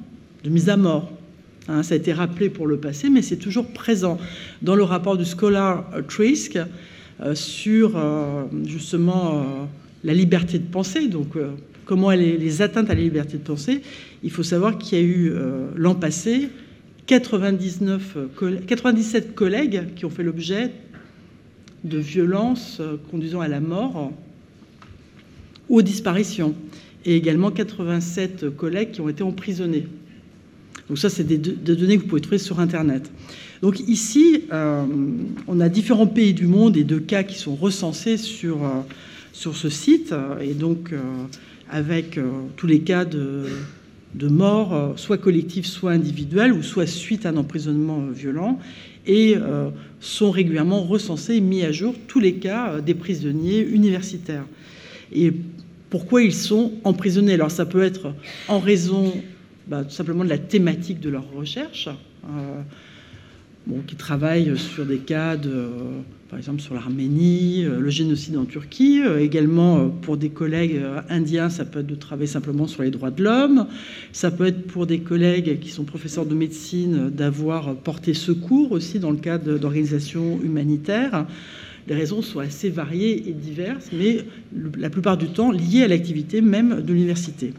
[0.45, 1.11] de mise à mort.
[1.67, 4.19] Hein, ça a été rappelé pour le passé, mais c'est toujours présent
[4.61, 6.59] dans le rapport du Scholar Trisk
[7.21, 9.43] euh, sur euh, justement euh,
[10.03, 11.39] la liberté de penser, donc
[11.87, 13.81] comment elle les atteintes à la liberté de penser.
[14.23, 15.33] Il faut savoir qu'il y a eu
[15.77, 16.49] l'an passé
[17.07, 18.17] 99,
[18.67, 20.73] 97 collègues qui ont fait l'objet
[21.85, 24.13] de violences conduisant à la mort
[25.71, 26.55] ou aux disparitions
[27.05, 29.87] et également 87 collègues qui ont été emprisonnés.
[30.89, 33.11] Donc ça, c'est des, données que vous pouvez trouver sur Internet.
[33.63, 34.85] Donc ici, euh,
[35.49, 38.69] on a différents pays du monde et deux cas qui sont recensés sur, euh,
[39.33, 41.01] sur ce site, et donc euh,
[41.71, 42.19] avec
[42.57, 43.47] tous les cas de,
[44.15, 48.59] de mort, soit collectif, soit individuel, ou soit suite à un emprisonnement violent,
[49.07, 49.37] et
[50.01, 54.45] sont régulièrement recensés et mis à jour tous les cas des prisonniers universitaires.
[55.13, 55.33] Et
[55.95, 58.15] pourquoi ils sont emprisonnés Alors ça peut être
[58.49, 59.13] en raison
[59.69, 61.89] bah, tout simplement de la thématique de leur recherche
[63.87, 65.69] qui travaillent sur des cas de,
[66.29, 69.03] par exemple sur l'Arménie, euh, le génocide en Turquie.
[69.05, 72.91] Euh, également, euh, pour des collègues indiens, ça peut être de travailler simplement sur les
[72.91, 73.69] droits de l'homme.
[74.11, 78.99] Ça peut être pour des collègues qui sont professeurs de médecine d'avoir porté secours aussi
[78.99, 81.27] dans le cadre d'organisations humanitaires.
[81.89, 84.25] Les raisons sont assez variées et diverses, mais
[84.79, 87.53] la plupart du temps liées à l'activité même de l'université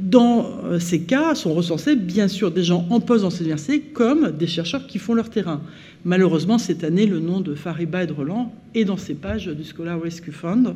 [0.00, 3.80] dans euh, ces cas sont recensés bien sûr des gens en poste dans ces universités
[3.80, 5.62] comme des chercheurs qui font leur terrain.
[6.04, 9.64] Malheureusement, cette année, le nom de Fariba et de Roland est dans ces pages du
[9.64, 10.74] Scholar Rescue Fund.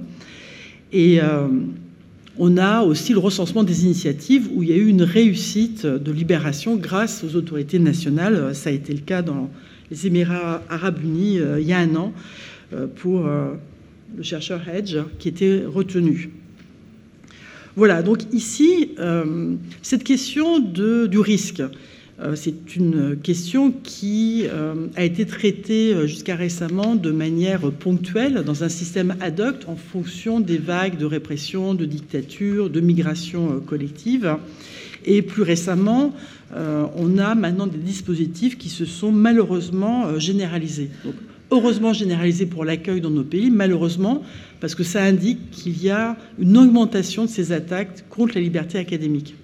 [0.92, 1.48] Et euh,
[2.38, 6.12] on a aussi le recensement des initiatives où il y a eu une réussite de
[6.12, 8.54] libération grâce aux autorités nationales.
[8.54, 9.50] Ça a été le cas dans
[9.92, 12.12] les Émirats arabes unis euh, il y a un an
[12.96, 13.28] pour
[14.16, 16.30] le chercheur Hedge qui était retenu.
[17.76, 21.62] Voilà, donc ici, euh, cette question du risque,
[22.20, 28.64] euh, c'est une question qui euh, a été traitée jusqu'à récemment de manière ponctuelle dans
[28.64, 34.36] un système ad hoc en fonction des vagues de répression, de dictature, de migration collective.
[35.04, 36.12] Et plus récemment,
[36.54, 40.90] on a maintenant des dispositifs qui se sont malheureusement généralisés
[41.52, 44.22] heureusement généralisé pour l'accueil dans nos pays, malheureusement,
[44.60, 48.78] parce que ça indique qu'il y a une augmentation de ces attaques contre la liberté
[48.78, 49.34] académique.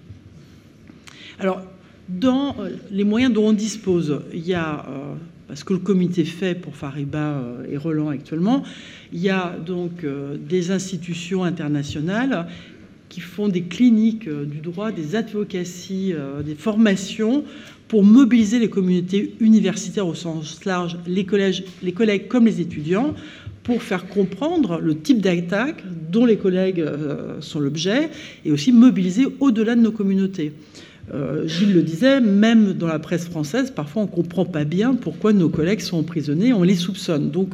[1.38, 1.62] Alors,
[2.08, 5.14] dans euh, les moyens dont on dispose, il y a, euh,
[5.46, 8.62] parce que le comité fait pour Fariba euh, et Roland actuellement,
[9.12, 10.04] il y a donc
[10.46, 12.46] des institutions internationales
[13.08, 16.14] qui font des cliniques du droit, des advocacies,
[16.44, 17.44] des formations
[17.88, 21.26] pour mobiliser les communautés universitaires au sens large, les,
[21.82, 23.14] les collègues comme les étudiants,
[23.68, 28.08] pour faire comprendre le type d'attaque dont les collègues euh, sont l'objet,
[28.46, 30.52] et aussi mobiliser au-delà de nos communautés.
[31.12, 34.94] Euh, Gilles le disait, même dans la presse française, parfois on ne comprend pas bien
[34.94, 37.30] pourquoi nos collègues sont emprisonnés, on les soupçonne.
[37.30, 37.50] Donc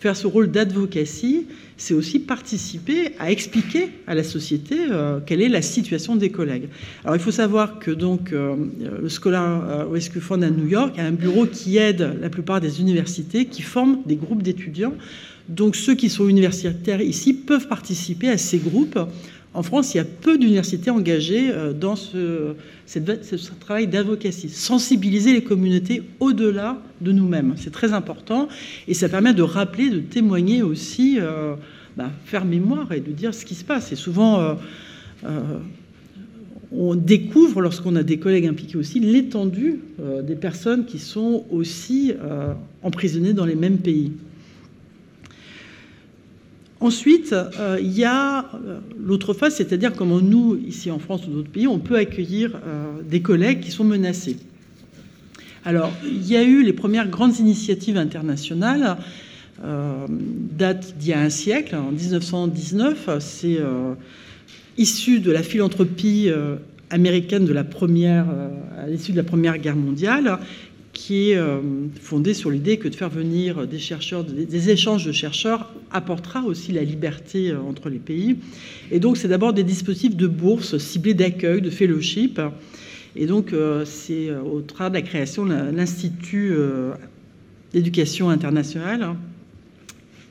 [0.00, 1.46] faire ce rôle d'advocacy,
[1.76, 6.68] c'est aussi participer à expliquer à la société euh, quelle est la situation des collègues.
[7.04, 8.56] Alors il faut savoir que donc euh,
[9.02, 12.80] le Scholar Rescue Fund à New York a un bureau qui aide la plupart des
[12.80, 14.94] universités qui forment des groupes d'étudiants.
[15.48, 18.98] Donc ceux qui sont universitaires ici peuvent participer à ces groupes
[19.58, 22.54] en France, il y a peu d'universités engagées euh, dans ce,
[23.58, 27.54] travail d'advocacy, sensibiliser les communautés au-delà de nous-mêmes.
[27.56, 28.46] C'est très important
[28.86, 31.56] et ça permet de rappeler, de témoigner aussi, euh,
[31.96, 33.90] bah, faire mémoire et de dire ce qui se passe.
[33.90, 35.40] Et souvent, euh,
[36.70, 39.80] on découvre, lorsqu'on a des collègues impliqués aussi, l'étendue
[40.22, 42.12] des personnes qui sont aussi
[42.82, 44.12] emprisonnées dans les mêmes pays.
[46.80, 51.30] Ensuite, euh, il y a euh, l'autre face, c'est-à-dire comment nous, ici en France ou
[51.30, 54.36] d'autres pays, on peut accueillir euh, des collègues qui sont menacés.
[55.64, 58.96] Alors, il y a eu les premières grandes initiatives internationales,
[59.60, 63.18] date d'il y a un siècle, en 1919.
[63.18, 63.58] C'est
[64.78, 66.30] issu de la philanthropie
[66.90, 68.26] américaine de la première,
[68.78, 70.38] à l'issue de la Première Guerre mondiale,
[70.98, 71.60] qui est euh,
[72.02, 76.72] fondée sur l'idée que de faire venir des chercheurs, des échanges de chercheurs apportera aussi
[76.72, 78.38] la liberté euh, entre les pays.
[78.90, 82.40] Et donc, c'est d'abord des dispositifs de bourse ciblés d'accueil, de fellowship.
[83.14, 86.52] Et donc, euh, c'est au travers de la création de l'Institut
[87.72, 89.16] d'éducation internationale hein,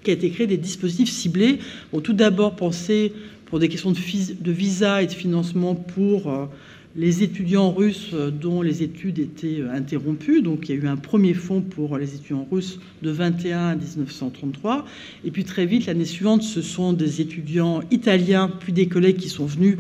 [0.04, 1.60] qui a été créé des dispositifs ciblés.
[1.94, 3.14] Bon, tout d'abord pensés
[3.46, 6.50] pour des questions de, visa et de financement pour
[6.96, 10.42] les étudiants russes dont les études étaient interrompues.
[10.42, 13.76] Donc il y a eu un premier fonds pour les étudiants russes de 21 à
[13.76, 14.86] 1933.
[15.24, 19.30] Et puis très vite, l'année suivante, ce sont des étudiants italiens, puis des collègues qui
[19.30, 19.78] sont venus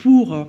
[0.00, 0.46] pour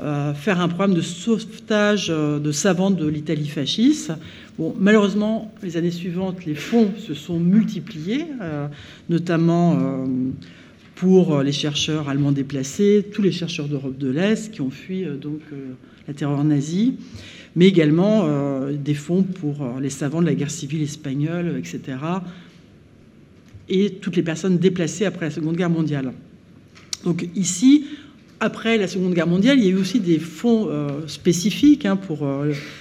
[0.00, 4.12] euh, faire un programme de sauvetage euh, de savantes de l'Italie fasciste.
[4.56, 8.68] Bon, malheureusement, les années suivantes, les fonds se sont multipliés, euh,
[9.08, 10.06] notamment
[10.98, 15.04] pour euh, les chercheurs allemands déplacés, tous les chercheurs d'Europe de l'Est qui ont fui
[15.04, 15.74] euh, donc euh,
[16.08, 16.94] la terreur nazie,
[17.54, 18.26] mais également
[18.72, 21.98] des fonds pour les savants de la guerre civile espagnole, etc.
[23.68, 26.12] Et toutes les personnes déplacées après la Seconde Guerre mondiale.
[27.04, 27.86] Donc ici,
[28.40, 30.70] après la Seconde Guerre mondiale, il y a eu aussi des fonds
[31.08, 32.26] spécifiques hein, pour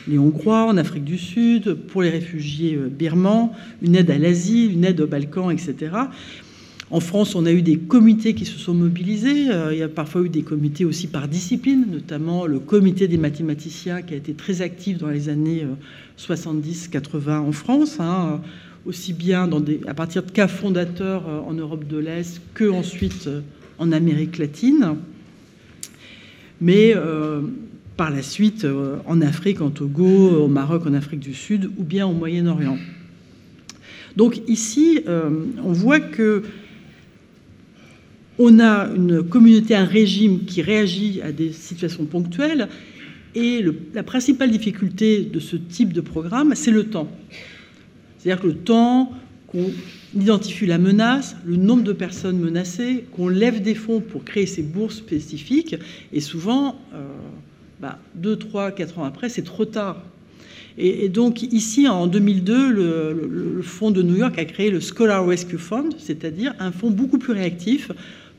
[0.07, 4.85] les Hongrois en Afrique du Sud, pour les réfugiés birmans, une aide à l'Asie, une
[4.85, 5.89] aide aux Balkans, etc.
[6.89, 9.51] En France, on a eu des comités qui se sont mobilisés.
[9.51, 13.17] Euh, il y a parfois eu des comités aussi par discipline, notamment le comité des
[13.17, 15.67] mathématiciens qui a été très actif dans les années
[16.17, 18.39] 70-80 en France, hein,
[18.85, 19.49] aussi bien
[19.85, 23.29] à partir de cas fondateurs en Europe de l'Est que ensuite
[23.79, 24.95] en Amérique latine.
[26.61, 26.95] Mais
[27.97, 28.65] par la suite
[29.05, 32.77] en Afrique, en Togo, au Maroc, en Afrique du Sud ou bien au Moyen-Orient.
[34.15, 36.43] Donc ici, on voit que
[38.39, 42.67] on a une communauté, un régime qui réagit à des situations ponctuelles.
[43.35, 47.09] Et la principale difficulté de ce type de programme, c'est le temps.
[48.17, 49.11] C'est-à-dire que le temps
[49.47, 49.71] qu'on
[50.15, 54.63] identifie la menace, le nombre de personnes menacées, qu'on lève des fonds pour créer ces
[54.63, 55.75] bourses spécifiques,
[56.11, 57.05] et souvent, euh,
[57.79, 57.99] bah,
[58.39, 60.03] trois, quatre ans après, c'est trop tard.
[60.79, 65.25] Et, donc ici, en 2002, le, le, Fonds de New York a créé le Scholar
[65.25, 67.91] Rescue Fund, c'est-à-dire un fonds beaucoup plus réactif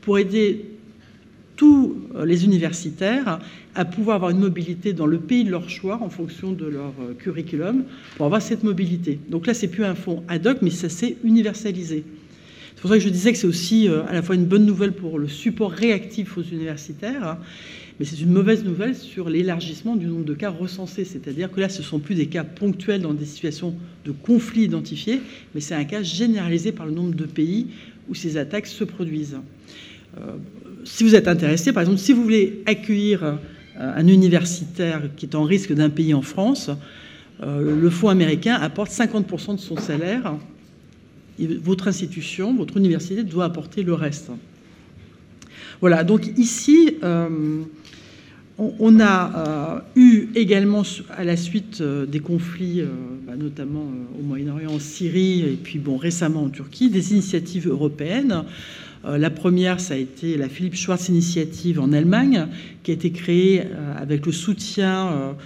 [0.09, 0.65] pour aider
[1.55, 1.95] tous
[2.25, 3.41] les universitaires
[3.75, 6.95] à pouvoir avoir une mobilité dans le pays de leur choix en fonction de leur
[7.03, 7.85] euh, curriculum
[8.17, 9.21] pour avoir cette mobilité.
[9.29, 12.05] Donc là, c'est plus un fonds ad hoc, mais ça s'est universalisé.
[12.75, 14.65] C'est pour ça que je disais que c'est aussi euh, à la fois une bonne
[14.65, 17.39] nouvelle pour le support réactif aux universitaires, hein,
[18.01, 21.05] mais c'est une mauvaise nouvelle sur l'élargissement du nombre de cas recensés.
[21.05, 23.75] C'est-à-dire que là, ce ne sont plus des cas ponctuels dans des situations
[24.07, 25.21] de conflit identifiés,
[25.55, 27.67] mais c'est un cas généralisé par le nombre de pays
[28.09, 29.37] où ces attaques se produisent.
[30.19, 30.37] Euh,
[30.85, 33.35] si vous êtes intéressé, par exemple, si vous voulez accueillir euh,
[33.77, 36.71] un universitaire qui est en risque d'un pays en France,
[37.43, 40.35] euh, le fonds américain apporte 50% de son salaire.
[41.39, 44.31] Et votre institution, votre université doit apporter le reste.
[45.81, 46.97] Voilà, donc ici,
[48.59, 50.83] on, a eu également,
[51.17, 52.83] à la suite des conflits,
[53.25, 53.87] bah, notamment
[54.19, 58.43] au Moyen-Orient, en Syrie, et puis bon, récemment en Turquie, des initiatives européennes
[59.05, 62.49] la première, ça a été la Philippe Schwartz Initiative en Allemagne,
[62.83, 65.37] qui a été créée euh, avec le soutien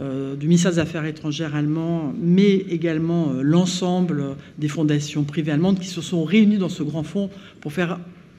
[0.00, 5.88] euh, du ministère des Affaires étrangères allemand, mais également l'ensemble des fondations privées allemandes qui
[5.88, 7.28] se sont réunies dans ce grand fonds
[7.60, 7.98] pour faire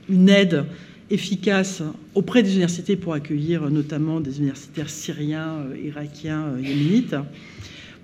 [0.10, 0.66] une aide
[1.12, 1.84] efficace
[2.16, 7.16] auprès des universités pour accueillir notamment des universitaires syriens, irakiens, yéménites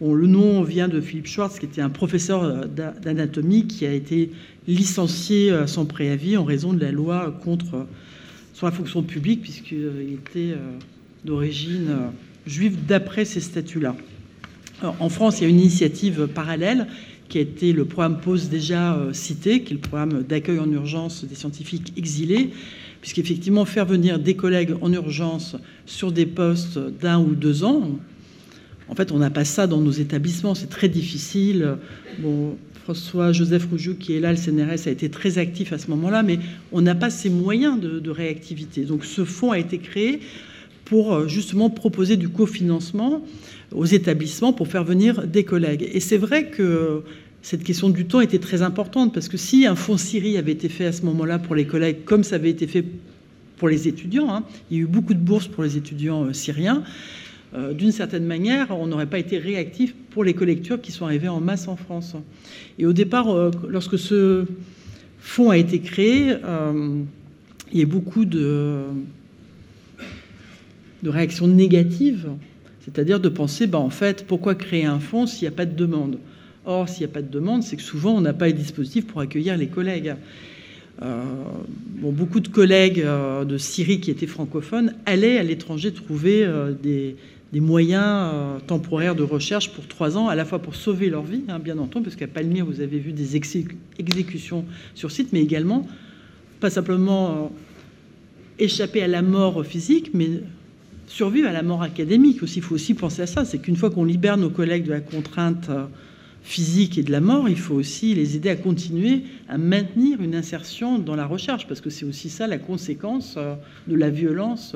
[0.02, 2.66] le nom vient de Philippe Schwartz, qui était un professeur euh,
[3.02, 4.32] d'anatomie qui a été
[4.68, 7.84] licencié euh, sans préavis en raison de la loi contre euh,
[8.54, 10.54] sur la fonction publique, puisqu'il était
[11.24, 11.96] d'origine
[12.46, 13.96] juive d'après ces statuts-là.
[14.84, 16.88] En France, il y a une initiative parallèle
[17.30, 21.24] qui a été le programme POSE déjà cité, qui est le programme d'accueil en urgence
[21.24, 22.50] des scientifiques exilés,
[23.00, 25.56] puisqu'effectivement, faire venir des collègues en urgence
[25.86, 27.98] sur des postes d'un ou deux ans,
[28.90, 31.76] en fait, on n'a pas ça dans nos établissements, c'est très difficile.
[32.84, 36.40] François-Joseph Rougiou, qui est là, le CNRS, a été très actif à ce moment-là, mais
[36.72, 38.82] on n'a pas ces moyens de, réactivité.
[38.82, 40.22] Donc ce fonds a été créé
[40.86, 43.24] pour euh, justement proposer du cofinancement
[43.72, 45.88] aux établissements pour faire venir des collègues.
[45.94, 47.04] Et c'est vrai que
[47.44, 50.68] cette question du temps était très importante, parce que si un fonds Syrie avait été
[50.68, 52.84] fait à ce moment-là pour les collègues, comme ça avait été fait
[53.58, 56.34] pour les étudiants, hein, il y a eu beaucoup de bourses pour les étudiants euh,
[56.34, 56.84] syriens,
[57.56, 61.30] euh, d'une certaine manière, on n'aurait pas été réactif pour les collectures qui sont arrivées
[61.30, 62.16] en masse en France.
[62.78, 64.46] Et au départ, euh, lorsque ce
[65.20, 67.02] fonds a été créé, euh,
[67.72, 68.82] il y a beaucoup de,
[71.04, 72.30] réactions négatives,
[72.86, 75.76] c'est-à-dire de penser, bah, en fait, pourquoi créer un fonds s'il n'y a pas de
[75.76, 76.20] demande?
[76.66, 79.08] Or, s'il n'y a pas de demande, c'est que souvent, on n'a pas les dispositifs
[79.08, 80.14] pour accueillir les collègues.
[82.02, 86.46] beaucoup de collègues de Syrie qui étaient francophones allaient à l'étranger trouver
[86.84, 87.16] des,
[87.52, 91.24] des moyens euh, temporaires de recherche pour trois ans, à la fois pour sauver leur
[91.24, 95.42] vie, hein, bien entendu, parce qu'à Palmyre, vous avez vu des exécutions sur site, mais
[95.42, 95.88] également,
[96.60, 97.34] pas simplement euh,
[98.60, 100.30] échapper à la mort physique, mais
[101.08, 102.60] survivre à la mort académique aussi.
[102.60, 105.02] Il faut aussi penser à ça, c'est qu'une fois qu'on libère nos collègues de la
[105.02, 105.86] contrainte euh,
[106.44, 110.36] physique et de la mort, il faut aussi les aider à continuer à maintenir une
[110.36, 113.38] insertion dans la recherche, parce que c'est aussi ça la conséquence
[113.88, 114.74] de la violence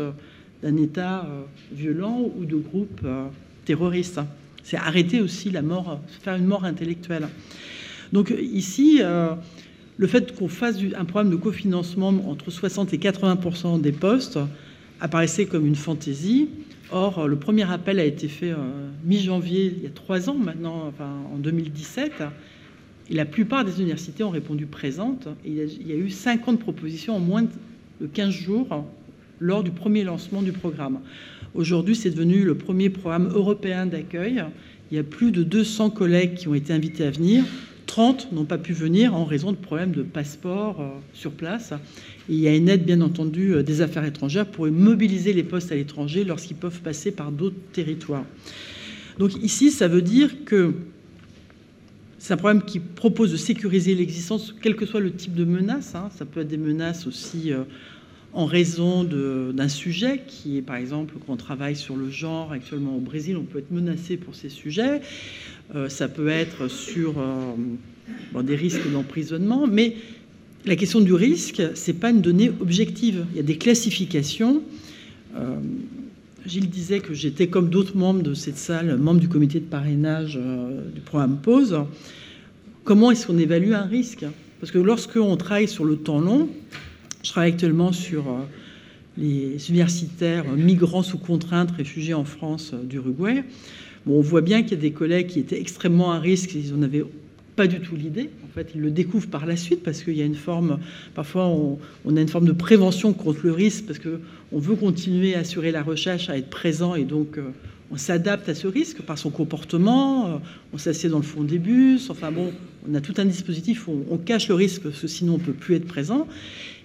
[0.64, 3.28] d'un État euh, violent ou de groupes euh,
[3.66, 4.22] terroristes.
[4.64, 7.28] C'est arrêter aussi la mort, faire une mort intellectuelle.
[8.14, 9.34] Donc ici, euh,
[9.98, 14.40] le fait qu'on fasse un programme de cofinancement entre 60 et 80 des postes
[15.02, 16.48] apparaissait comme une fantaisie.
[16.92, 18.54] Or, le premier appel a été fait
[19.04, 22.24] mi-janvier, il y a trois ans maintenant, enfin, en 2017,
[23.10, 25.28] et la plupart des universités ont répondu présentes.
[25.44, 27.44] il, y a, eu 50 propositions en moins
[28.00, 28.86] de 15 jours
[29.44, 31.00] lors du premier lancement du programme.
[31.54, 34.42] Aujourd'hui, c'est devenu le premier programme européen d'accueil.
[34.90, 37.44] Il y a plus de 200 collègues qui ont été invités à venir,
[37.86, 41.74] 30 n'ont pas pu venir en raison de problèmes de passeport euh, sur place.
[42.30, 45.44] Et il y a une aide, bien entendu, euh, des affaires étrangères pour mobiliser les
[45.44, 48.26] postes à l'étranger lorsqu'ils peuvent passer par d'autres territoires.
[49.20, 50.74] Donc ici, ça veut dire que
[52.18, 55.94] c'est un problème qui propose de sécuriser l'existence, quel que soit le type de menace.
[55.94, 56.10] Hein.
[56.16, 57.64] Ça peut être des menaces aussi euh,
[58.34, 62.96] en raison d'un sujet qui est, par exemple, quand on travaille sur le genre actuellement
[62.98, 65.02] au Brésil, on peut être menacé pour ces sujets.
[65.76, 69.96] Euh, ça peut être sur euh, des risques d'emprisonnement, mais
[70.66, 73.26] la question du risque, c'est pas une donnée objective.
[73.32, 74.64] Il y a des classifications.
[75.36, 75.56] Euh,
[76.46, 80.40] Gilles disait que j'étais comme d'autres membres de cette salle, membre du comité de parrainage
[80.94, 81.76] du programme PAUSE.
[82.84, 84.26] Comment est-ce qu'on évalue un risque?
[84.60, 86.50] Parce que lorsqu'on travaille sur le temps long,
[87.24, 88.42] je travaille actuellement sur euh,
[89.18, 93.44] les universitaires migrants sous contrainte réfugiés en France euh, d'Uruguay.
[94.06, 96.76] Bon, on voit bien qu'il y a des collègues qui étaient extrêmement à risque, ils
[96.76, 97.06] n'en avaient
[97.56, 98.30] pas du tout l'idée.
[98.44, 100.80] En fait, ils le découvrent par la suite parce qu'il y a une forme,
[101.16, 101.78] parfois on,
[102.18, 105.82] a une forme de prévention contre le risque parce qu'on veut continuer à assurer la
[105.82, 107.52] recherche, à être présent et donc euh,
[107.92, 110.42] on s'adapte à ce risque par son comportement,
[110.74, 112.52] on s'assied dans le fond des bus, enfin bon,
[112.90, 115.44] on a tout un dispositif où on cache le risque parce que sinon on ne
[115.44, 116.28] peut plus être présent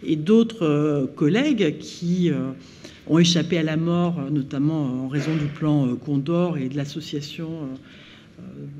[0.04, 2.50] et d'autres euh, collègues qui euh,
[3.06, 7.48] ont échappé à la mort, euh, notamment en raison du plan Condor et de l'association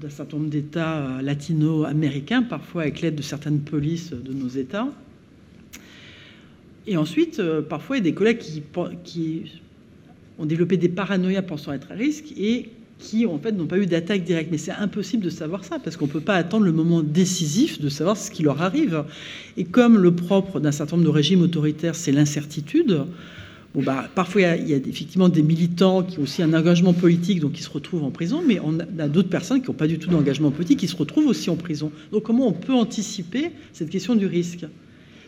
[0.00, 4.86] d'un certain nombre d'États latino-américains, parfois avec l'aide de certaines polices de nos États.
[6.86, 8.62] Et ensuite, parfois, il y a des collègues qui,
[9.02, 9.42] qui
[10.38, 13.86] ont développé des paranoïas pensant être à risque et qui en fait n'ont pas eu
[13.86, 14.50] d'attaque directe.
[14.50, 17.80] Mais c'est impossible de savoir ça parce qu'on ne peut pas attendre le moment décisif
[17.80, 19.04] de savoir ce qui leur arrive.
[19.56, 23.04] Et comme le propre d'un certain nombre de régimes autoritaires, c'est l'incertitude.
[23.74, 27.40] Bon bah, parfois, il y, a, effectivement des militants qui ont aussi un engagement politique,
[27.40, 29.98] donc qui se retrouvent en prison, mais on a, d'autres personnes qui n'ont pas du
[29.98, 31.92] tout d'engagement politique, qui se retrouvent aussi en prison.
[32.10, 34.64] Donc comment on peut anticiper cette question du risque?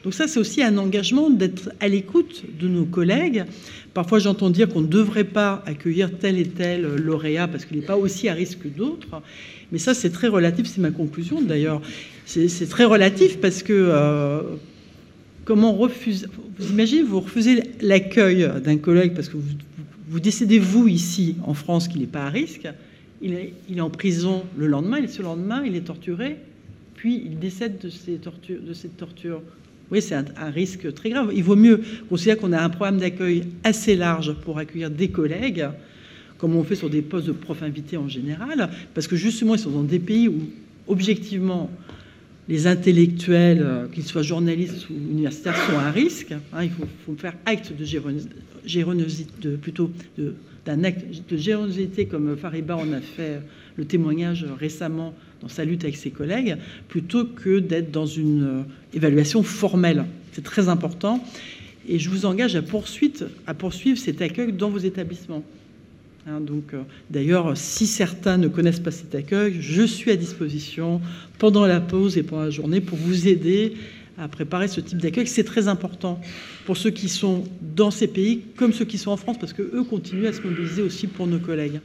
[0.02, 3.44] Donc ça, c'est aussi un engagement d'être à l'écoute de nos collègues.
[3.93, 7.86] Parfois, j'entends dire qu'on ne devrait pas accueillir tel et tel lauréat parce qu'il n'est
[7.86, 9.20] pas aussi à risque que d'autres.
[9.72, 11.82] Mais ça, c'est très relatif, c'est ma conclusion d'ailleurs.
[12.24, 14.43] C'est très relatif parce que euh,
[15.44, 16.27] comment refuser
[16.59, 19.43] Vous imaginez, vous refusez l'accueil d'un collègue parce que vous,
[20.10, 22.68] vous décidez, vous, ici, en France, qu'il n'est pas à risque.
[23.22, 26.36] Il est, en prison le lendemain, et ce lendemain, il est torturé,
[26.94, 29.40] puis il décède de, ces tortures, de cette torture.
[29.91, 31.33] Oui, c'est un, risque très grave.
[31.35, 35.67] Il vaut mieux considérer qu'on a un programme d'accueil assez large pour accueillir des collègues,
[36.39, 39.61] comme on fait sur des postes de profs invités en général, parce que justement, ils
[39.61, 40.41] sont dans des pays où,
[40.87, 41.71] objectivement,
[42.49, 46.33] les intellectuels, euh, qu'ils soient journalistes ou universitaires, sont à risque.
[46.53, 46.65] Hein.
[46.65, 47.85] il faut, faire acte de
[48.65, 49.91] générosité, plutôt
[50.67, 53.41] d'un acte de générosité comme Fariba en a fait
[53.77, 56.57] le témoignage récemment dans sa lutte avec ses collègues,
[56.89, 58.62] plutôt que d'être dans une euh,
[58.95, 60.05] évaluation formelle.
[60.33, 61.25] C'est très important.
[61.89, 65.43] Et je vous engage à, poursuite, à poursuivre cet accueil dans vos établissements.
[66.27, 71.01] Hein, donc, euh, d'ailleurs, si certains ne connaissent pas cet accueil, je suis à disposition
[71.39, 73.75] pendant la pause et pendant la journée pour vous aider
[74.19, 75.27] à préparer ce type d'accueil.
[75.27, 76.21] C'est très important
[76.67, 77.45] pour ceux qui sont
[77.75, 80.43] dans ces pays comme ceux qui sont en France, parce que eux continuent à se
[80.43, 81.81] mobiliser aussi pour nos collègues.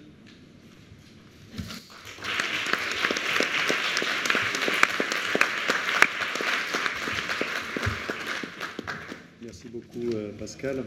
[9.98, 10.84] Euh, Pascal.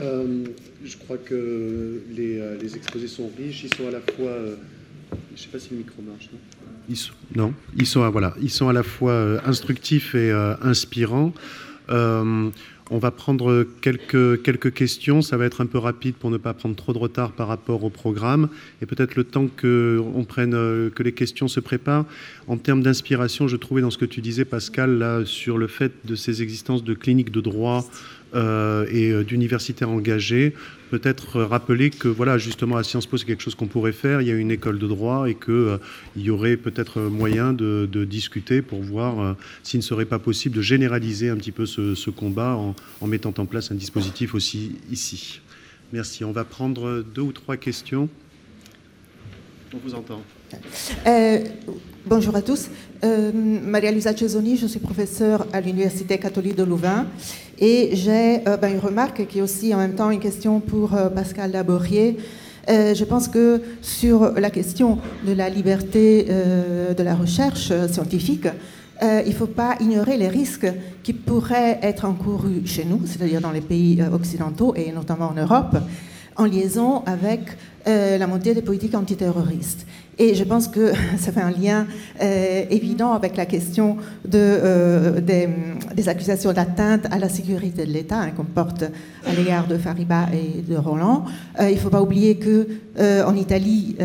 [0.00, 0.44] Euh,
[0.84, 3.64] je crois que les, euh, les, exposés sont riches.
[3.64, 4.36] Ils sont à la fois.
[5.10, 6.30] je ne sais pas si le micro marche.
[6.32, 6.38] Non
[6.86, 10.30] ils sont, non, ils sont, voilà, ils sont à la fois instructifs et
[10.60, 11.32] inspirants.
[12.90, 15.22] On va prendre quelques, quelques questions.
[15.22, 17.82] Ça va être un peu rapide pour ne pas prendre trop de retard par rapport
[17.82, 18.48] au programme.
[18.82, 20.52] Et peut-être le temps que, on prenne,
[20.90, 22.04] que les questions se préparent.
[22.46, 25.92] En termes d'inspiration, je trouvais dans ce que tu disais, Pascal, là, sur le fait
[26.04, 27.86] de ces existences de cliniques de droit
[28.34, 30.54] euh, et euh, d'universitaires engagés,
[30.90, 34.20] peut-être rappeler que voilà, justement, à Sciences Po, c'est quelque chose qu'on pourrait faire.
[34.20, 35.78] Il y a une école de droit et qu'il euh,
[36.16, 41.30] y aurait peut-être moyen de, discuter pour voir s'il ne serait pas possible de généraliser
[41.30, 45.40] un petit peu ce, combat en, en, mettant en place un dispositif aussi ici.
[45.92, 46.24] Merci.
[46.24, 48.08] On va prendre deux ou trois questions.
[49.72, 50.22] On vous entend.
[52.06, 52.68] Bonjour à tous.
[53.02, 57.06] Euh, Maria Luisa Cesoni, je suis professeure à l'Université catholique de Louvain
[57.58, 60.92] et j'ai euh, ben, une remarque qui est aussi en même temps une question pour
[60.92, 62.18] euh, Pascal Laborier.
[62.68, 66.26] je pense que sur la question de la liberté
[66.98, 68.48] de la recherche scientifique,
[69.02, 70.70] il ne faut pas ignorer les risques
[71.02, 75.76] qui pourraient être encourus chez nous, c'est-à-dire dans les pays occidentaux et notamment en Europe,
[76.36, 77.40] en liaison avec
[77.86, 79.86] la montée des politiques antiterroristes.
[80.18, 81.86] Et je pense que ça fait un lien
[82.22, 83.96] euh, évident avec la question
[84.34, 88.84] euh, des, accusations d'atteinte à la sécurité de l'État hein, qu'on porte
[89.26, 91.24] à l'égard de Fariba et de Roland.
[91.60, 92.68] Euh, il ne faut pas oublier que
[93.26, 93.96] en Italie,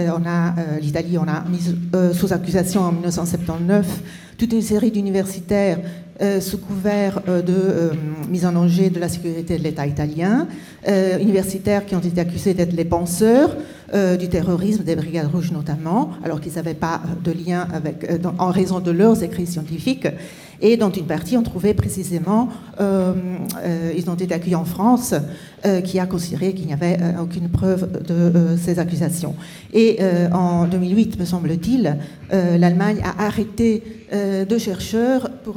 [0.81, 1.75] l'Italie, on a mis
[2.13, 3.85] sous accusation en 1979
[4.39, 5.79] toute une série d'universitaires
[6.41, 7.91] sous couvert de
[8.29, 10.47] mise en danger de la sécurité de l'État italien,
[10.85, 13.55] universitaires qui ont été accusés d'être les penseurs.
[13.93, 18.19] Euh, du terrorisme des Brigades Rouges notamment, alors qu'ils n'avaient pas de lien avec, euh,
[18.37, 20.07] en raison de leurs écrits scientifiques,
[20.61, 22.49] et dont une partie ont trouvé précisément,
[22.79, 23.13] euh,
[23.97, 25.13] ils ont été accueillis en France,
[25.83, 29.35] qui a considéré qu'il n'y avait aucune preuve de ces accusations.
[29.73, 29.99] Et
[30.31, 31.97] en 2008, me semble-t-il,
[32.31, 33.83] l'Allemagne a arrêté
[34.47, 35.55] deux chercheurs pour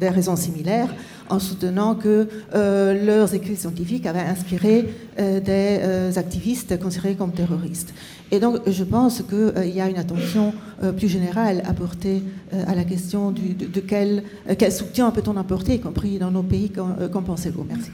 [0.00, 0.88] des raisons similaires
[1.28, 4.88] en soutenant que euh, leurs écrits scientifiques avaient inspiré
[5.18, 7.94] euh, des euh, activistes considérés comme terroristes.
[8.30, 10.52] Et donc, je pense qu'il y a une attention
[10.96, 12.22] plus générale à porter
[12.66, 14.24] à la question de, quel,
[14.58, 16.70] quel, soutien peut-on apporter, y compris dans nos pays.
[16.70, 17.64] Qu'en pensez-vous?
[17.68, 17.90] Merci.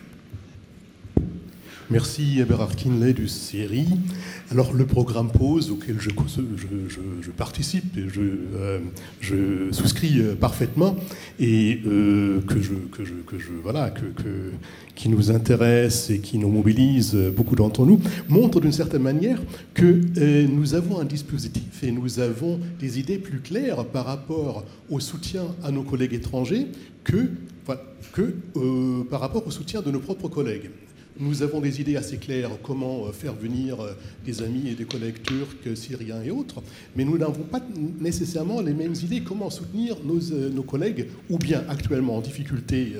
[1.93, 3.85] Merci Eberhard Kinley du CERI.
[4.53, 8.21] Alors le programme Pause auquel je, participe et je,
[9.35, 10.95] euh, souscris euh, parfaitement
[11.41, 12.75] et euh, que, je,
[13.61, 14.05] voilà, que,
[14.95, 19.43] qui nous intéresse et qui nous mobilise beaucoup d'entre nous, montre d'une certaine manière
[19.75, 20.01] que
[20.47, 25.43] nous avons un dispositif et nous avons des idées plus claires par rapport au soutien
[25.65, 26.69] à nos collègues étrangers
[27.03, 27.31] que,
[28.12, 28.35] que
[29.11, 30.71] par rapport au soutien de nos propres collègues.
[31.21, 33.93] Nous avons des idées assez claires comment euh, faire venir euh,
[34.25, 36.63] des amis et des collègues turcs, syriens et autres,
[36.97, 37.61] mais nous n'avons pas
[38.01, 42.95] nécessairement les mêmes idées comment soutenir nos, euh, nos collègues, ou bien actuellement en difficulté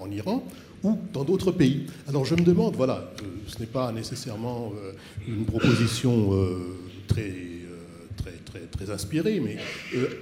[0.00, 0.44] en Iran,
[0.82, 1.86] ou dans d'autres pays.
[2.08, 3.12] Alors je me demande, voilà,
[3.46, 4.72] ce n'est pas nécessairement
[5.26, 6.32] une proposition
[7.06, 7.34] très,
[8.16, 9.56] très, très, très inspirée, mais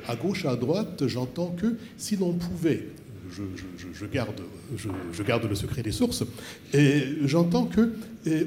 [0.07, 2.89] à gauche, à droite, j'entends que si l'on pouvait
[3.31, 4.40] je, garde,
[4.77, 6.24] je, garde, le secret des sources.
[6.73, 7.93] Et j'entends que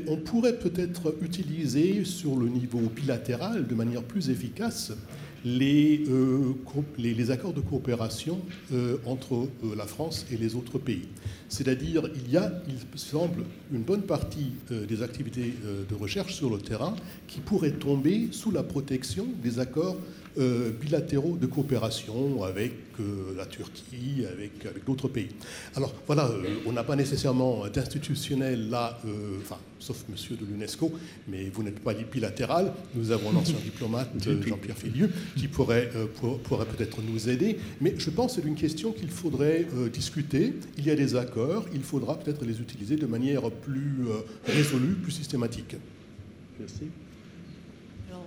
[0.07, 4.91] on pourrait peut-être utiliser sur le niveau bilatéral de manière plus efficace
[5.43, 6.53] les, euh,
[7.31, 8.39] accords de coopération
[8.73, 11.07] euh, entre euh, la France et les autres pays.
[11.49, 13.43] C'est-à-dire, il y a, il semble,
[13.73, 15.53] une bonne partie des activités
[15.89, 16.95] de recherche sur le terrain
[17.27, 19.97] qui pourraient tomber sous la protection des accords
[20.37, 22.71] euh, bilatéraux de coopération avec
[23.01, 25.27] euh, la Turquie, avec, avec d'autres pays.
[25.75, 28.97] Alors voilà, euh, on n'a pas nécessairement d'institutionnel là,
[29.41, 30.93] enfin, sauf monsieur de l'UNESCO,
[31.27, 32.71] mais vous n'êtes pas bilatéral.
[32.95, 35.89] Nous avons un ancien diplomate, Jean-Pierre Filieu, qui pourrait,
[36.43, 37.57] pourrait peut-être nous aider.
[37.81, 40.53] Mais je pense que c'est une question qu'il faudrait discuter.
[40.77, 44.05] Il y a des accords, il faudra peut-être les utiliser de manière plus
[44.45, 45.75] résolue, plus systématique.
[46.57, 46.83] Merci.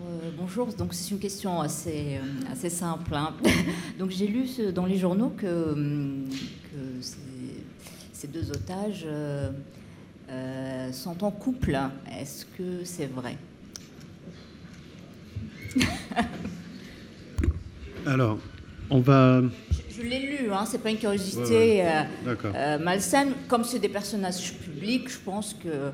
[0.05, 3.15] Euh, bonjour, donc c'est une question assez, euh, assez simple.
[3.15, 3.33] Hein.
[3.99, 6.27] donc j'ai lu dans les journaux que, hum,
[8.13, 11.79] ces, deux otages euh, sont en couple.
[12.21, 13.37] Est-ce que c'est vrai?
[18.07, 18.39] Alors,
[18.91, 19.43] on va.
[19.91, 21.85] Je, l'ai lu, hein, c'est pas une curiosité
[22.81, 23.33] malsaine.
[23.49, 25.93] Comme c'est des personnages publics, je pense que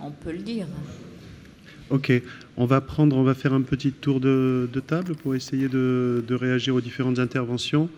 [0.00, 0.66] on peut le dire.
[1.90, 2.12] Ok,
[2.56, 6.74] on va prendre, on va faire un petit tour de, table pour essayer de, réagir
[6.74, 7.88] aux différentes interventions.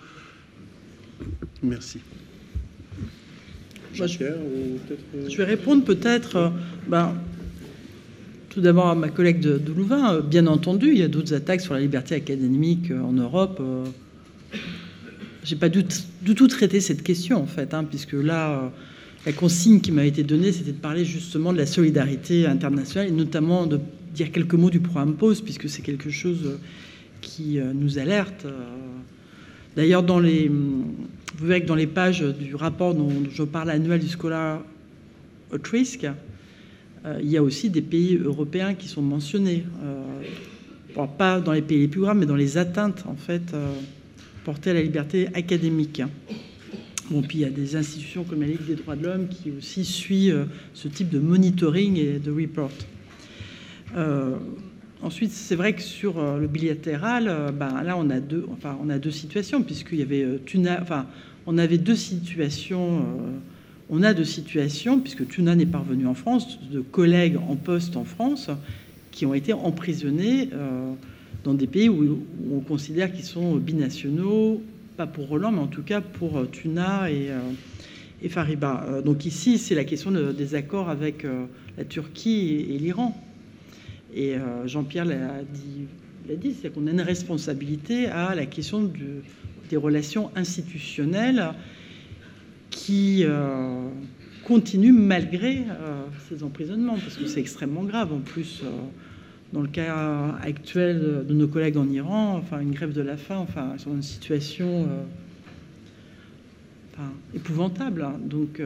[1.63, 2.01] Merci.
[3.95, 6.37] je, je, vais répondre peut-être.
[6.37, 6.49] Euh,
[6.89, 7.15] ben,
[8.51, 10.15] tout d'abord à ma collègue de, Louvain.
[10.15, 13.63] Euh, bien entendu, il y a d'autres attaques sur la liberté académique euh, en Europe.
[15.45, 18.73] J'ai pas du, tout traité cette question en fait, hein, puisque là
[19.27, 23.13] la consigne qui m'a été donnée, c'était de parler justement de la solidarité internationale et
[23.13, 23.81] notamment de
[24.15, 26.57] dire quelques mots du programme POSE, puisque c'est quelque chose euh,
[27.21, 28.45] qui euh, nous alerte.
[28.45, 28.53] Euh.
[29.77, 34.63] D'ailleurs, vous verrez que dans les pages du rapport dont je parle annuel du Scholar
[35.53, 36.07] at Risk,
[37.23, 39.65] il y a aussi des pays européens qui sont mentionnés.
[41.19, 43.55] pas dans les pays les plus graves, mais dans les atteintes en fait
[44.45, 46.01] portées à la liberté académique.
[47.09, 49.85] Puis il y a des institutions comme la Ligue des droits de l'homme qui aussi
[49.85, 52.71] suit euh, ce type de monitoring et de report.
[53.97, 54.37] Euh,
[55.03, 58.47] ensuite, c'est vrai que sur euh, le bilatéral, ben, là on a deux,
[58.83, 61.07] on a deux situations puisqu'il y avait Tuna, enfin
[61.47, 63.05] on avait deux situations.
[63.89, 67.97] on a deux situations puisque Tuna n'est pas revenu en France, de collègues en poste
[67.97, 68.51] en France
[69.13, 70.51] qui ont été emprisonnés
[71.45, 72.19] dans des pays où
[72.53, 74.61] on considère qu'ils sont binationaux
[74.97, 78.85] pas pour Roland, mais en tout cas pour euh, Tuna et, euh, Fariba.
[78.89, 81.25] Euh, donc ici, c'est la question des accords avec
[81.77, 83.15] la Turquie et, l'Iran.
[84.15, 85.43] Et Jean-Pierre l'a
[86.37, 88.91] dit c'est qu'on a une responsabilité à la question
[89.69, 91.51] des relations institutionnelles
[92.71, 93.25] qui
[94.45, 95.65] continuent malgré
[96.29, 98.13] ces emprisonnements, parce que c'est extrêmement grave.
[98.13, 98.63] En plus,
[99.53, 103.39] dans le cas actuel de nos collègues en Iran, enfin, une grève de la faim,
[103.39, 104.89] enfin, ils une situation
[107.35, 108.03] épouvantable.
[108.03, 108.19] Hein.
[108.25, 108.61] Donc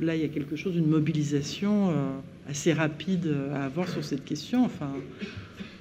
[0.00, 1.92] là, il y a quelque chose, une mobilisation
[2.48, 4.64] assez rapide à avoir sur cette question.
[4.64, 4.90] Enfin,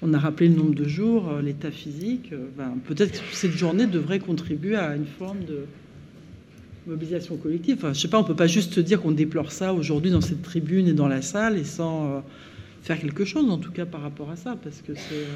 [0.02, 2.32] on a rappelé le nombre de jours, euh, l'état physique.
[2.34, 5.66] Euh, ben, peut-être que cette journée devrait contribuer à une forme de
[6.88, 7.78] mobilisation collective.
[7.78, 10.42] Enfin, je sais pas, on peut pas juste dire qu'on déplore ça aujourd'hui dans cette
[10.42, 12.20] tribune et dans la salle et sans euh,
[12.82, 15.28] faire quelque chose, en tout cas par rapport à ça, parce que c'est.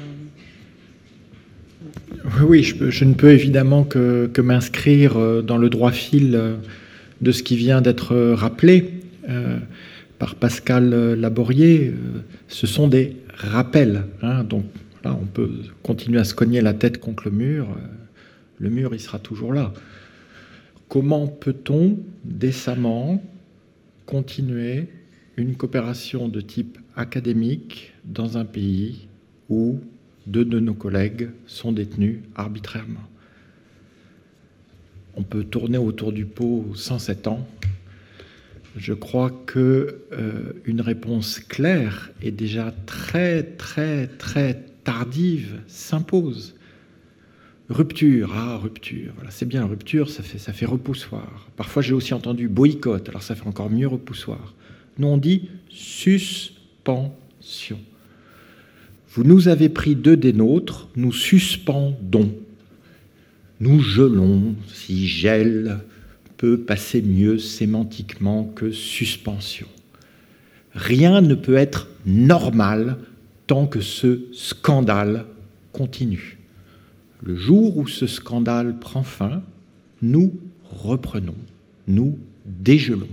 [2.42, 6.56] Oui, je, ne peux évidemment que, m'inscrire dans le droit fil
[7.20, 8.94] de ce qui vient d'être rappelé
[10.18, 11.92] par Pascal Laborier.
[12.48, 14.04] Ce sont des rappel.
[14.22, 14.64] Hein, donc
[15.04, 15.50] là, on peut
[15.82, 17.68] continuer à se cogner la tête contre le mur.
[17.70, 17.86] Euh,
[18.58, 19.72] le mur, il sera toujours là.
[20.88, 23.22] Comment peut-on décemment
[24.06, 24.88] continuer
[25.36, 29.08] une coopération de type académique dans un pays
[29.48, 29.78] où
[30.26, 33.08] deux de nos collègues sont détenus arbitrairement
[35.14, 37.46] On peut tourner autour du pot 107 ans
[38.76, 46.54] je crois que euh, une réponse claire et déjà très très très tardive s'impose.
[47.68, 51.48] Rupture, ah rupture, voilà, c'est bien rupture, ça fait ça fait repoussoir.
[51.56, 54.54] Parfois j'ai aussi entendu boycott, alors ça fait encore mieux repoussoir.
[54.98, 55.48] Nous on dit
[56.86, 57.78] suspension.
[59.10, 62.34] Vous nous avez pris deux des nôtres, nous suspendons.
[63.60, 65.78] Nous gelons, si gèle,
[66.36, 69.66] peut passer mieux sémantiquement que suspension.
[70.74, 72.98] Rien ne peut être normal
[73.46, 75.24] tant que ce scandale
[75.72, 76.38] continue.
[77.22, 79.42] Le jour où ce scandale prend fin,
[80.02, 80.38] nous
[80.70, 81.36] reprenons,
[81.88, 83.08] nous dégelons.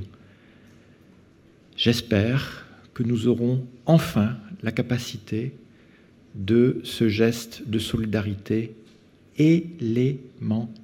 [1.77, 2.62] J'espère
[2.93, 5.53] que nous aurons enfin la capacité
[6.35, 8.75] de ce geste de solidarité
[9.37, 10.79] élémentaire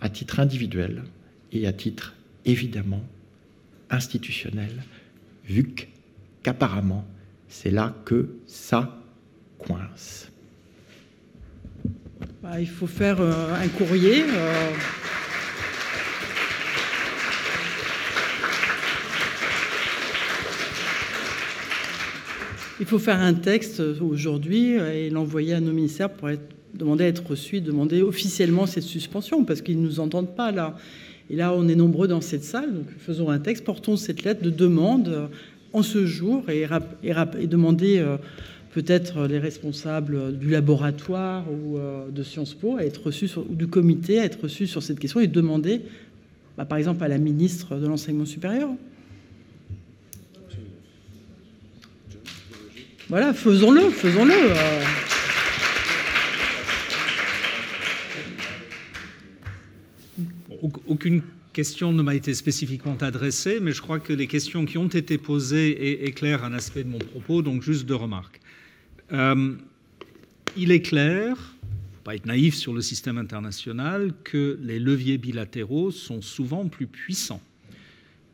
[0.00, 1.02] à titre individuel
[1.52, 3.02] et à titre évidemment
[3.90, 4.70] institutionnel,
[5.44, 5.74] vu
[6.42, 7.04] qu'apparemment
[7.48, 9.00] c'est là que ça
[9.58, 10.30] coince.
[12.42, 14.22] Bah, il faut faire euh, un courrier.
[14.22, 14.72] Euh.
[22.78, 26.28] Il faut faire un texte aujourd'hui et l'envoyer à nos ministères pour
[26.74, 30.76] demander à être reçu, demander officiellement cette suspension, parce qu'ils ne nous entendent pas là.
[31.30, 34.42] Et là, on est nombreux dans cette salle, donc faisons un texte, portons cette lettre
[34.42, 35.26] de demande euh,
[35.72, 36.66] en ce jour et,
[37.02, 38.18] et, et demander euh,
[38.72, 43.66] peut-être les responsables du laboratoire ou euh, de Sciences Po à être reçus, ou du
[43.66, 45.80] comité à être reçus sur cette question et demander,
[46.58, 48.68] bah, par exemple, à la ministre de l'Enseignement supérieur.
[53.08, 54.34] Voilà, faisons-le, faisons-le.
[60.88, 61.22] aucune
[61.52, 65.18] question ne m'a été spécifiquement adressée, mais je crois que les questions qui ont été
[65.18, 68.40] posées éclairent un aspect de mon propos, donc juste deux remarques.
[69.12, 69.54] Euh,
[70.56, 75.92] il est clair, faut pas être naïf sur le système international, que les leviers bilatéraux
[75.92, 77.42] sont souvent plus puissants,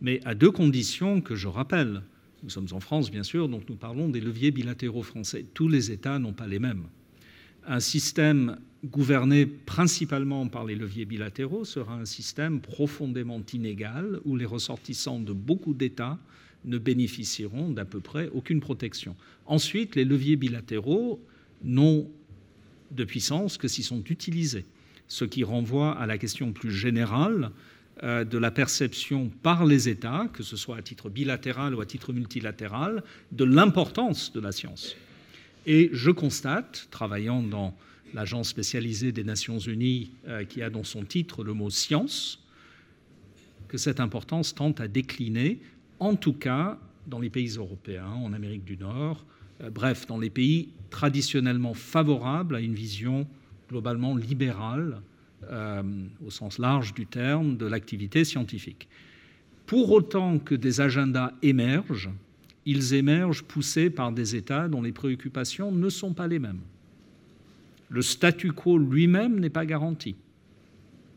[0.01, 2.03] mais à deux conditions que je rappelle.
[2.43, 5.45] Nous sommes en France, bien sûr, donc nous parlons des leviers bilatéraux français.
[5.55, 6.85] Tous les États n'ont pas les mêmes.
[7.65, 14.45] Un système gouverné principalement par les leviers bilatéraux sera un système profondément inégal où les
[14.45, 16.19] ressortissants de beaucoup d'États
[16.65, 19.15] ne bénéficieront d'à peu près aucune protection.
[19.47, 21.21] Ensuite, les leviers bilatéraux
[21.63, 22.11] n'ont
[22.91, 24.65] de puissance que s'ils sont utilisés,
[25.07, 27.53] ce qui renvoie à la question plus générale
[28.03, 32.13] de la perception par les États, que ce soit à titre bilatéral ou à titre
[32.13, 33.03] multilatéral,
[33.33, 34.97] de l'importance de la science.
[35.67, 37.77] Et je constate, travaillant dans
[38.15, 42.41] l'agence spécialisée des Nations Unies euh, qui a dans son titre le mot science,
[43.69, 45.61] que cette importance tente à décliner,
[45.99, 49.25] en tout cas dans les pays européens, en Amérique du Nord,
[49.63, 53.27] euh, bref, dans les pays traditionnellement favorables à une vision
[53.69, 55.12] globalement libérale, euh,
[55.51, 58.89] au sens large du terme, de l'activité scientifique.
[59.67, 62.11] Pour autant que des agendas émergent,
[62.65, 66.61] ils émergent poussés par des États dont les préoccupations ne sont pas les mêmes
[67.93, 70.17] le statu quo lui-même n'est pas garanti.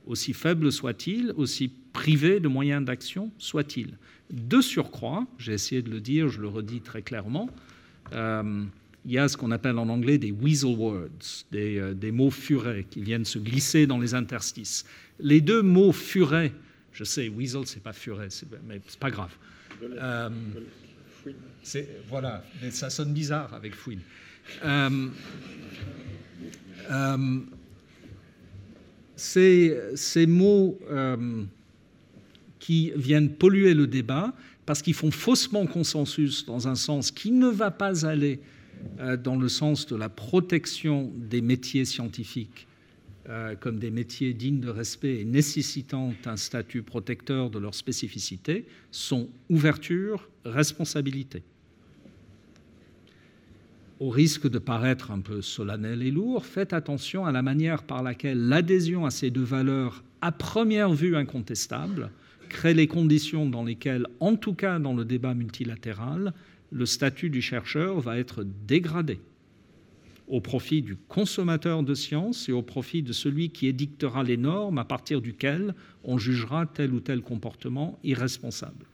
[0.05, 3.97] Aussi faible soit-il, aussi privé de moyens d'action soit-il.
[4.29, 7.49] De surcroît, j'ai essayé de le dire, je le redis très clairement,
[8.11, 8.65] euh,
[9.05, 12.85] il y a ce qu'on appelle en anglais des weasel words, des, des, mots furets
[12.89, 14.83] qui viennent se glisser dans les interstices.
[15.19, 16.51] Les deux mots furets,
[16.91, 18.29] je sais, weasel, c'est pas furet,
[18.67, 19.31] mais c'est pas grave.
[19.83, 20.29] Euh,
[22.07, 24.01] voilà, ça sonne bizarre avec fouine.
[24.63, 25.07] Euh,
[26.91, 27.39] euh,
[29.15, 30.79] ces, ces, mots
[32.59, 34.33] qui viennent polluer le débat
[34.65, 38.39] parce qu'ils font faussement consensus dans un sens qui ne va pas aller
[39.23, 42.67] dans le sens de la protection des métiers scientifiques
[43.27, 48.67] euh, comme des métiers dignes de respect et nécessitant un statut protecteur de leur spécificité
[48.91, 51.41] sont ouverture, responsabilité.
[53.99, 58.03] Au risque de paraître un peu solennel et lourd, faites attention à la manière par
[58.03, 62.11] laquelle l'adhésion à ces deux valeurs, à première vue incontestable,
[62.47, 66.31] crée les conditions dans lesquelles, en tout cas dans le débat multilatéral,
[66.71, 69.19] le statut du chercheur va être dégradé
[70.27, 74.79] au profit du consommateur de science et au profit de celui qui édictera les normes
[74.79, 78.85] à partir duquel on jugera tel ou tel comportement irresponsable.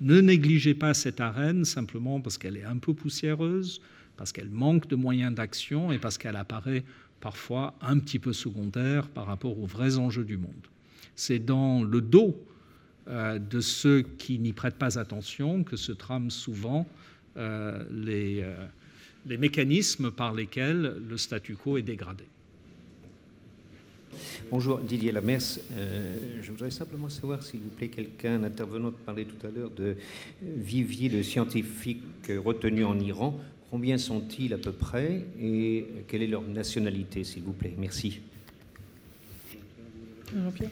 [0.00, 3.80] Ne négligez pas cette arène simplement parce qu'elle est un peu poussiéreuse,
[4.16, 6.84] parce qu'elle manque de moyens d'action et parce qu'elle apparaît
[7.20, 10.52] parfois un petit peu secondaire par rapport aux vrais enjeux du monde.
[11.16, 12.38] C'est dans le dos
[13.08, 16.86] de ceux qui n'y prêtent pas attention que se trament souvent
[17.36, 18.54] euh, les, euh,
[19.26, 22.24] les mécanismes par lesquels le statu quo est dégradé.
[24.50, 25.58] Bonjour, Didier Lamers.
[25.72, 29.96] Euh, je voudrais simplement savoir, s'il vous plaît, quelqu'un, intervenant, parlait tout à l'heure de
[30.40, 33.38] viviers de scientifiques retenus en Iran.
[33.70, 37.74] Combien sont-ils à peu près et quelle est leur nationalité, s'il vous plaît?
[37.76, 38.20] Merci.
[40.34, 40.70] Jean-Pierre?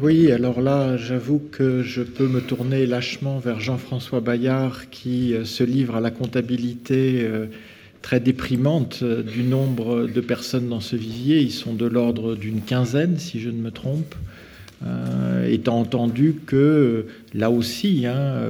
[0.00, 5.44] Oui, alors là, j'avoue que je peux me tourner lâchement vers Jean-François Bayard qui euh,
[5.44, 7.46] se livre à la comptabilité euh,
[8.00, 11.40] très déprimante euh, du nombre de personnes dans ce vivier.
[11.40, 14.14] Ils sont de l'ordre d'une quinzaine, si je ne me trompe,
[15.48, 18.40] étant entendu que là aussi, hein,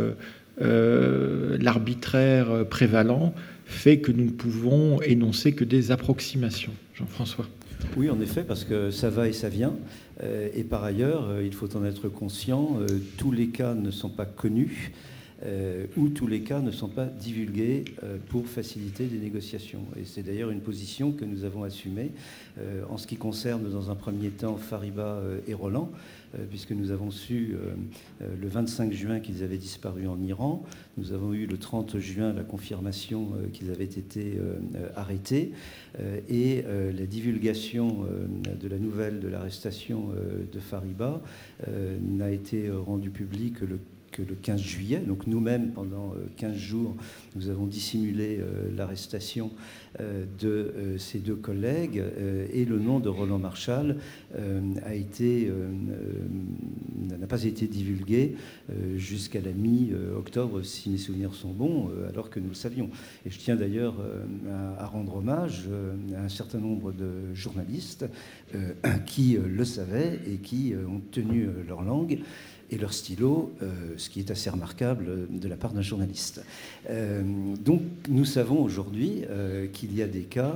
[0.60, 3.32] l'arbitraire prévalent
[3.64, 6.74] fait que nous ne pouvons énoncer que des approximations.
[6.94, 7.46] Jean-François.
[7.96, 9.74] Oui, en effet, parce que ça va et ça vient.
[10.22, 12.86] Euh, et par ailleurs, euh, il faut en être conscient, euh,
[13.16, 14.92] tous les cas ne sont pas connus.
[15.96, 17.84] ou tous les cas ne sont pas divulgués
[18.28, 19.84] pour faciliter des négociations.
[19.96, 22.10] Et c'est d'ailleurs une position que nous avons assumée
[22.90, 25.92] en ce qui concerne, dans un premier temps, Fariba et Roland.
[26.34, 27.74] Euh, puisque nous avons su euh,
[28.22, 30.62] euh, le 25 juin qu'ils avaient disparu en Iran.
[30.98, 34.38] Nous avons eu le 30 juin la confirmation qu'ils avaient été
[34.96, 35.52] arrêtés.
[36.28, 38.06] et la divulgation
[38.60, 40.08] de la nouvelle de l'arrestation
[40.52, 41.22] de Fariba
[41.68, 43.78] n'a été rendue publique le
[44.18, 44.98] le 15 juillet.
[44.98, 46.96] Donc nous-mêmes, pendant 15 jours,
[47.36, 48.40] nous avons dissimulé
[48.76, 49.50] l'arrestation
[50.00, 53.96] euh, de euh, ses deux collègues euh, et le nom de Roland Marshall
[54.84, 55.50] a été
[57.08, 58.36] n'a pas été divulgué
[58.96, 62.90] jusqu'à la mi-octobre, si mes souvenirs sont bons, alors que nous le savions.
[63.24, 63.94] Et je tiens d'ailleurs
[64.78, 65.68] à, rendre hommage
[66.14, 68.06] à un certain nombre de journalistes
[69.06, 72.18] qui le savaient et qui ont tenu leur langue
[72.70, 76.44] et leur stylo, euh, ce qui est assez remarquable de la part d'un journaliste.
[76.90, 77.22] Euh,
[77.64, 80.54] donc nous savons aujourd'hui euh, qu'il y a des cas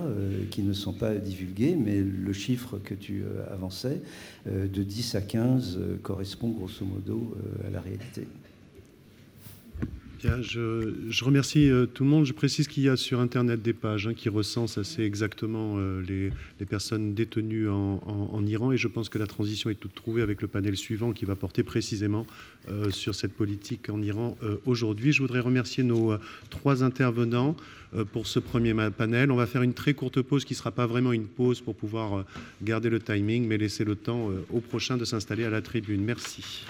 [0.50, 4.00] qui ne sont pas divulgués, mais le chiffre que tu avançais,
[4.46, 7.36] de 10 à 15, correspond grosso modo
[7.66, 8.26] à la réalité
[10.40, 12.24] je, remercie euh, tout le monde.
[12.24, 16.02] Je précise qu'il y a sur Internet des pages hein, qui recensent assez exactement euh,
[16.08, 20.42] les, personnes détenues en, Iran et je pense que la transition est toute trouvée avec
[20.42, 22.26] le panel suivant qui va porter précisément
[22.70, 25.12] euh, sur cette politique en Iran aujourd'hui.
[25.12, 26.16] Je voudrais remercier nos
[26.50, 27.56] trois intervenants
[28.12, 29.30] pour ce premier panel.
[29.30, 31.74] On va faire une très courte pause qui ne sera pas vraiment une pause pour
[31.74, 32.24] pouvoir
[32.62, 36.02] garder le timing, mais laisser le temps au prochain de s'installer à la tribune.
[36.02, 36.64] Merci.